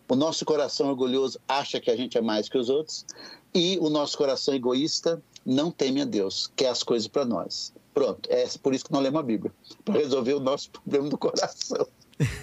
O 0.07 0.15
nosso 0.15 0.43
coração 0.45 0.89
orgulhoso 0.89 1.39
acha 1.47 1.79
que 1.79 1.91
a 1.91 1.95
gente 1.95 2.17
é 2.17 2.21
mais 2.21 2.49
que 2.49 2.57
os 2.57 2.69
outros 2.69 3.05
e 3.53 3.77
o 3.79 3.89
nosso 3.89 4.17
coração 4.17 4.53
egoísta 4.55 5.21
não 5.45 5.71
teme 5.71 6.01
a 6.01 6.05
Deus, 6.05 6.51
quer 6.55 6.69
as 6.69 6.81
coisas 6.83 7.07
para 7.07 7.25
nós. 7.25 7.73
Pronto, 7.93 8.29
é 8.31 8.47
por 8.61 8.73
isso 8.73 8.85
que 8.85 8.91
nós 8.91 9.03
lemos 9.03 9.19
a 9.19 9.23
Bíblia, 9.23 9.53
para 9.83 9.99
resolver 9.99 10.33
o 10.33 10.39
nosso 10.39 10.71
problema 10.81 11.09
do 11.09 11.17
coração. 11.17 11.87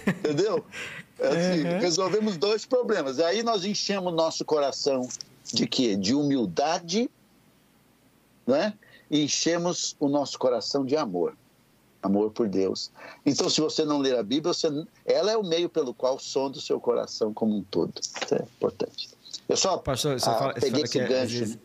Entendeu? 0.07 0.65
É 1.19 1.29
assim, 1.29 1.65
uhum. 1.65 1.79
Resolvemos 1.81 2.37
dois 2.37 2.67
problemas. 2.67 3.19
Aí 3.19 3.43
nós 3.43 3.65
enchemos 3.65 4.13
nosso 4.13 4.45
coração 4.45 5.09
de 5.53 5.67
quê? 5.67 5.97
De 5.97 6.15
humildade, 6.15 7.11
né? 8.47 8.75
E 9.11 9.25
enchemos 9.25 9.97
o 10.01 10.09
nosso 10.09 10.39
coração 10.39 10.85
de 10.85 10.97
amor. 10.97 11.37
Amor 12.03 12.31
por 12.31 12.49
Deus. 12.49 12.91
Então, 13.25 13.49
se 13.51 13.61
você 13.61 13.85
não 13.85 13.99
ler 13.99 14.17
a 14.17 14.23
Bíblia, 14.23 14.53
você... 14.53 14.69
ela 15.05 15.31
é 15.31 15.37
o 15.37 15.43
meio 15.43 15.69
pelo 15.69 15.93
qual 15.93 16.19
sonda 16.19 16.59
o 16.59 16.61
seu 16.61 16.81
coração 16.81 17.33
como 17.33 17.57
um 17.57 17.63
todo. 17.63 17.93
Isso 18.01 18.35
é 18.35 18.43
importante. 18.43 19.09
Eu 19.49 19.57
só 19.57 19.77
Pastor, 19.79 20.19
você 20.19 20.29
ah, 20.29 20.35
fala, 20.35 20.55
peguei 20.55 20.83
esse 20.83 20.99
gancho. 20.99 21.39
Vezes, 21.39 21.55
né? 21.55 21.61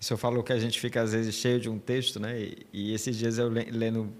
O 0.00 0.04
senhor 0.04 0.18
falou 0.18 0.42
que 0.42 0.52
a 0.52 0.58
gente 0.58 0.78
fica, 0.78 1.00
às 1.00 1.12
vezes, 1.12 1.34
cheio 1.34 1.58
de 1.58 1.68
um 1.68 1.78
texto, 1.78 2.20
né? 2.20 2.38
E, 2.38 2.66
e 2.72 2.94
esses 2.94 3.16
dias 3.16 3.38
eu 3.38 3.48
lendo 3.48 4.12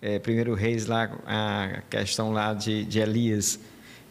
é, 0.00 0.18
Primeiro 0.18 0.54
Reis, 0.54 0.86
lá, 0.86 1.04
a 1.26 1.82
questão 1.88 2.32
lá 2.32 2.54
de, 2.54 2.84
de 2.84 3.00
Elias. 3.00 3.58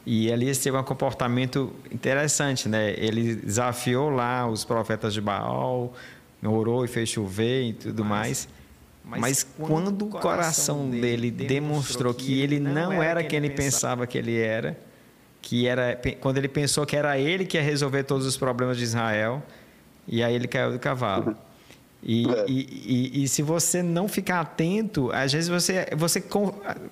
E 0.10 0.30
Elias 0.30 0.58
teve 0.60 0.78
um 0.78 0.84
comportamento 0.84 1.76
interessante, 1.92 2.70
né? 2.70 2.96
Ele 2.98 3.36
desafiou 3.36 4.10
lá 4.10 4.48
os 4.48 4.64
profetas 4.64 5.14
de 5.14 5.20
Baal, 5.20 5.94
orou 6.42 6.86
e 6.86 6.88
fez 6.88 7.10
chover 7.10 7.64
e 7.64 7.74
tudo 7.74 8.06
mais. 8.06 8.48
Mas, 9.04 9.20
mas 9.20 9.48
quando 9.60 10.06
o 10.06 10.08
coração 10.08 10.90
dele 10.90 11.30
demonstrou 11.30 12.14
que 12.14 12.40
ele 12.40 12.58
não 12.58 13.04
era 13.04 13.22
quem 13.22 13.36
ele 13.36 13.50
pensava 13.50 14.08
que 14.08 14.18
ele 14.18 14.40
era, 14.40 14.80
que 15.42 15.68
era 15.68 16.00
quando 16.22 16.38
ele 16.38 16.48
pensou 16.48 16.86
que 16.86 16.96
era 16.96 17.20
ele 17.20 17.46
que 17.46 17.58
ia 17.58 17.64
resolver 17.64 18.04
todos 18.04 18.26
os 18.26 18.38
problemas 18.38 18.78
de 18.78 18.86
Israel, 18.86 19.44
e 20.08 20.24
aí 20.24 20.34
ele 20.34 20.48
caiu 20.48 20.72
do 20.72 20.80
cavalo. 20.80 21.36
E, 22.08 22.26
é. 22.26 22.46
e, 22.48 23.12
e, 23.20 23.24
e, 23.24 23.28
se 23.28 23.42
você 23.42 23.84
não 23.84 24.08
ficar 24.08 24.40
atento, 24.40 25.12
às 25.12 25.34
vezes 25.34 25.50
você, 25.50 25.88
você 25.98 26.24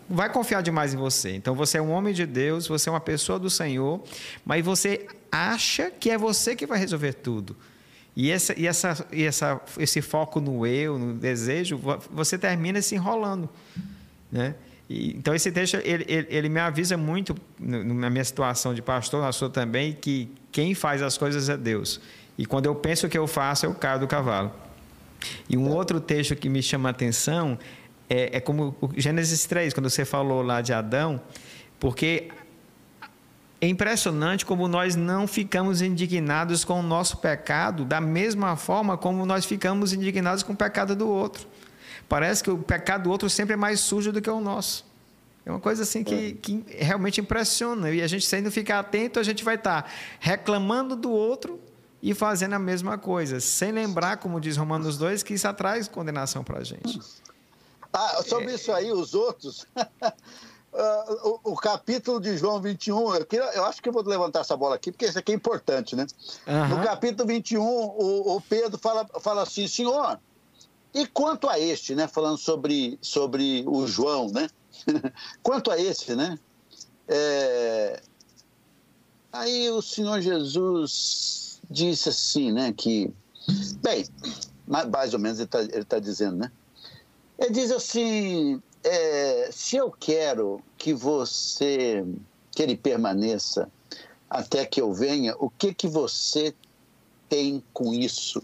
vai 0.10 0.30
confiar 0.30 0.62
demais 0.62 0.94
em 0.94 0.98
você. 0.98 1.34
Então 1.34 1.56
você 1.56 1.78
é 1.78 1.82
um 1.82 1.90
homem 1.90 2.14
de 2.14 2.26
Deus, 2.26 2.68
você 2.68 2.90
é 2.90 2.92
uma 2.92 3.00
pessoa 3.00 3.40
do 3.40 3.50
Senhor, 3.50 4.04
mas 4.44 4.66
você 4.66 5.08
acha 5.32 5.90
que 5.90 6.10
é 6.10 6.18
você 6.18 6.54
que 6.54 6.66
vai 6.66 6.78
resolver 6.78 7.14
tudo. 7.14 7.56
E, 8.14 8.30
essa, 8.30 8.60
e, 8.60 8.68
essa, 8.68 9.08
e 9.10 9.24
essa, 9.24 9.62
esse 9.80 10.02
foco 10.02 10.42
no 10.42 10.68
eu, 10.68 11.00
no 11.00 11.14
desejo, 11.14 11.80
você 12.12 12.38
termina 12.38 12.82
se 12.82 12.96
enrolando. 12.96 13.50
Né? 14.30 14.54
E, 14.90 15.16
então 15.16 15.34
esse 15.34 15.50
texto 15.50 15.76
ele, 15.76 16.06
ele, 16.10 16.28
ele, 16.30 16.50
me 16.50 16.60
avisa 16.60 16.98
muito 16.98 17.34
na 17.58 18.10
minha 18.10 18.24
situação 18.24 18.74
de 18.74 18.82
pastor, 18.82 19.22
na 19.22 19.32
sua 19.32 19.50
também, 19.50 19.94
que 19.94 20.30
quem 20.52 20.76
faz 20.76 21.02
as 21.02 21.18
coisas 21.18 21.48
é 21.48 21.56
Deus. 21.56 22.02
E 22.38 22.46
quando 22.46 22.66
eu 22.66 22.76
penso 22.76 23.08
que 23.08 23.18
eu 23.18 23.28
faço, 23.28 23.66
eu 23.66 23.74
caio 23.74 24.02
do 24.02 24.08
cavalo. 24.08 24.65
E 25.50 25.58
um 25.58 25.70
outro 25.70 26.00
texto 26.00 26.36
que 26.36 26.50
me 26.50 26.62
chama 26.62 26.90
a 26.90 26.92
atenção 26.92 27.58
é, 28.10 28.38
é 28.38 28.40
como 28.40 28.76
Gênesis 28.96 29.46
3, 29.46 29.74
quando 29.74 29.90
você 29.90 30.06
falou 30.06 30.42
lá 30.42 30.62
de 30.62 30.74
Adão, 30.74 31.22
porque 31.80 32.30
é 33.60 33.68
impressionante 33.68 34.46
como 34.46 34.68
nós 34.68 34.96
não 34.96 35.28
ficamos 35.28 35.82
indignados 35.82 36.64
com 36.64 36.80
o 36.80 36.84
nosso 36.84 37.18
pecado 37.18 37.86
da 37.86 38.00
mesma 38.00 38.56
forma 38.56 38.98
como 38.98 39.26
nós 39.26 39.46
ficamos 39.46 39.94
indignados 39.94 40.44
com 40.44 40.54
o 40.54 40.56
pecado 40.56 40.96
do 40.96 41.08
outro. 41.10 41.48
Parece 42.08 42.44
que 42.44 42.52
o 42.52 42.58
pecado 42.58 43.04
do 43.04 43.10
outro 43.10 43.30
sempre 43.30 43.54
é 43.54 43.58
mais 43.58 43.80
sujo 43.80 44.12
do 44.12 44.22
que 44.22 44.30
o 44.30 44.40
nosso. 44.40 44.86
É 45.46 45.52
uma 45.52 45.60
coisa 45.60 45.84
assim 45.84 46.04
que, 46.04 46.16
é. 46.16 46.32
que 46.34 46.64
realmente 46.68 47.22
impressiona. 47.22 47.92
E 47.92 48.02
a 48.02 48.08
gente, 48.08 48.26
se 48.26 48.42
não 48.42 48.52
ficar 48.52 48.80
atento, 48.80 49.20
a 49.20 49.24
gente 49.24 49.44
vai 49.44 49.56
estar 49.56 49.92
reclamando 50.20 50.96
do 50.96 51.12
outro 51.12 51.60
e 52.06 52.14
fazendo 52.14 52.54
a 52.54 52.60
mesma 52.60 53.00
coisa, 53.00 53.40
sem 53.40 53.72
lembrar, 53.72 54.18
como 54.18 54.40
diz 54.40 54.56
Romanos 54.58 54.96
2, 54.96 55.24
que 55.24 55.34
isso 55.34 55.52
traz 55.56 55.88
condenação 55.88 56.44
para 56.44 56.60
a 56.60 56.64
gente. 56.64 57.02
Ah, 57.92 58.22
sobre 58.22 58.52
é... 58.52 58.54
isso 58.54 58.72
aí, 58.72 58.92
os 58.92 59.16
outros. 59.16 59.66
Uh, 60.72 61.40
o, 61.44 61.54
o, 61.54 61.56
capítulo 61.56 62.22
de 62.22 62.38
João 62.38 62.62
21, 62.62 63.16
eu, 63.16 63.26
queria, 63.26 63.46
eu, 63.56 63.66
acho 63.66 63.82
que 63.82 63.90
eu 63.90 63.94
vou 63.94 64.04
levantar 64.04 64.42
essa 64.42 64.56
bola 64.56 64.76
aqui, 64.76 64.92
porque 64.92 65.08
isso 65.08 65.18
aqui 65.18 65.32
é 65.32 65.36
importante, 65.36 65.96
né? 65.96 66.06
Uhum. 66.46 66.78
No 66.78 66.84
capítulo 66.84 67.28
21, 67.28 67.60
o, 67.60 68.36
o 68.36 68.42
Pedro 68.42 68.78
fala, 68.78 69.08
fala 69.20 69.42
assim, 69.42 69.68
Senhor, 69.68 70.20
e 70.94 71.08
quanto 71.08 71.50
a 71.50 71.60
este, 71.60 71.96
né? 71.96 72.08
Falando 72.08 72.38
sobre, 72.38 73.00
sobre 73.02 73.64
o 73.66 73.88
João, 73.88 74.28
né? 74.28 74.48
quanto 75.42 75.72
a 75.72 75.80
este, 75.80 76.14
né? 76.14 76.38
É... 77.08 78.00
Aí 79.34 79.72
o 79.72 79.82
Senhor 79.82 80.22
Jesus 80.22 81.45
disse 81.70 82.10
assim, 82.10 82.52
né, 82.52 82.74
que, 82.76 83.12
bem, 83.82 84.06
mais 84.68 85.14
ou 85.14 85.20
menos 85.20 85.40
ele 85.40 85.48
está 85.48 85.84
tá 85.88 86.00
dizendo, 86.00 86.38
né? 86.38 86.52
Ele 87.38 87.52
diz 87.52 87.72
assim, 87.72 88.62
é, 88.84 89.50
se 89.52 89.76
eu 89.76 89.92
quero 89.92 90.62
que 90.78 90.94
você, 90.94 92.06
que 92.52 92.64
ele 92.64 92.78
permaneça 92.78 93.70
até 94.30 94.66
que 94.66 94.82
eu 94.82 94.94
venha, 94.94 95.36
o 95.40 95.50
que 95.50 95.74
que 95.74 95.88
você 95.88 96.54
tem 97.28 97.64
com 97.74 97.94
isso? 97.94 98.42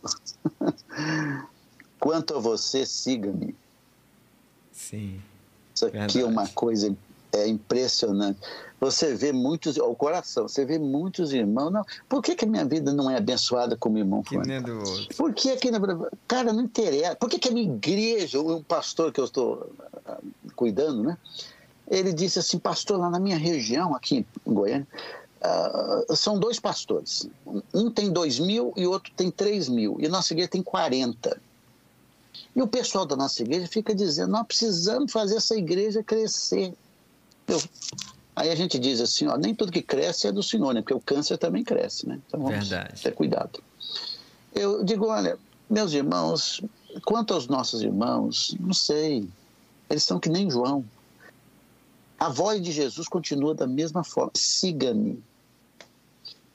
Quanto 1.99 2.35
a 2.35 2.39
você, 2.39 2.85
siga-me. 2.85 3.55
Sim. 4.71 5.21
Isso 5.73 5.85
aqui 5.85 5.97
verdade. 5.97 6.21
é 6.21 6.25
uma 6.25 6.47
coisa 6.49 6.95
é 7.33 7.47
impressionante. 7.47 8.39
Você 8.81 9.13
vê 9.13 9.31
muitos, 9.31 9.77
o 9.77 9.93
coração, 9.93 10.47
você 10.47 10.65
vê 10.65 10.79
muitos 10.79 11.31
irmãos. 11.33 11.69
Não, 11.69 11.85
por 12.09 12.23
que, 12.23 12.35
que 12.35 12.45
a 12.45 12.47
minha 12.47 12.65
vida 12.65 12.91
não 12.91 13.11
é 13.11 13.15
abençoada 13.15 13.77
como 13.77 13.99
irmão 13.99 14.23
que 14.23 14.35
nem 14.39 14.59
do 14.59 14.79
outro. 14.79 15.15
Por 15.15 15.31
que 15.35 15.51
aqui 15.51 15.69
na 15.69 15.79
Cara, 16.27 16.51
não 16.51 16.63
interessa. 16.63 17.15
Por 17.15 17.29
que, 17.29 17.37
que 17.37 17.49
a 17.49 17.51
minha 17.51 17.71
igreja, 17.71 18.41
o 18.41 18.63
pastor 18.63 19.13
que 19.13 19.19
eu 19.19 19.25
estou 19.25 19.71
ah, 20.03 20.17
cuidando, 20.55 21.03
né? 21.03 21.17
Ele 21.91 22.11
disse 22.11 22.39
assim, 22.39 22.57
pastor, 22.57 22.99
lá 22.99 23.07
na 23.07 23.19
minha 23.19 23.37
região, 23.37 23.93
aqui 23.93 24.25
em 24.47 24.53
Goiânia, 24.53 24.87
uh, 26.09 26.15
são 26.15 26.39
dois 26.39 26.59
pastores. 26.59 27.27
Um 27.71 27.91
tem 27.91 28.11
dois 28.11 28.39
mil 28.39 28.73
e 28.75 28.87
outro 28.87 29.11
tem 29.15 29.29
três 29.29 29.69
mil. 29.69 29.97
E 29.99 30.07
a 30.07 30.09
nossa 30.09 30.33
igreja 30.33 30.49
tem 30.49 30.63
40. 30.63 31.39
E 32.55 32.61
o 32.61 32.67
pessoal 32.67 33.05
da 33.05 33.15
nossa 33.15 33.43
igreja 33.43 33.67
fica 33.67 33.93
dizendo, 33.93 34.31
nós 34.31 34.47
precisamos 34.47 35.11
fazer 35.11 35.35
essa 35.35 35.55
igreja 35.55 36.01
crescer. 36.01 36.73
Eu, 37.47 37.61
Aí 38.41 38.49
a 38.49 38.55
gente 38.55 38.79
diz 38.79 38.99
assim, 38.99 39.27
ó, 39.27 39.37
nem 39.37 39.53
tudo 39.53 39.71
que 39.71 39.83
cresce 39.83 40.25
é 40.25 40.31
do 40.31 40.41
Senhor, 40.41 40.73
né? 40.73 40.81
Porque 40.81 40.95
o 40.95 40.99
câncer 40.99 41.37
também 41.37 41.63
cresce, 41.63 42.09
né? 42.09 42.19
Então 42.25 42.41
vamos 42.41 42.69
Verdade. 42.69 42.99
ter 42.99 43.13
cuidado. 43.13 43.63
Eu 44.51 44.83
digo, 44.83 45.05
olha, 45.05 45.37
meus 45.69 45.93
irmãos, 45.93 46.59
quanto 47.05 47.35
aos 47.35 47.45
nossos 47.45 47.83
irmãos, 47.83 48.55
não 48.59 48.73
sei. 48.73 49.29
Eles 49.87 50.03
são 50.03 50.19
que 50.19 50.27
nem 50.27 50.49
João. 50.49 50.83
A 52.19 52.29
voz 52.29 52.59
de 52.59 52.71
Jesus 52.71 53.07
continua 53.07 53.53
da 53.53 53.67
mesma 53.67 54.03
forma. 54.03 54.31
Siga-me. 54.33 55.23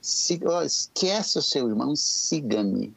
Siga, 0.03 0.64
esquece 0.64 1.39
o 1.39 1.43
seu 1.43 1.68
irmão 1.68 1.93
e 1.93 1.97
siga-me. 1.97 2.93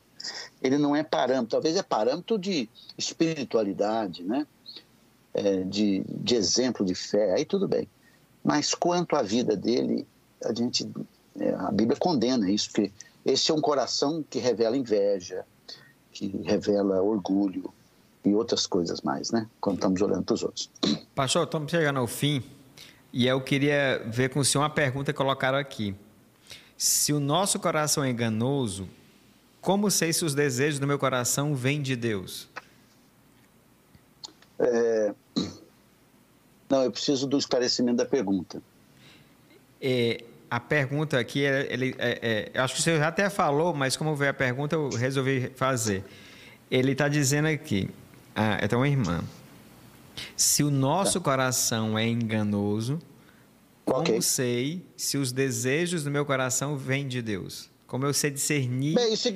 Ele 0.63 0.79
não 0.79 0.95
é 0.95 1.03
parâmetro. 1.03 1.51
Talvez 1.51 1.75
é 1.75 1.83
parâmetro 1.83 2.39
de 2.39 2.67
espiritualidade, 2.97 4.23
né? 4.23 4.47
É, 5.31 5.57
de, 5.61 6.03
de 6.07 6.33
exemplo 6.33 6.83
de 6.83 6.95
fé. 6.95 7.35
Aí 7.35 7.45
tudo 7.45 7.67
bem. 7.67 7.87
Mas 8.49 8.73
quanto 8.73 9.15
à 9.15 9.21
vida 9.21 9.55
dele, 9.55 10.07
a 10.43 10.51
gente, 10.51 10.89
é, 11.39 11.53
a 11.53 11.69
Bíblia 11.71 11.95
condena 11.99 12.49
isso, 12.49 12.71
porque 12.71 12.91
esse 13.23 13.51
é 13.51 13.53
um 13.53 13.61
coração 13.61 14.25
que 14.27 14.39
revela 14.39 14.75
inveja, 14.75 15.45
que 16.11 16.35
revela 16.43 16.99
orgulho 16.99 17.71
e 18.25 18.33
outras 18.33 18.65
coisas 18.65 19.01
mais, 19.01 19.29
né? 19.29 19.47
Quando 19.61 19.75
estamos 19.75 20.01
olhando 20.01 20.23
para 20.23 20.33
os 20.33 20.41
outros. 20.41 20.67
Pastor, 21.13 21.43
estamos 21.43 21.69
chegando 21.69 21.99
ao 21.99 22.07
fim 22.07 22.41
e 23.13 23.27
eu 23.27 23.39
queria 23.39 24.03
ver 24.07 24.29
com 24.31 24.39
o 24.39 24.43
senhor 24.43 24.63
uma 24.63 24.69
pergunta 24.71 25.13
que 25.13 25.17
colocaram 25.17 25.59
aqui. 25.59 25.95
Se 26.75 27.13
o 27.13 27.19
nosso 27.19 27.59
coração 27.59 28.03
é 28.03 28.09
enganoso, 28.09 28.89
como 29.61 29.91
sei 29.91 30.11
se 30.11 30.25
os 30.25 30.33
desejos 30.33 30.79
do 30.79 30.87
meu 30.87 30.97
coração 30.97 31.53
vêm 31.53 31.83
de 31.83 31.95
Deus? 31.95 32.49
É, 34.57 35.13
não, 36.69 36.83
eu 36.83 36.91
preciso 36.91 37.25
do 37.25 37.37
esclarecimento 37.37 37.97
da 37.97 38.05
pergunta. 38.05 38.61
É, 39.81 40.23
a 40.49 40.59
pergunta 40.59 41.19
aqui, 41.19 41.39
ele, 41.39 41.95
é, 41.97 42.51
é, 42.53 42.59
acho 42.59 42.75
que 42.75 42.81
você 42.81 42.97
já 42.97 43.07
até 43.07 43.29
falou, 43.29 43.73
mas 43.73 43.97
como 43.97 44.15
veio 44.15 44.31
a 44.31 44.33
pergunta, 44.33 44.75
eu 44.75 44.89
resolvi 44.89 45.51
fazer. 45.55 46.03
Ele 46.69 46.91
está 46.91 47.07
dizendo 47.07 47.47
aqui, 47.47 47.89
ah, 48.35 48.59
então, 48.61 48.85
irmã, 48.85 49.23
se 50.35 50.63
o 50.63 50.69
nosso 50.69 51.19
tá. 51.19 51.25
coração 51.25 51.97
é 51.97 52.07
enganoso, 52.07 52.99
como 53.83 54.01
okay. 54.01 54.21
sei 54.21 54.85
se 54.95 55.17
os 55.17 55.31
desejos 55.31 56.03
do 56.03 56.11
meu 56.11 56.25
coração 56.25 56.77
vêm 56.77 57.07
de 57.07 57.21
Deus? 57.21 57.69
Como 57.87 58.05
eu 58.05 58.13
sei 58.13 58.29
discernir? 58.29 58.93
Bem, 58.93 59.11
isso, 59.11 59.33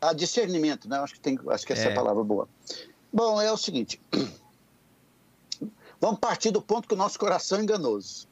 a 0.00 0.12
discernimento, 0.12 0.88
né? 0.88 0.98
Acho 0.98 1.14
que, 1.14 1.20
tem, 1.20 1.38
acho 1.48 1.66
que 1.66 1.72
essa 1.72 1.84
é 1.84 1.88
a 1.88 1.90
é. 1.90 1.94
palavra 1.94 2.22
boa. 2.22 2.48
Bom, 3.12 3.40
é 3.40 3.50
o 3.50 3.56
seguinte. 3.56 4.00
Vamos 6.00 6.20
partir 6.20 6.50
do 6.50 6.62
ponto 6.62 6.86
que 6.86 6.94
o 6.94 6.96
nosso 6.96 7.18
coração 7.18 7.58
é 7.58 7.62
enganoso. 7.62 8.28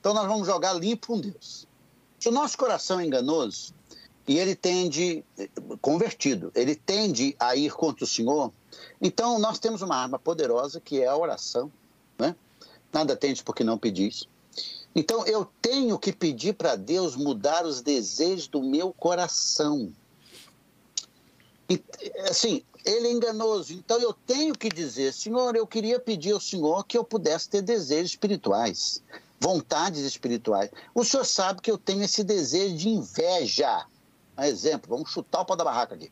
Então 0.00 0.14
nós 0.14 0.26
vamos 0.26 0.46
jogar 0.46 0.72
limpo 0.74 1.08
com 1.08 1.20
Deus. 1.20 1.66
Se 2.18 2.28
o 2.28 2.32
nosso 2.32 2.56
coração 2.58 3.00
é 3.00 3.06
enganoso 3.06 3.74
e 4.26 4.38
ele 4.38 4.54
tende, 4.54 5.24
convertido, 5.80 6.52
ele 6.54 6.74
tende 6.74 7.34
a 7.38 7.56
ir 7.56 7.72
contra 7.72 8.04
o 8.04 8.06
Senhor, 8.06 8.52
então 9.00 9.38
nós 9.38 9.58
temos 9.58 9.82
uma 9.82 9.96
arma 9.96 10.18
poderosa 10.18 10.80
que 10.80 11.00
é 11.00 11.06
a 11.06 11.16
oração. 11.16 11.72
Né? 12.18 12.34
Nada 12.92 13.16
tende 13.16 13.42
porque 13.42 13.64
não 13.64 13.78
pedis. 13.78 14.28
Então 14.94 15.24
eu 15.26 15.48
tenho 15.62 15.98
que 15.98 16.12
pedir 16.12 16.54
para 16.54 16.76
Deus 16.76 17.16
mudar 17.16 17.64
os 17.64 17.80
desejos 17.80 18.48
do 18.48 18.62
meu 18.62 18.92
coração. 18.92 19.92
E, 21.70 21.82
assim, 22.28 22.62
ele 22.84 23.08
é 23.08 23.12
enganoso. 23.12 23.72
Então 23.72 23.98
eu 24.00 24.12
tenho 24.12 24.54
que 24.54 24.68
dizer, 24.68 25.12
Senhor, 25.12 25.54
eu 25.56 25.66
queria 25.66 25.98
pedir 25.98 26.32
ao 26.32 26.40
Senhor 26.40 26.84
que 26.84 26.96
eu 26.96 27.04
pudesse 27.04 27.48
ter 27.48 27.62
desejos 27.62 28.12
espirituais, 28.12 29.02
vontades 29.40 30.00
espirituais. 30.00 30.70
O 30.94 31.04
Senhor 31.04 31.24
sabe 31.24 31.60
que 31.60 31.70
eu 31.70 31.78
tenho 31.78 32.02
esse 32.02 32.22
desejo 32.24 32.76
de 32.76 32.88
inveja. 32.88 33.86
Um 34.36 34.44
exemplo, 34.44 34.88
vamos 34.88 35.10
chutar 35.10 35.40
o 35.40 35.44
pau 35.44 35.56
da 35.56 35.64
barraca 35.64 35.94
aqui. 35.94 36.10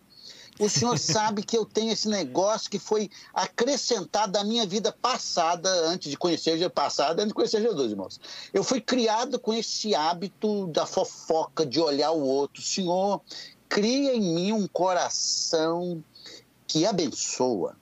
O 0.58 0.68
Senhor 0.68 0.98
sabe 0.98 1.42
que 1.42 1.56
eu 1.56 1.64
tenho 1.64 1.92
esse 1.92 2.08
negócio 2.08 2.70
que 2.70 2.78
foi 2.78 3.10
acrescentado 3.32 4.32
da 4.32 4.44
minha 4.44 4.66
vida 4.66 4.90
passada, 4.90 5.68
antes 5.88 6.10
de 6.10 6.16
conhecer 6.16 6.52
Jesus, 6.52 6.72
passada, 6.72 7.22
antes 7.22 7.28
de 7.28 7.34
conhecer 7.34 7.62
Jesus, 7.62 7.90
irmãos. 7.90 8.20
Eu 8.52 8.64
fui 8.64 8.80
criado 8.80 9.38
com 9.38 9.52
esse 9.52 9.94
hábito 9.94 10.66
da 10.68 10.86
fofoca, 10.86 11.64
de 11.64 11.80
olhar 11.80 12.10
o 12.10 12.22
outro. 12.22 12.62
Senhor, 12.62 13.20
cria 13.68 14.14
em 14.14 14.20
mim 14.20 14.52
um 14.52 14.66
coração 14.66 16.02
que 16.76 16.84
abençoa, 16.84 17.74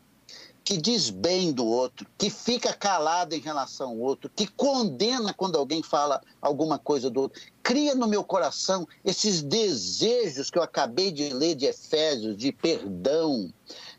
que 0.62 0.76
diz 0.76 1.10
bem 1.10 1.50
do 1.50 1.66
outro, 1.66 2.06
que 2.16 2.30
fica 2.30 2.72
calado 2.72 3.34
em 3.34 3.40
relação 3.40 3.88
ao 3.88 3.98
outro, 3.98 4.30
que 4.30 4.46
condena 4.46 5.34
quando 5.34 5.58
alguém 5.58 5.82
fala 5.82 6.22
alguma 6.40 6.78
coisa 6.78 7.10
do 7.10 7.22
outro. 7.22 7.42
Cria 7.60 7.96
no 7.96 8.06
meu 8.06 8.22
coração 8.22 8.86
esses 9.04 9.42
desejos 9.42 10.48
que 10.48 10.56
eu 10.56 10.62
acabei 10.62 11.10
de 11.10 11.28
ler 11.30 11.56
de 11.56 11.66
Efésios, 11.66 12.36
de 12.36 12.52
perdão, 12.52 13.52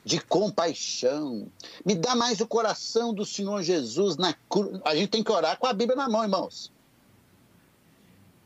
de 0.06 0.22
compaixão. 0.22 1.52
Me 1.86 1.94
dá 1.94 2.16
mais 2.16 2.40
o 2.40 2.48
coração 2.48 3.14
do 3.14 3.26
Senhor 3.26 3.62
Jesus 3.64 4.16
na 4.16 4.34
cruz. 4.48 4.80
A 4.86 4.96
gente 4.96 5.10
tem 5.10 5.24
que 5.26 5.32
orar 5.32 5.60
com 5.60 5.68
a 5.68 5.74
Bíblia 5.74 5.98
na 5.98 6.08
mão, 6.08 6.24
irmãos. 6.24 6.72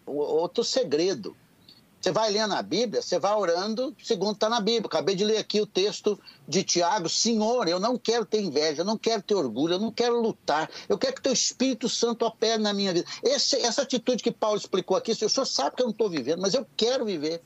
Outro 0.07 0.63
segredo. 0.63 1.37
Você 1.99 2.13
vai 2.13 2.31
lendo 2.31 2.53
a 2.53 2.61
Bíblia, 2.61 3.01
você 3.01 3.19
vai 3.19 3.33
orando 3.33 3.93
segundo 4.01 4.31
está 4.31 4.47
na 4.47 4.61
Bíblia. 4.61 4.85
Acabei 4.85 5.15
de 5.15 5.25
ler 5.25 5.37
aqui 5.37 5.59
o 5.59 5.65
texto 5.65 6.17
de 6.47 6.63
Tiago. 6.63 7.09
Senhor, 7.09 7.67
eu 7.67 7.79
não 7.79 7.97
quero 7.97 8.25
ter 8.25 8.41
inveja, 8.41 8.81
eu 8.81 8.85
não 8.85 8.97
quero 8.97 9.21
ter 9.21 9.35
orgulho, 9.35 9.73
eu 9.73 9.79
não 9.79 9.91
quero 9.91 10.19
lutar. 10.21 10.69
Eu 10.87 10.97
quero 10.97 11.15
que 11.15 11.21
teu 11.21 11.33
Espírito 11.33 11.89
Santo 11.89 12.25
opere 12.25 12.61
na 12.61 12.73
minha 12.73 12.93
vida. 12.93 13.05
Esse, 13.21 13.57
essa 13.57 13.81
atitude 13.81 14.23
que 14.23 14.31
Paulo 14.31 14.57
explicou 14.57 14.95
aqui, 14.95 15.11
o 15.11 15.15
senhor 15.15 15.45
sabe 15.45 15.75
que 15.75 15.81
eu 15.81 15.87
não 15.87 15.91
estou 15.91 16.09
vivendo, 16.09 16.41
mas 16.41 16.53
eu 16.53 16.65
quero 16.77 17.03
viver. 17.03 17.41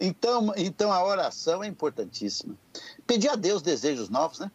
Então, 0.00 0.52
então 0.56 0.90
a 0.90 1.04
oração 1.04 1.62
é 1.62 1.66
importantíssima. 1.66 2.56
Pedir 3.06 3.28
a 3.28 3.36
Deus 3.36 3.60
desejos 3.60 4.08
novos, 4.08 4.38
né? 4.38 4.50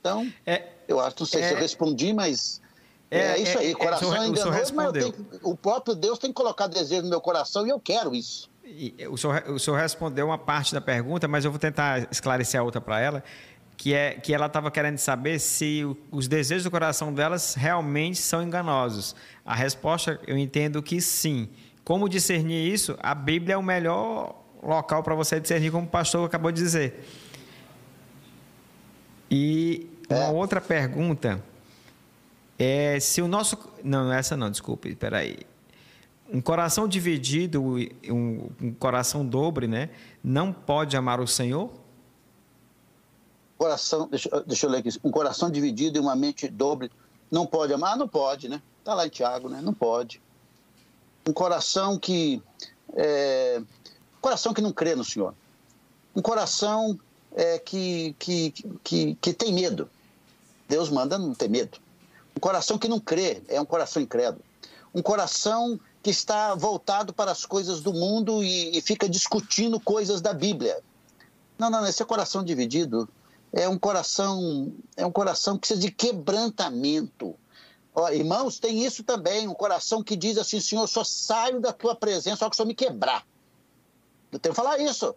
Então, 0.00 0.32
é, 0.46 0.68
eu 0.88 0.98
acho, 0.98 1.16
não 1.20 1.26
sei 1.26 1.42
é, 1.42 1.48
se 1.48 1.52
eu 1.52 1.58
é. 1.58 1.60
respondi, 1.60 2.14
mas 2.14 2.62
é, 3.10 3.18
é 3.18 3.38
isso 3.38 3.58
aí. 3.58 3.72
É, 3.72 3.74
coração 3.74 4.16
é, 4.16 4.26
enganoso, 4.26 4.74
mas 4.74 4.92
tenho, 4.92 5.14
o 5.42 5.54
próprio 5.54 5.94
Deus 5.94 6.18
tem 6.18 6.30
que 6.30 6.34
colocar 6.34 6.66
desejo 6.66 7.02
no 7.02 7.10
meu 7.10 7.20
coração 7.20 7.66
e 7.66 7.70
eu 7.70 7.78
quero 7.78 8.14
isso 8.14 8.49
o 9.10 9.16
senhor, 9.16 9.44
o 9.48 9.58
senhor 9.58 9.76
respondeu 9.76 10.26
uma 10.26 10.38
parte 10.38 10.72
da 10.72 10.80
pergunta, 10.80 11.26
mas 11.28 11.44
eu 11.44 11.50
vou 11.50 11.58
tentar 11.58 12.08
esclarecer 12.10 12.60
a 12.60 12.62
outra 12.62 12.80
para 12.80 13.00
ela, 13.00 13.24
que 13.76 13.94
é 13.94 14.14
que 14.14 14.34
ela 14.34 14.46
estava 14.46 14.70
querendo 14.70 14.98
saber 14.98 15.38
se 15.38 15.84
os 16.10 16.28
desejos 16.28 16.64
do 16.64 16.70
coração 16.70 17.12
delas 17.12 17.54
realmente 17.54 18.18
são 18.18 18.42
enganosos. 18.42 19.14
A 19.44 19.54
resposta 19.54 20.20
eu 20.26 20.36
entendo 20.36 20.82
que 20.82 21.00
sim. 21.00 21.48
Como 21.84 22.08
discernir 22.08 22.72
isso? 22.72 22.96
A 23.02 23.14
Bíblia 23.14 23.54
é 23.54 23.56
o 23.56 23.62
melhor 23.62 24.34
local 24.62 25.02
para 25.02 25.14
você 25.14 25.40
discernir, 25.40 25.70
como 25.70 25.86
o 25.86 25.90
pastor 25.90 26.26
acabou 26.26 26.52
de 26.52 26.62
dizer. 26.62 27.04
E 29.30 29.88
uma 30.08 30.24
é. 30.24 30.30
outra 30.30 30.60
pergunta 30.60 31.42
é 32.58 33.00
se 33.00 33.22
o 33.22 33.28
nosso. 33.28 33.58
Não, 33.82 34.12
essa 34.12 34.36
não, 34.36 34.50
desculpe, 34.50 34.90
espera 34.90 35.18
aí 35.18 35.38
um 36.32 36.40
coração 36.40 36.86
dividido, 36.86 37.60
um, 37.62 38.50
um, 38.60 38.74
coração 38.74 39.26
dobre, 39.26 39.66
né? 39.66 39.90
Não 40.22 40.52
pode 40.52 40.96
amar 40.96 41.20
o 41.20 41.26
Senhor? 41.26 41.70
Coração, 43.58 44.08
deixa, 44.08 44.28
deixa 44.46 44.66
eu 44.66 44.70
ler 44.70 44.78
aqui. 44.78 44.90
Um 45.02 45.10
coração 45.10 45.50
dividido 45.50 45.98
e 45.98 46.00
uma 46.00 46.14
mente 46.14 46.48
dobre 46.48 46.90
não 47.30 47.46
pode 47.46 47.72
amar? 47.72 47.96
Não 47.96 48.08
pode, 48.08 48.48
né? 48.48 48.62
Está 48.78 48.94
lá 48.94 49.06
em 49.06 49.10
Tiago, 49.10 49.48
né? 49.48 49.60
Não 49.60 49.74
pode. 49.74 50.22
Um 51.28 51.32
coração 51.32 51.98
que. 51.98 52.42
É, 52.94 53.60
coração 54.20 54.54
que 54.54 54.60
não 54.60 54.72
crê 54.72 54.94
no 54.94 55.04
Senhor. 55.04 55.34
Um 56.14 56.22
coração 56.22 56.98
é, 57.34 57.58
que, 57.58 58.14
que, 58.18 58.52
que, 58.82 59.14
que 59.16 59.32
tem 59.32 59.52
medo. 59.52 59.88
Deus 60.68 60.88
manda 60.88 61.18
não 61.18 61.34
ter 61.34 61.48
medo. 61.48 61.78
Um 62.36 62.40
coração 62.40 62.78
que 62.78 62.88
não 62.88 63.00
crê 63.00 63.42
é 63.48 63.60
um 63.60 63.66
coração 63.66 64.02
incrédulo. 64.02 64.42
Um 64.94 65.02
coração 65.02 65.78
que 66.02 66.10
está 66.10 66.54
voltado 66.54 67.12
para 67.12 67.30
as 67.30 67.44
coisas 67.44 67.80
do 67.80 67.92
mundo 67.92 68.42
e, 68.42 68.76
e 68.76 68.80
fica 68.80 69.08
discutindo 69.08 69.78
coisas 69.78 70.20
da 70.20 70.32
Bíblia. 70.32 70.82
Não, 71.58 71.68
não, 71.68 71.86
esse 71.86 72.02
é 72.02 72.06
coração 72.06 72.42
dividido. 72.42 73.08
É 73.52 73.68
um 73.68 73.78
coração, 73.78 74.72
é 74.96 75.04
um 75.04 75.12
coração 75.12 75.54
que 75.54 75.60
precisa 75.60 75.80
de 75.80 75.90
quebrantamento. 75.90 77.34
Ó, 77.94 78.08
irmãos, 78.10 78.58
tem 78.58 78.84
isso 78.84 79.02
também, 79.02 79.48
um 79.48 79.54
coração 79.54 80.02
que 80.02 80.16
diz 80.16 80.38
assim, 80.38 80.60
Senhor, 80.60 80.86
só 80.86 81.02
saio 81.04 81.60
da 81.60 81.72
tua 81.72 81.94
presença 81.94 82.36
só 82.36 82.48
que 82.48 82.62
o 82.62 82.66
me 82.66 82.74
quebrar. 82.74 83.26
Eu 84.30 84.38
tenho 84.38 84.54
que 84.54 84.60
falar 84.60 84.78
isso. 84.78 85.14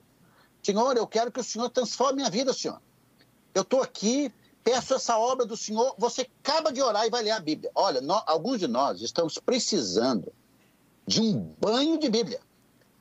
Senhor, 0.61 0.97
eu 0.97 1.05
quero 1.05 1.31
que 1.31 1.39
o 1.39 1.43
Senhor 1.43 1.69
transforme 1.69 2.17
minha 2.17 2.29
vida, 2.29 2.51
Senhor. 2.51 2.81
Eu 3.53 3.61
estou 3.61 3.81
aqui, 3.81 4.33
peço 4.63 4.95
essa 4.95 5.17
obra 5.17 5.45
do 5.45 5.55
Senhor, 5.55 5.93
você 5.97 6.27
acaba 6.41 6.73
de 6.73 6.81
orar 6.81 7.05
e 7.05 7.11
vai 7.11 7.21
ler 7.21 7.31
a 7.31 7.39
Bíblia. 7.39 7.71
Olha, 7.75 8.01
nós, 8.01 8.23
alguns 8.25 8.59
de 8.59 8.67
nós 8.67 9.01
estamos 9.01 9.37
precisando 9.37 10.33
de 11.05 11.21
um 11.21 11.53
banho 11.59 11.97
de 11.97 12.09
Bíblia. 12.09 12.39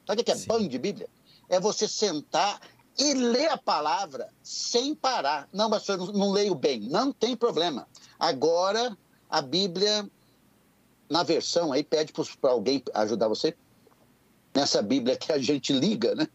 Sabe 0.07 0.23
o 0.23 0.25
que 0.25 0.33
é 0.33 0.37
Sim. 0.37 0.47
banho 0.47 0.69
de 0.69 0.79
Bíblia? 0.79 1.09
É 1.49 1.61
você 1.61 1.87
sentar 1.87 2.61
e 2.99 3.15
ler 3.15 3.51
a 3.51 3.57
palavra 3.57 4.29
sem 4.43 4.95
parar. 4.95 5.49
Não, 5.53 5.69
mas 5.69 5.89
eu 5.89 5.97
não, 5.99 6.33
leio 6.33 6.55
bem. 6.55 6.81
Não 6.81 7.13
tem 7.13 7.37
problema. 7.37 7.87
Agora 8.19 8.97
a 9.31 9.41
Bíblia, 9.41 10.09
na 11.09 11.23
versão 11.23 11.73
aí, 11.73 11.83
pede 11.83 12.13
para 12.13 12.51
alguém 12.51 12.83
ajudar 12.95 13.29
você. 13.29 13.57
Nessa 14.55 14.83
Bíblia 14.83 15.17
que 15.17 15.33
a 15.33 15.39
gente 15.39 15.73
liga, 15.73 16.15
né? 16.15 16.29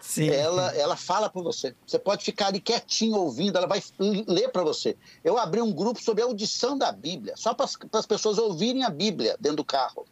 Sim. 0.00 0.30
Ela, 0.30 0.74
ela 0.74 0.96
fala 0.96 1.28
para 1.28 1.42
você. 1.42 1.74
Você 1.86 1.98
pode 1.98 2.24
ficar 2.24 2.46
ali 2.46 2.60
quietinho 2.60 3.16
ouvindo, 3.16 3.56
ela 3.56 3.66
vai 3.66 3.82
ler 3.98 4.48
para 4.48 4.64
você. 4.64 4.96
Eu 5.22 5.38
abri 5.38 5.60
um 5.60 5.70
grupo 5.70 6.02
sobre 6.02 6.22
a 6.22 6.26
audição 6.26 6.76
da 6.76 6.90
Bíblia, 6.90 7.34
só 7.36 7.52
para 7.52 7.66
as 7.92 8.06
pessoas 8.06 8.38
ouvirem 8.38 8.84
a 8.84 8.90
Bíblia 8.90 9.36
dentro 9.38 9.58
do 9.58 9.64
carro. 9.64 10.06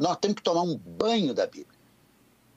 Nós 0.00 0.16
temos 0.18 0.36
que 0.36 0.42
tomar 0.42 0.62
um 0.62 0.76
banho 0.76 1.34
da 1.34 1.46
Bíblia 1.46 1.78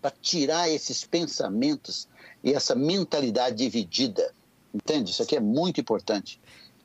para 0.02 0.12
tirar 0.22 0.70
esses 0.70 1.04
pensamentos 1.04 2.08
e 2.44 2.54
essa 2.54 2.76
mentalidade 2.76 3.58
dividida. 3.58 4.34
Entende? 4.74 5.12
Isso 5.12 5.22
aqui 5.22 5.36
é 5.36 5.40
muito 5.40 5.80
importante. 5.80 6.40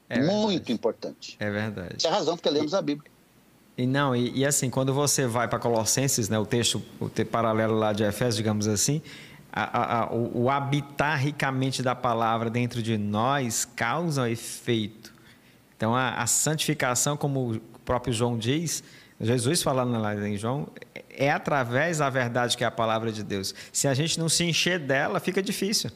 É 0.08 0.20
muito 0.20 0.70
importante. 0.70 1.36
É 1.40 1.50
verdade. 1.50 1.96
Tem 2.02 2.10
razão, 2.10 2.36
porque 2.36 2.50
lemos 2.50 2.74
a 2.74 2.82
Bíblia. 2.82 3.10
E 3.76 3.86
não, 3.86 4.16
e, 4.16 4.38
e 4.38 4.46
assim, 4.46 4.70
quando 4.70 4.94
você 4.94 5.26
vai 5.26 5.48
para 5.48 5.58
Colossenses, 5.58 6.28
né, 6.28 6.38
o 6.38 6.46
texto 6.46 6.82
o 6.98 7.08
texto 7.08 7.30
paralelo 7.30 7.74
lá 7.74 7.92
de 7.92 8.04
Efésios, 8.04 8.36
digamos 8.36 8.66
assim, 8.66 9.02
a, 9.52 10.02
a, 10.02 10.12
o, 10.12 10.44
o, 10.44 10.50
habitar 10.50 11.18
ricamente 11.18 11.82
da 11.82 11.94
palavra 11.94 12.48
dentro 12.48 12.82
de 12.82 12.96
nós 12.96 13.64
causa 13.64 14.30
efeito. 14.30 15.12
Então, 15.76 15.94
a, 15.94 16.22
a 16.22 16.26
santificação, 16.26 17.16
como 17.16 17.54
o 17.54 17.60
próprio 17.84 18.14
João 18.14 18.38
diz, 18.38 18.82
Jesus 19.20 19.62
falando 19.62 19.98
lá 19.98 20.14
em 20.14 20.36
João, 20.36 20.68
é 21.10 21.30
através 21.30 21.98
da 21.98 22.10
verdade 22.10 22.56
que 22.56 22.64
é 22.64 22.66
a 22.66 22.70
palavra 22.70 23.10
de 23.10 23.22
Deus. 23.22 23.54
Se 23.72 23.88
a 23.88 23.94
gente 23.94 24.18
não 24.18 24.28
se 24.28 24.44
encher 24.44 24.78
dela, 24.78 25.18
fica 25.18 25.42
difícil. 25.42 25.90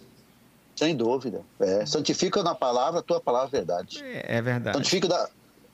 Sem 0.74 0.96
dúvida. 0.96 1.42
É, 1.58 1.84
santifica 1.84 2.42
na 2.42 2.54
palavra, 2.54 3.00
a 3.00 3.02
tua 3.02 3.20
palavra 3.20 3.48
é 3.48 3.60
verdade. 3.60 4.02
É, 4.02 4.38
é 4.38 4.42
verdade. 4.42 4.76
Santifica 4.78 5.08
da... 5.08 5.28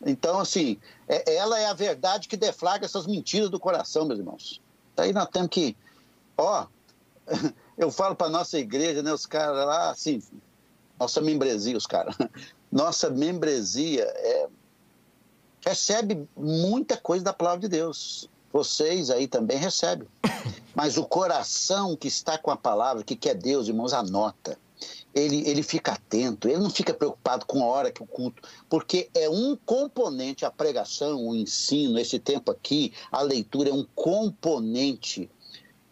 Então, 0.05 0.40
assim, 0.40 0.76
é, 1.09 1.36
ela 1.36 1.59
é 1.61 1.66
a 1.66 1.74
verdade 1.74 2.26
que 2.26 2.36
deflagra 2.36 2.84
essas 2.84 3.07
mentiras 3.07 3.49
do 3.49 3.61
coração, 3.61 4.05
meus 4.05 4.18
irmãos. 4.18 4.61
Aí 4.97 5.12
nós 5.12 5.28
temos 5.28 5.49
que. 5.49 5.76
Ó, 6.36 6.66
eu 7.78 7.90
falo 7.90 8.16
para 8.16 8.28
nossa 8.28 8.59
igreja, 8.59 9.03
né? 9.03 9.12
Os 9.12 9.26
caras 9.26 9.64
lá, 9.64 9.90
assim, 9.90 10.20
nossa 10.99 11.20
membresia, 11.20 11.76
os 11.76 11.86
caras. 11.86 12.16
Nossa 12.70 13.09
membresia 13.09 14.03
é, 14.03 14.49
recebe 15.66 16.28
muita 16.36 16.96
coisa 16.96 17.24
da 17.24 17.32
palavra 17.32 17.60
de 17.60 17.68
Deus. 17.68 18.28
Vocês 18.52 19.10
aí 19.10 19.26
também 19.26 19.58
recebem. 19.58 20.06
Mas 20.74 20.96
o 20.96 21.04
coração 21.04 21.96
que 21.96 22.08
está 22.08 22.38
com 22.38 22.50
a 22.50 22.56
palavra, 22.56 23.02
que 23.02 23.16
quer 23.16 23.34
Deus, 23.34 23.68
irmãos, 23.68 23.92
anota 23.92 24.58
ele, 25.16 25.48
ele 25.48 25.62
fica 25.62 25.92
atento, 25.92 26.46
ele 26.46 26.58
não 26.58 26.68
fica 26.68 26.92
preocupado 26.92 27.46
com 27.46 27.62
a 27.62 27.66
hora 27.66 27.90
que 27.90 28.02
o 28.02 28.06
culto, 28.06 28.42
porque 28.68 29.08
é 29.14 29.30
um 29.30 29.56
componente, 29.56 30.44
a 30.44 30.50
pregação, 30.50 31.26
o 31.26 31.34
ensino, 31.34 31.98
esse 31.98 32.18
tempo 32.18 32.50
aqui, 32.50 32.92
a 33.10 33.22
leitura 33.22 33.70
é 33.70 33.72
um 33.72 33.86
componente 33.94 35.30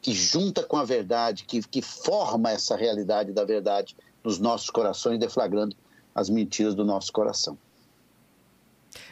que 0.03 0.13
junta 0.13 0.63
com 0.63 0.77
a 0.77 0.85
verdade, 0.85 1.45
que, 1.45 1.63
que 1.63 1.81
forma 1.81 2.51
essa 2.51 2.77
realidade 2.77 3.33
da 3.33 3.45
verdade 3.45 3.97
nos 4.23 4.39
nossos 4.39 4.69
corações, 4.69 5.19
deflagrando 5.19 5.75
as 6.15 6.29
mentiras 6.29 6.75
do 6.75 6.85
nosso 6.85 7.11
coração. 7.11 7.57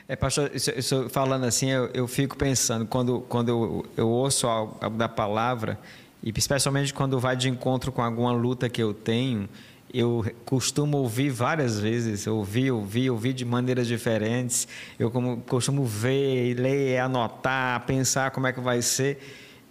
É, 0.08 0.16
pastor, 0.16 0.50
isso, 0.54 0.70
isso, 0.76 1.08
falando 1.08 1.44
assim, 1.44 1.70
eu, 1.70 1.90
eu, 1.94 2.06
fico 2.06 2.36
pensando, 2.36 2.86
quando, 2.86 3.20
quando 3.28 3.48
eu, 3.48 3.86
eu 3.96 4.08
ouço 4.08 4.46
algo 4.46 4.96
da 4.96 5.08
palavra, 5.08 5.78
e 6.22 6.32
especialmente 6.36 6.92
quando 6.92 7.18
vai 7.18 7.36
de 7.36 7.48
encontro 7.48 7.90
com 7.90 8.02
alguma 8.02 8.32
luta 8.32 8.68
que 8.68 8.82
eu 8.82 8.92
tenho, 8.92 9.48
eu 9.92 10.24
costumo 10.46 10.96
ouvir 10.98 11.28
várias 11.28 11.78
vezes, 11.78 12.26
ouvir, 12.26 12.70
ouvir, 12.70 13.10
ouvir 13.10 13.34
de 13.34 13.44
maneiras 13.44 13.86
diferentes. 13.86 14.66
Eu 14.98 15.10
como, 15.10 15.42
costumo 15.42 15.84
ver, 15.84 16.54
ler, 16.54 16.98
anotar, 16.98 17.84
pensar 17.84 18.30
como 18.30 18.46
é 18.46 18.52
que 18.52 18.60
vai 18.60 18.80
ser. 18.80 19.22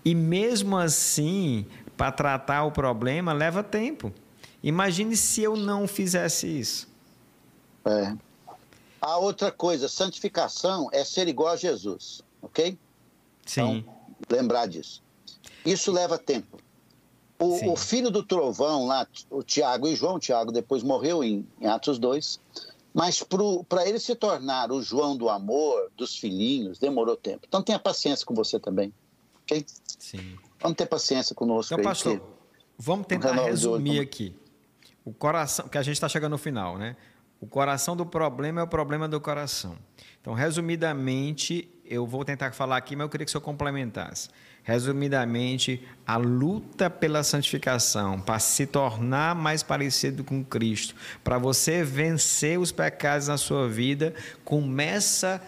E 0.06 0.14
mesmo 0.14 0.78
assim, 0.78 1.66
para 1.98 2.12
tratar 2.12 2.66
o 2.66 2.72
problema, 2.72 3.34
leva 3.34 3.64
tempo. 3.64 4.14
Imagine 4.62 5.18
se 5.18 5.42
eu 5.42 5.56
não 5.56 5.88
fizesse 5.88 6.48
isso. 6.48 6.88
É. 7.86 8.14
A 9.02 9.18
outra 9.18 9.52
coisa, 9.52 9.90
santificação 9.90 10.88
é 10.94 11.04
ser 11.04 11.28
igual 11.28 11.50
a 11.50 11.56
Jesus, 11.56 12.22
ok? 12.42 12.78
Sim. 13.46 13.78
Então, 13.78 13.86
lembrar 14.30 14.68
disso. 14.68 15.02
Isso 15.66 15.92
leva 15.92 16.20
tempo. 16.20 16.60
O, 17.40 17.72
o, 17.72 17.76
filho 17.76 18.12
do 18.12 18.22
trovão 18.22 18.86
lá, 18.86 19.08
o 19.32 19.42
Tiago 19.42 19.88
e 19.88 19.96
João, 19.96 20.20
Tiago 20.20 20.52
depois 20.52 20.84
morreu 20.84 21.24
em, 21.24 21.48
em 21.60 21.66
Atos 21.66 21.98
2, 21.98 22.40
mas 22.94 23.24
para 23.68 23.88
ele 23.88 24.00
se 24.00 24.14
tornar 24.14 24.72
o 24.72 24.80
João 24.84 25.18
do 25.18 25.28
amor, 25.28 25.92
dos 25.98 26.16
filhinhos, 26.16 26.78
demorou 26.78 27.18
tempo. 27.18 27.46
Então 27.48 27.64
tenha 27.64 27.80
paciência 27.80 28.24
com 28.24 28.36
você 28.36 28.60
também, 28.60 28.94
ok? 29.44 29.66
Sim. 29.98 30.38
Vamos 30.60 30.78
ter 30.78 30.86
paciência 30.86 31.34
conosco. 31.34 31.74
Então, 31.74 31.84
pastor, 31.84 32.20
que... 32.20 32.26
vamos 32.78 33.08
tentar 33.08 33.34
resumir 33.34 34.00
aqui. 34.00 34.36
O 35.04 35.12
coração, 35.12 35.68
que 35.68 35.80
a 35.80 35.82
gente 35.82 35.96
está 35.96 36.08
chegando 36.08 36.34
no 36.34 36.38
final, 36.38 36.78
né? 36.78 36.96
O 37.42 37.48
coração 37.48 37.96
do 37.96 38.06
problema 38.06 38.62
é 38.62 38.64
o 38.64 38.68
problema 38.68 39.08
do 39.08 39.20
coração. 39.20 39.76
Então, 40.22 40.36
resumidamente, 40.36 41.68
eu 41.84 42.06
vou 42.06 42.24
tentar 42.24 42.52
falar 42.52 42.78
aqui, 42.78 42.96
mas 42.96 43.06
eu 43.06 43.10
queria 43.10 43.26
que 43.26 43.30
o 43.30 43.32
senhor 43.32 43.42
complementasse. 43.42 44.30
Resumidamente, 44.62 45.84
a 46.06 46.18
luta 46.18 46.88
pela 46.88 47.24
santificação, 47.24 48.22
para 48.22 48.38
se 48.38 48.68
tornar 48.68 49.34
mais 49.34 49.64
parecido 49.64 50.24
com 50.24 50.46
Cristo, 50.46 50.94
para 51.24 51.40
você 51.40 51.84
vencer 51.84 52.60
os 52.60 52.72
pecados 52.72 53.28
na 53.28 53.38
sua 53.38 53.68
vida, 53.68 54.14
começa 54.46 55.42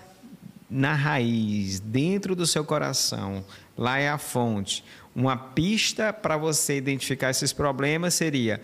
na 0.68 0.96
raiz, 0.96 1.80
dentro 1.80 2.36
do 2.36 2.48
seu 2.48 2.66
coração. 2.66 3.46
Lá 3.78 4.00
é 4.00 4.10
a 4.10 4.18
fonte. 4.18 4.84
Uma 5.16 5.38
pista 5.38 6.12
para 6.12 6.38
você 6.38 6.76
identificar 6.76 7.30
esses 7.30 7.54
problemas 7.54 8.16
seria 8.16 8.60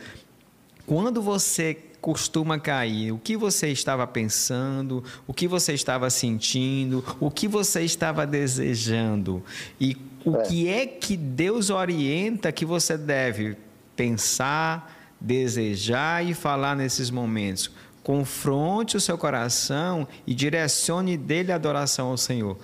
quando 0.88 1.22
você 1.22 1.76
costuma 2.02 2.60
cair? 2.60 3.12
O 3.12 3.18
que 3.18 3.36
você 3.36 3.70
estava 3.70 4.06
pensando? 4.08 5.04
O 5.28 5.34
que 5.34 5.48
você 5.48 5.74
estava 5.74 6.10
sentindo? 6.10 7.04
O 7.20 7.30
que 7.30 7.48
você 7.48 7.82
estava 7.82 8.26
desejando? 8.26 9.44
E 9.80 9.98
o 10.26 10.36
é. 10.38 10.42
que 10.44 10.68
é 10.68 10.86
que 10.86 11.16
Deus 11.16 11.70
orienta 11.70 12.52
que 12.52 12.66
você 12.66 12.98
deve 12.98 13.58
pensar, 13.96 14.96
desejar 15.20 16.26
e 16.26 16.34
falar 16.34 16.76
nesses 16.76 17.10
momentos? 17.10 17.72
Confronte 18.04 18.98
o 18.98 19.00
seu 19.00 19.18
coração 19.18 20.08
e 20.26 20.34
direcione 20.34 21.18
dele 21.18 21.52
a 21.52 21.56
adoração 21.56 22.10
ao 22.10 22.18
Senhor. 22.18 22.58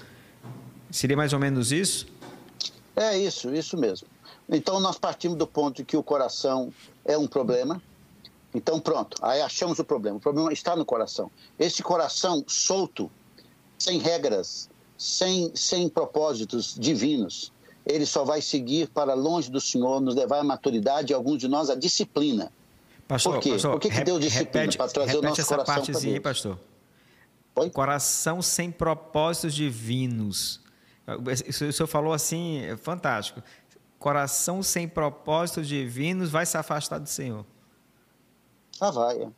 Seria 0.90 1.18
mais 1.18 1.34
ou 1.34 1.40
menos 1.40 1.72
isso? 1.72 2.08
É 2.96 3.18
isso, 3.18 3.54
isso 3.54 3.78
mesmo. 3.78 4.08
Então 4.50 4.80
nós 4.80 4.98
partimos 4.98 5.38
do 5.38 5.46
ponto 5.46 5.78
de 5.78 5.84
que 5.84 5.98
o 5.98 6.04
coração 6.04 6.72
é 7.04 7.18
um 7.18 7.28
problema. 7.28 7.82
Então 8.56 8.80
pronto, 8.80 9.18
aí 9.22 9.42
achamos 9.42 9.80
o 9.80 9.84
problema. 9.84 10.18
O 10.18 10.20
problema 10.20 10.54
está 10.54 10.78
no 10.78 10.86
coração. 10.86 11.30
Esse 11.60 11.84
coração 11.84 12.42
solto, 12.48 13.12
sem 13.78 14.00
regras, 14.00 14.70
sem, 14.98 15.52
sem 15.54 15.90
propósitos 15.90 16.74
divinos, 16.80 17.52
ele 17.86 18.06
só 18.06 18.24
vai 18.24 18.42
seguir 18.42 18.88
para 18.88 19.14
longe 19.14 19.52
do 19.52 19.60
Senhor, 19.60 20.00
nos 20.00 20.16
levar 20.16 20.40
à 20.40 20.44
maturidade 20.44 21.12
e 21.12 21.14
alguns 21.14 21.40
de 21.40 21.50
nós 21.50 21.70
à 21.70 21.76
disciplina. 21.76 22.52
Pastor, 23.06 23.34
Por 23.34 23.42
quê? 23.42 23.52
Pastor, 23.52 23.72
Por 23.74 23.80
que, 23.82 23.90
que 23.90 24.04
deu 24.06 24.20
disciplina? 24.20 24.72
para 24.72 24.88
trazer 24.88 25.18
o 25.18 25.22
nosso 25.22 25.42
essa 25.42 25.56
coração 25.56 25.76
partezinha 25.76 26.14
aí, 26.14 26.20
pastor. 26.20 26.58
Oi? 27.58 27.70
Coração 27.70 28.42
sem 28.42 28.72
propósitos 28.72 29.54
divinos. 29.54 30.62
O 31.06 31.54
senhor 31.54 31.88
falou 31.88 32.14
assim, 32.14 32.62
é 32.62 32.78
fantástico. 32.78 33.44
Coração 34.00 34.64
sem 34.64 34.88
propósitos 34.88 35.68
divinos 35.68 36.30
vai 36.30 36.46
se 36.46 36.58
afastar 36.58 37.00
do 37.00 37.08
Senhor. 37.08 37.46
Ah, 38.80 38.92
vai. 38.92 39.24
É. 39.24 39.30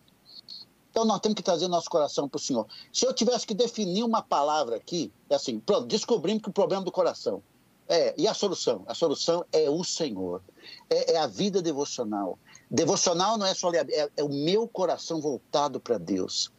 Então 0.90 1.06
nós 1.06 1.20
temos 1.20 1.36
que 1.36 1.44
trazer 1.44 1.68
nosso 1.68 1.90
coração 1.90 2.28
para 2.28 2.38
o 2.38 2.42
Senhor. 2.42 2.68
Se 2.92 3.06
eu 3.06 3.14
tivesse 3.14 3.46
que 3.46 3.54
definir 3.54 4.04
uma 4.04 4.22
palavra 4.22 4.78
aqui, 4.78 5.12
é 5.30 5.36
assim, 5.36 5.60
pronto, 5.60 5.86
descobrimos 5.86 6.42
que 6.42 6.50
o 6.50 6.54
problema 6.54 6.84
do 6.84 6.92
coração. 6.92 7.44
É, 7.88 8.14
e 8.18 8.28
a 8.28 8.34
solução? 8.34 8.84
A 8.88 8.94
solução 8.94 9.46
é 9.52 9.70
o 9.70 9.84
Senhor. 9.84 10.42
É, 10.90 11.14
é 11.14 11.18
a 11.18 11.28
vida 11.28 11.62
devocional. 11.62 12.38
Devocional 12.70 13.38
não 13.38 13.46
é 13.46 13.54
só 13.54 13.70
ler, 13.70 13.88
é, 13.90 14.10
é 14.18 14.24
o 14.24 14.30
meu 14.30 14.68
coração 14.68 15.22
voltado 15.22 15.80
para 15.80 15.98
Deus. 15.98 16.52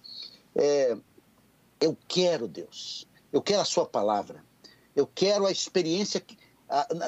É, 0.54 0.96
eu 1.80 1.96
quero 2.06 2.48
Deus. 2.48 3.06
eu 3.32 3.42
quero 3.42 3.60
a 3.60 3.64
Sua 3.64 3.86
palavra, 3.86 4.42
eu 4.96 5.06
quero 5.06 5.46
a 5.46 5.52
experiência 5.52 6.24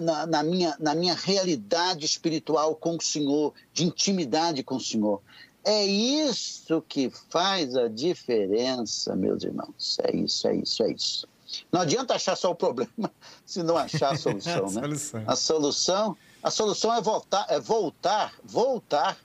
na, 0.02 0.26
na, 0.26 0.42
minha, 0.42 0.76
na 0.78 0.94
minha 0.94 1.14
realidade 1.14 2.04
espiritual 2.06 2.74
com 2.74 2.96
o 2.96 3.02
Senhor, 3.02 3.52
de 3.72 3.84
intimidade 3.84 4.62
com 4.62 4.76
o 4.76 4.80
Senhor. 4.80 5.20
É 5.64 5.84
isso 5.84 6.82
que 6.88 7.10
faz 7.28 7.76
a 7.76 7.88
diferença, 7.88 9.14
meus 9.14 9.44
irmãos. 9.44 9.98
É 10.02 10.16
isso, 10.16 10.48
é 10.48 10.56
isso, 10.56 10.82
é 10.82 10.92
isso. 10.92 11.28
Não 11.70 11.80
adianta 11.80 12.14
achar 12.14 12.36
só 12.36 12.50
o 12.50 12.54
problema 12.54 13.10
se 13.44 13.62
não 13.62 13.76
achar 13.76 14.12
a 14.12 14.16
solução, 14.16 14.66
a 14.66 14.70
né? 14.70 14.80
Solução. 14.80 15.24
A 15.26 15.36
solução, 15.36 16.16
a 16.42 16.50
solução 16.50 16.94
é 16.94 17.00
voltar, 17.00 17.46
é 17.48 17.60
voltar, 17.60 18.34
voltar 18.42 19.18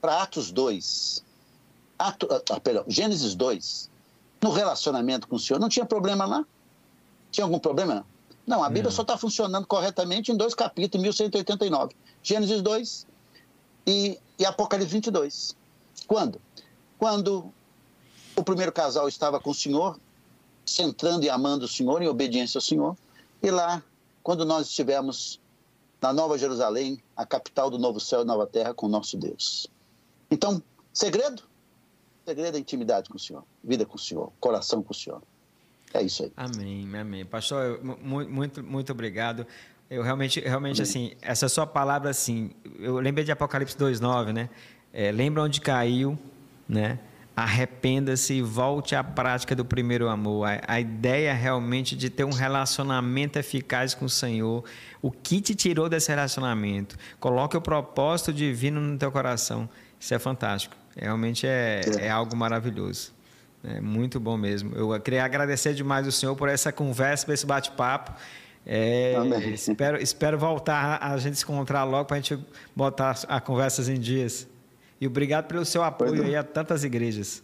para 0.00 0.22
Atos 0.22 0.50
2. 0.50 1.24
Ato, 1.98 2.28
ah, 2.30 2.60
perdão, 2.60 2.84
Gênesis 2.88 3.34
2. 3.34 3.90
No 4.42 4.50
relacionamento 4.50 5.28
com 5.28 5.36
o 5.36 5.38
Senhor, 5.38 5.60
não 5.60 5.68
tinha 5.68 5.84
problema 5.84 6.24
lá? 6.24 6.44
Tinha 7.30 7.44
algum 7.44 7.58
problema? 7.58 8.06
Não, 8.46 8.64
a 8.64 8.68
Bíblia 8.68 8.84
não. 8.84 8.90
só 8.90 9.02
está 9.02 9.16
funcionando 9.16 9.66
corretamente 9.66 10.32
em 10.32 10.36
dois 10.36 10.54
capítulos, 10.54 11.02
1189. 11.02 11.94
Gênesis 12.22 12.62
2 12.62 13.06
e, 13.86 14.18
e 14.38 14.44
Apocalipse 14.44 14.92
22. 14.92 15.59
Quando? 16.10 16.40
Quando 16.98 17.52
o 18.34 18.42
primeiro 18.42 18.72
casal 18.72 19.06
estava 19.06 19.38
com 19.38 19.50
o 19.50 19.54
Senhor, 19.54 19.96
centrando 20.66 21.24
e 21.24 21.30
amando 21.30 21.66
o 21.66 21.68
Senhor, 21.68 22.02
em 22.02 22.08
obediência 22.08 22.58
ao 22.58 22.62
Senhor, 22.62 22.96
e 23.40 23.48
lá, 23.48 23.80
quando 24.20 24.44
nós 24.44 24.66
estivermos 24.66 25.38
na 26.02 26.12
Nova 26.12 26.36
Jerusalém, 26.36 27.00
a 27.16 27.24
capital 27.24 27.70
do 27.70 27.78
novo 27.78 28.00
céu 28.00 28.22
e 28.22 28.24
nova 28.24 28.44
terra, 28.44 28.74
com 28.74 28.86
o 28.86 28.88
nosso 28.88 29.16
Deus. 29.16 29.68
Então, 30.28 30.60
segredo? 30.92 31.44
Segredo 32.26 32.56
é 32.56 32.60
intimidade 32.60 33.08
com 33.08 33.16
o 33.16 33.20
Senhor, 33.20 33.44
vida 33.62 33.86
com 33.86 33.94
o 33.94 34.00
Senhor, 34.00 34.32
coração 34.40 34.82
com 34.82 34.90
o 34.90 34.96
Senhor. 34.96 35.22
É 35.94 36.02
isso 36.02 36.24
aí. 36.24 36.32
Amém, 36.36 36.90
amém. 36.92 37.24
Pastor, 37.24 37.80
muito, 37.84 38.64
muito 38.64 38.90
obrigado. 38.90 39.46
Eu 39.88 40.02
realmente, 40.02 40.40
realmente 40.40 40.82
assim, 40.82 41.12
essa 41.22 41.48
sua 41.48 41.68
palavra, 41.68 42.10
assim, 42.10 42.50
eu 42.80 42.96
lembrei 42.96 43.24
de 43.24 43.30
Apocalipse 43.30 43.76
2,9, 43.76 44.32
né? 44.32 44.50
É, 44.92 45.12
lembra 45.12 45.42
onde 45.42 45.60
caiu, 45.60 46.18
né? 46.68 46.98
Arrependa-se 47.36 48.34
e 48.34 48.42
volte 48.42 48.94
à 48.94 49.02
prática 49.02 49.54
do 49.54 49.64
primeiro 49.64 50.08
amor. 50.08 50.46
A, 50.46 50.60
a, 50.66 50.80
ideia 50.80 51.32
realmente 51.32 51.96
de 51.96 52.10
ter 52.10 52.24
um 52.24 52.32
relacionamento 52.32 53.38
eficaz 53.38 53.94
com 53.94 54.04
o 54.04 54.10
Senhor. 54.10 54.64
O 55.00 55.10
que 55.10 55.40
te 55.40 55.54
tirou 55.54 55.88
desse 55.88 56.10
relacionamento? 56.10 56.96
Coloque 57.18 57.56
o 57.56 57.60
propósito 57.60 58.32
divino 58.32 58.80
no 58.80 58.98
teu 58.98 59.10
coração. 59.10 59.68
Isso 59.98 60.12
é 60.12 60.18
fantástico. 60.18 60.76
Realmente 60.96 61.46
é, 61.46 61.80
é. 61.98 62.06
é 62.06 62.10
algo 62.10 62.36
maravilhoso. 62.36 63.12
É 63.62 63.80
muito 63.80 64.18
bom 64.18 64.36
mesmo. 64.36 64.74
Eu 64.74 64.98
queria 65.00 65.24
agradecer 65.24 65.74
demais 65.74 66.06
o 66.06 66.12
senhor 66.12 66.34
por 66.34 66.48
essa 66.48 66.72
conversa, 66.72 67.26
por 67.26 67.32
esse 67.32 67.46
bate-papo. 67.46 68.12
É, 68.66 69.14
espero, 69.54 70.02
espero 70.02 70.38
voltar 70.38 70.98
a 71.02 71.16
gente 71.16 71.36
se 71.36 71.44
encontrar 71.44 71.84
logo 71.84 72.04
para 72.04 72.18
a 72.18 72.20
gente 72.20 72.38
botar 72.74 73.18
a 73.28 73.40
conversas 73.40 73.88
em 73.88 73.98
dias. 73.98 74.46
E 75.00 75.06
obrigado 75.06 75.46
pelo 75.46 75.64
seu 75.64 75.82
apoio 75.82 76.22
aí 76.22 76.36
a 76.36 76.44
tantas 76.44 76.84
igrejas. 76.84 77.42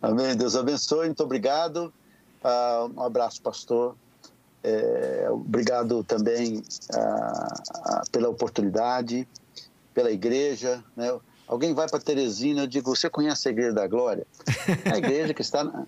Amém. 0.00 0.36
Deus 0.36 0.56
abençoe. 0.56 1.06
Muito 1.06 1.22
obrigado. 1.22 1.92
Uh, 2.42 2.92
um 2.96 3.02
abraço, 3.02 3.40
pastor. 3.40 3.94
É, 4.64 5.28
obrigado 5.30 6.04
também 6.04 6.58
uh, 6.58 8.10
pela 8.10 8.28
oportunidade, 8.28 9.26
pela 9.94 10.10
igreja. 10.10 10.82
Né? 10.96 11.16
Alguém 11.46 11.74
vai 11.74 11.88
para 11.88 12.00
Teresina, 12.00 12.62
eu 12.62 12.66
digo, 12.66 12.94
você 12.94 13.10
conhece 13.10 13.48
a 13.48 13.50
Igreja 13.50 13.72
da 13.72 13.86
Glória? 13.86 14.26
A 14.92 14.96
igreja 14.96 15.34
que 15.34 15.42
está 15.42 15.64
na... 15.64 15.86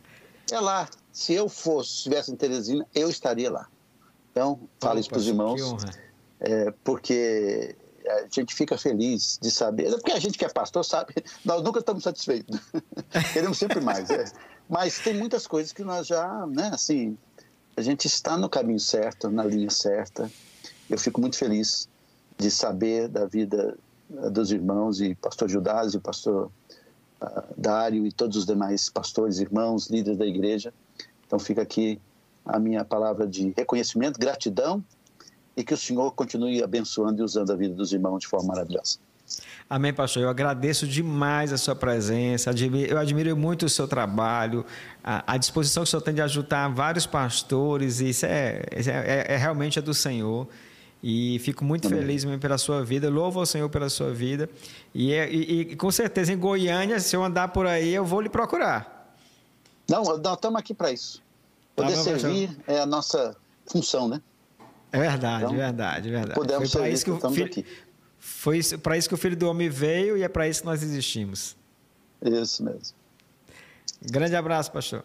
é 0.51 0.61
lá. 0.61 0.89
Se 1.13 1.33
eu 1.33 1.49
fosse, 1.49 1.91
estivesse 1.91 2.33
em 2.33 2.37
Teresina, 2.37 2.87
eu 2.95 3.09
estaria 3.09 3.51
lá. 3.51 3.69
Então, 4.31 4.61
fale 4.81 5.01
isso 5.01 5.09
para 5.09 5.19
os 5.19 5.29
irmãos. 5.29 5.85
É, 6.41 6.73
porque 6.83 7.77
a 8.07 8.27
gente 8.31 8.55
fica 8.55 8.77
feliz 8.77 9.39
de 9.41 9.51
saber. 9.51 9.91
Porque 9.91 10.13
a 10.13 10.19
gente 10.19 10.37
que 10.37 10.45
é 10.45 10.49
pastor 10.49 10.85
sabe, 10.85 11.15
nós 11.45 11.63
nunca 11.63 11.81
estamos 11.81 12.03
satisfeitos. 12.03 12.61
Queremos 13.33 13.59
sempre 13.59 13.81
mais. 13.81 14.11
É. 14.11 14.25
Mas 14.69 14.99
tem 14.99 15.15
muitas 15.15 15.47
coisas 15.47 15.73
que 15.73 15.83
nós 15.83 16.07
já, 16.07 16.47
né, 16.47 16.71
assim, 16.73 17.17
a 17.77 17.83
gente 17.83 18.07
está 18.07 18.37
no 18.37 18.49
caminho 18.49 18.81
certo, 18.81 19.31
na 19.31 19.45
linha 19.45 19.71
certa. 19.71 20.31
Eu 20.89 20.99
fico 20.99 21.21
muito 21.21 21.37
feliz 21.37 21.89
de 22.39 22.51
saber 22.51 23.09
da 23.09 23.27
vida 23.27 23.77
eh, 24.13 24.31
dos 24.31 24.51
irmãos 24.51 25.01
e 25.01 25.15
pastor 25.15 25.49
Judas 25.49 25.95
e 25.95 25.99
pastor 25.99 26.51
uh, 27.21 27.43
Dário 27.57 28.07
e 28.07 28.13
todos 28.13 28.37
os 28.37 28.47
demais 28.47 28.89
pastores, 28.89 29.39
irmãos, 29.39 29.89
líderes 29.89 30.19
da 30.19 30.27
igreja. 30.27 30.73
Então 31.27 31.39
fica 31.39 31.63
aqui 31.63 32.01
a 32.45 32.59
minha 32.59 32.85
palavra 32.85 33.27
de 33.27 33.53
reconhecimento, 33.57 34.19
gratidão 34.19 34.85
e 35.57 35.63
que 35.65 35.75
o 35.75 35.77
Senhor 35.77 36.11
continue 36.13 36.63
abençoando 36.63 37.21
e 37.21 37.25
usando 37.25 37.53
a 37.53 37.57
vida 37.57 37.75
dos 37.75 37.93
irmãos 37.93 38.21
de 38.21 38.27
forma 38.27 38.49
maravilhosa. 38.49 38.99
Amém, 39.69 39.93
pastor. 39.93 40.23
Eu 40.23 40.29
agradeço 40.29 40.87
demais 40.87 41.53
a 41.53 41.57
sua 41.57 41.75
presença, 41.75 42.51
eu 42.89 42.99
admiro 42.99 43.35
muito 43.37 43.65
o 43.65 43.69
seu 43.69 43.89
trabalho, 43.89 44.65
a, 45.03 45.37
disposição 45.39 45.83
que 45.83 45.89
o 45.89 45.91
senhor 45.91 46.03
tem 46.03 46.15
de 46.15 46.21
ajudar 46.21 46.69
vários 46.69 47.07
pastores, 47.07 48.01
isso 48.01 48.27
é, 48.27 48.63
é, 48.71 48.83
é, 48.91 49.35
é 49.35 49.37
realmente 49.37 49.79
é 49.79 49.83
do 49.83 49.95
Senhor. 49.95 50.47
E 51.07 51.39
fico 51.41 51.65
muito 51.65 51.87
Amém. 51.87 52.01
feliz 52.01 52.25
mesmo 52.25 52.41
pela 52.41 52.57
sua 52.57 52.83
vida. 52.83 53.11
Louvo 53.11 53.39
ao 53.39 53.45
Senhor 53.45 53.69
pela 53.69 53.91
sua 53.91 54.11
vida. 54.15 54.49
E, 54.95 55.13
é, 55.13 55.31
e, 55.31 55.61
e, 55.61 55.77
com 55.77 55.91
certeza 55.91 56.33
em 56.33 56.39
Goiânia, 56.39 56.99
se 56.99 57.15
eu 57.15 57.23
andar 57.23 57.49
por 57.49 57.67
aí, 57.67 57.93
eu 57.93 58.07
vou 58.07 58.23
lhe 58.23 58.31
procurar. 58.31 59.15
Não, 59.87 60.03
nós 60.03 60.35
estamos 60.35 60.59
aqui 60.59 60.73
para 60.73 60.91
isso. 60.93 61.23
Poder 61.77 61.93
tá 61.93 62.03
servir 62.03 62.57
é 62.67 62.79
a 62.79 62.87
nossa 62.87 63.37
função, 63.67 64.09
né? 64.09 64.23
É 64.95 64.99
verdade, 64.99 65.45
então, 65.45 65.57
verdade, 65.57 66.09
verdade. 66.09 66.35
Podemos 66.35 66.71
foi 66.71 66.83
servir, 66.83 66.95
isso 66.95 67.05
que 67.05 67.11
estamos 67.11 67.37
filho, 67.37 67.47
aqui. 67.47 67.67
Foi 68.17 68.61
para 68.81 68.97
isso 68.97 69.09
que 69.09 69.15
o 69.15 69.19
Filho 69.19 69.37
do 69.37 69.49
Homem 69.49 69.69
veio 69.69 70.17
e 70.17 70.23
é 70.23 70.29
para 70.29 70.49
isso 70.49 70.61
que 70.61 70.67
nós 70.67 70.85
existimos. 70.85 71.57
Isso 72.23 72.63
mesmo. 72.63 72.95
Grande 74.01 74.37
abraço, 74.37 74.71
pastor. 74.71 75.05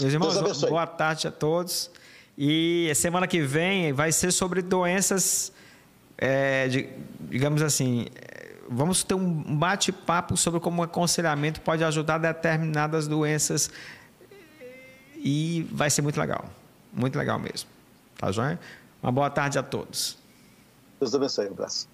Meus 0.00 0.12
irmãos, 0.12 0.60
boa 0.62 0.88
tarde 0.88 1.28
a 1.28 1.30
todos. 1.30 1.88
E 2.36 2.90
semana 2.96 3.28
que 3.28 3.40
vem 3.40 3.92
vai 3.92 4.10
ser 4.10 4.32
sobre 4.32 4.60
doenças, 4.60 5.52
é, 6.18 6.66
de, 6.66 6.88
digamos 7.28 7.62
assim, 7.62 8.06
vamos 8.68 9.04
ter 9.04 9.14
um 9.14 9.56
bate-papo 9.56 10.36
sobre 10.36 10.58
como 10.58 10.82
o 10.82 10.84
aconselhamento 10.84 11.60
pode 11.60 11.84
ajudar 11.84 12.18
determinadas 12.18 13.06
doenças 13.06 13.70
e 15.16 15.64
vai 15.70 15.90
ser 15.90 16.02
muito 16.02 16.18
legal, 16.18 16.44
muito 16.92 17.16
legal 17.16 17.38
mesmo. 17.38 17.68
Tá 18.20 18.30
joia? 18.30 18.60
Uma 19.02 19.12
boa 19.12 19.30
tarde 19.30 19.58
a 19.58 19.62
todos. 19.62 20.18
Deus 20.98 21.14
abençoe, 21.14 21.48
um 21.48 21.52
abraço. 21.52 21.88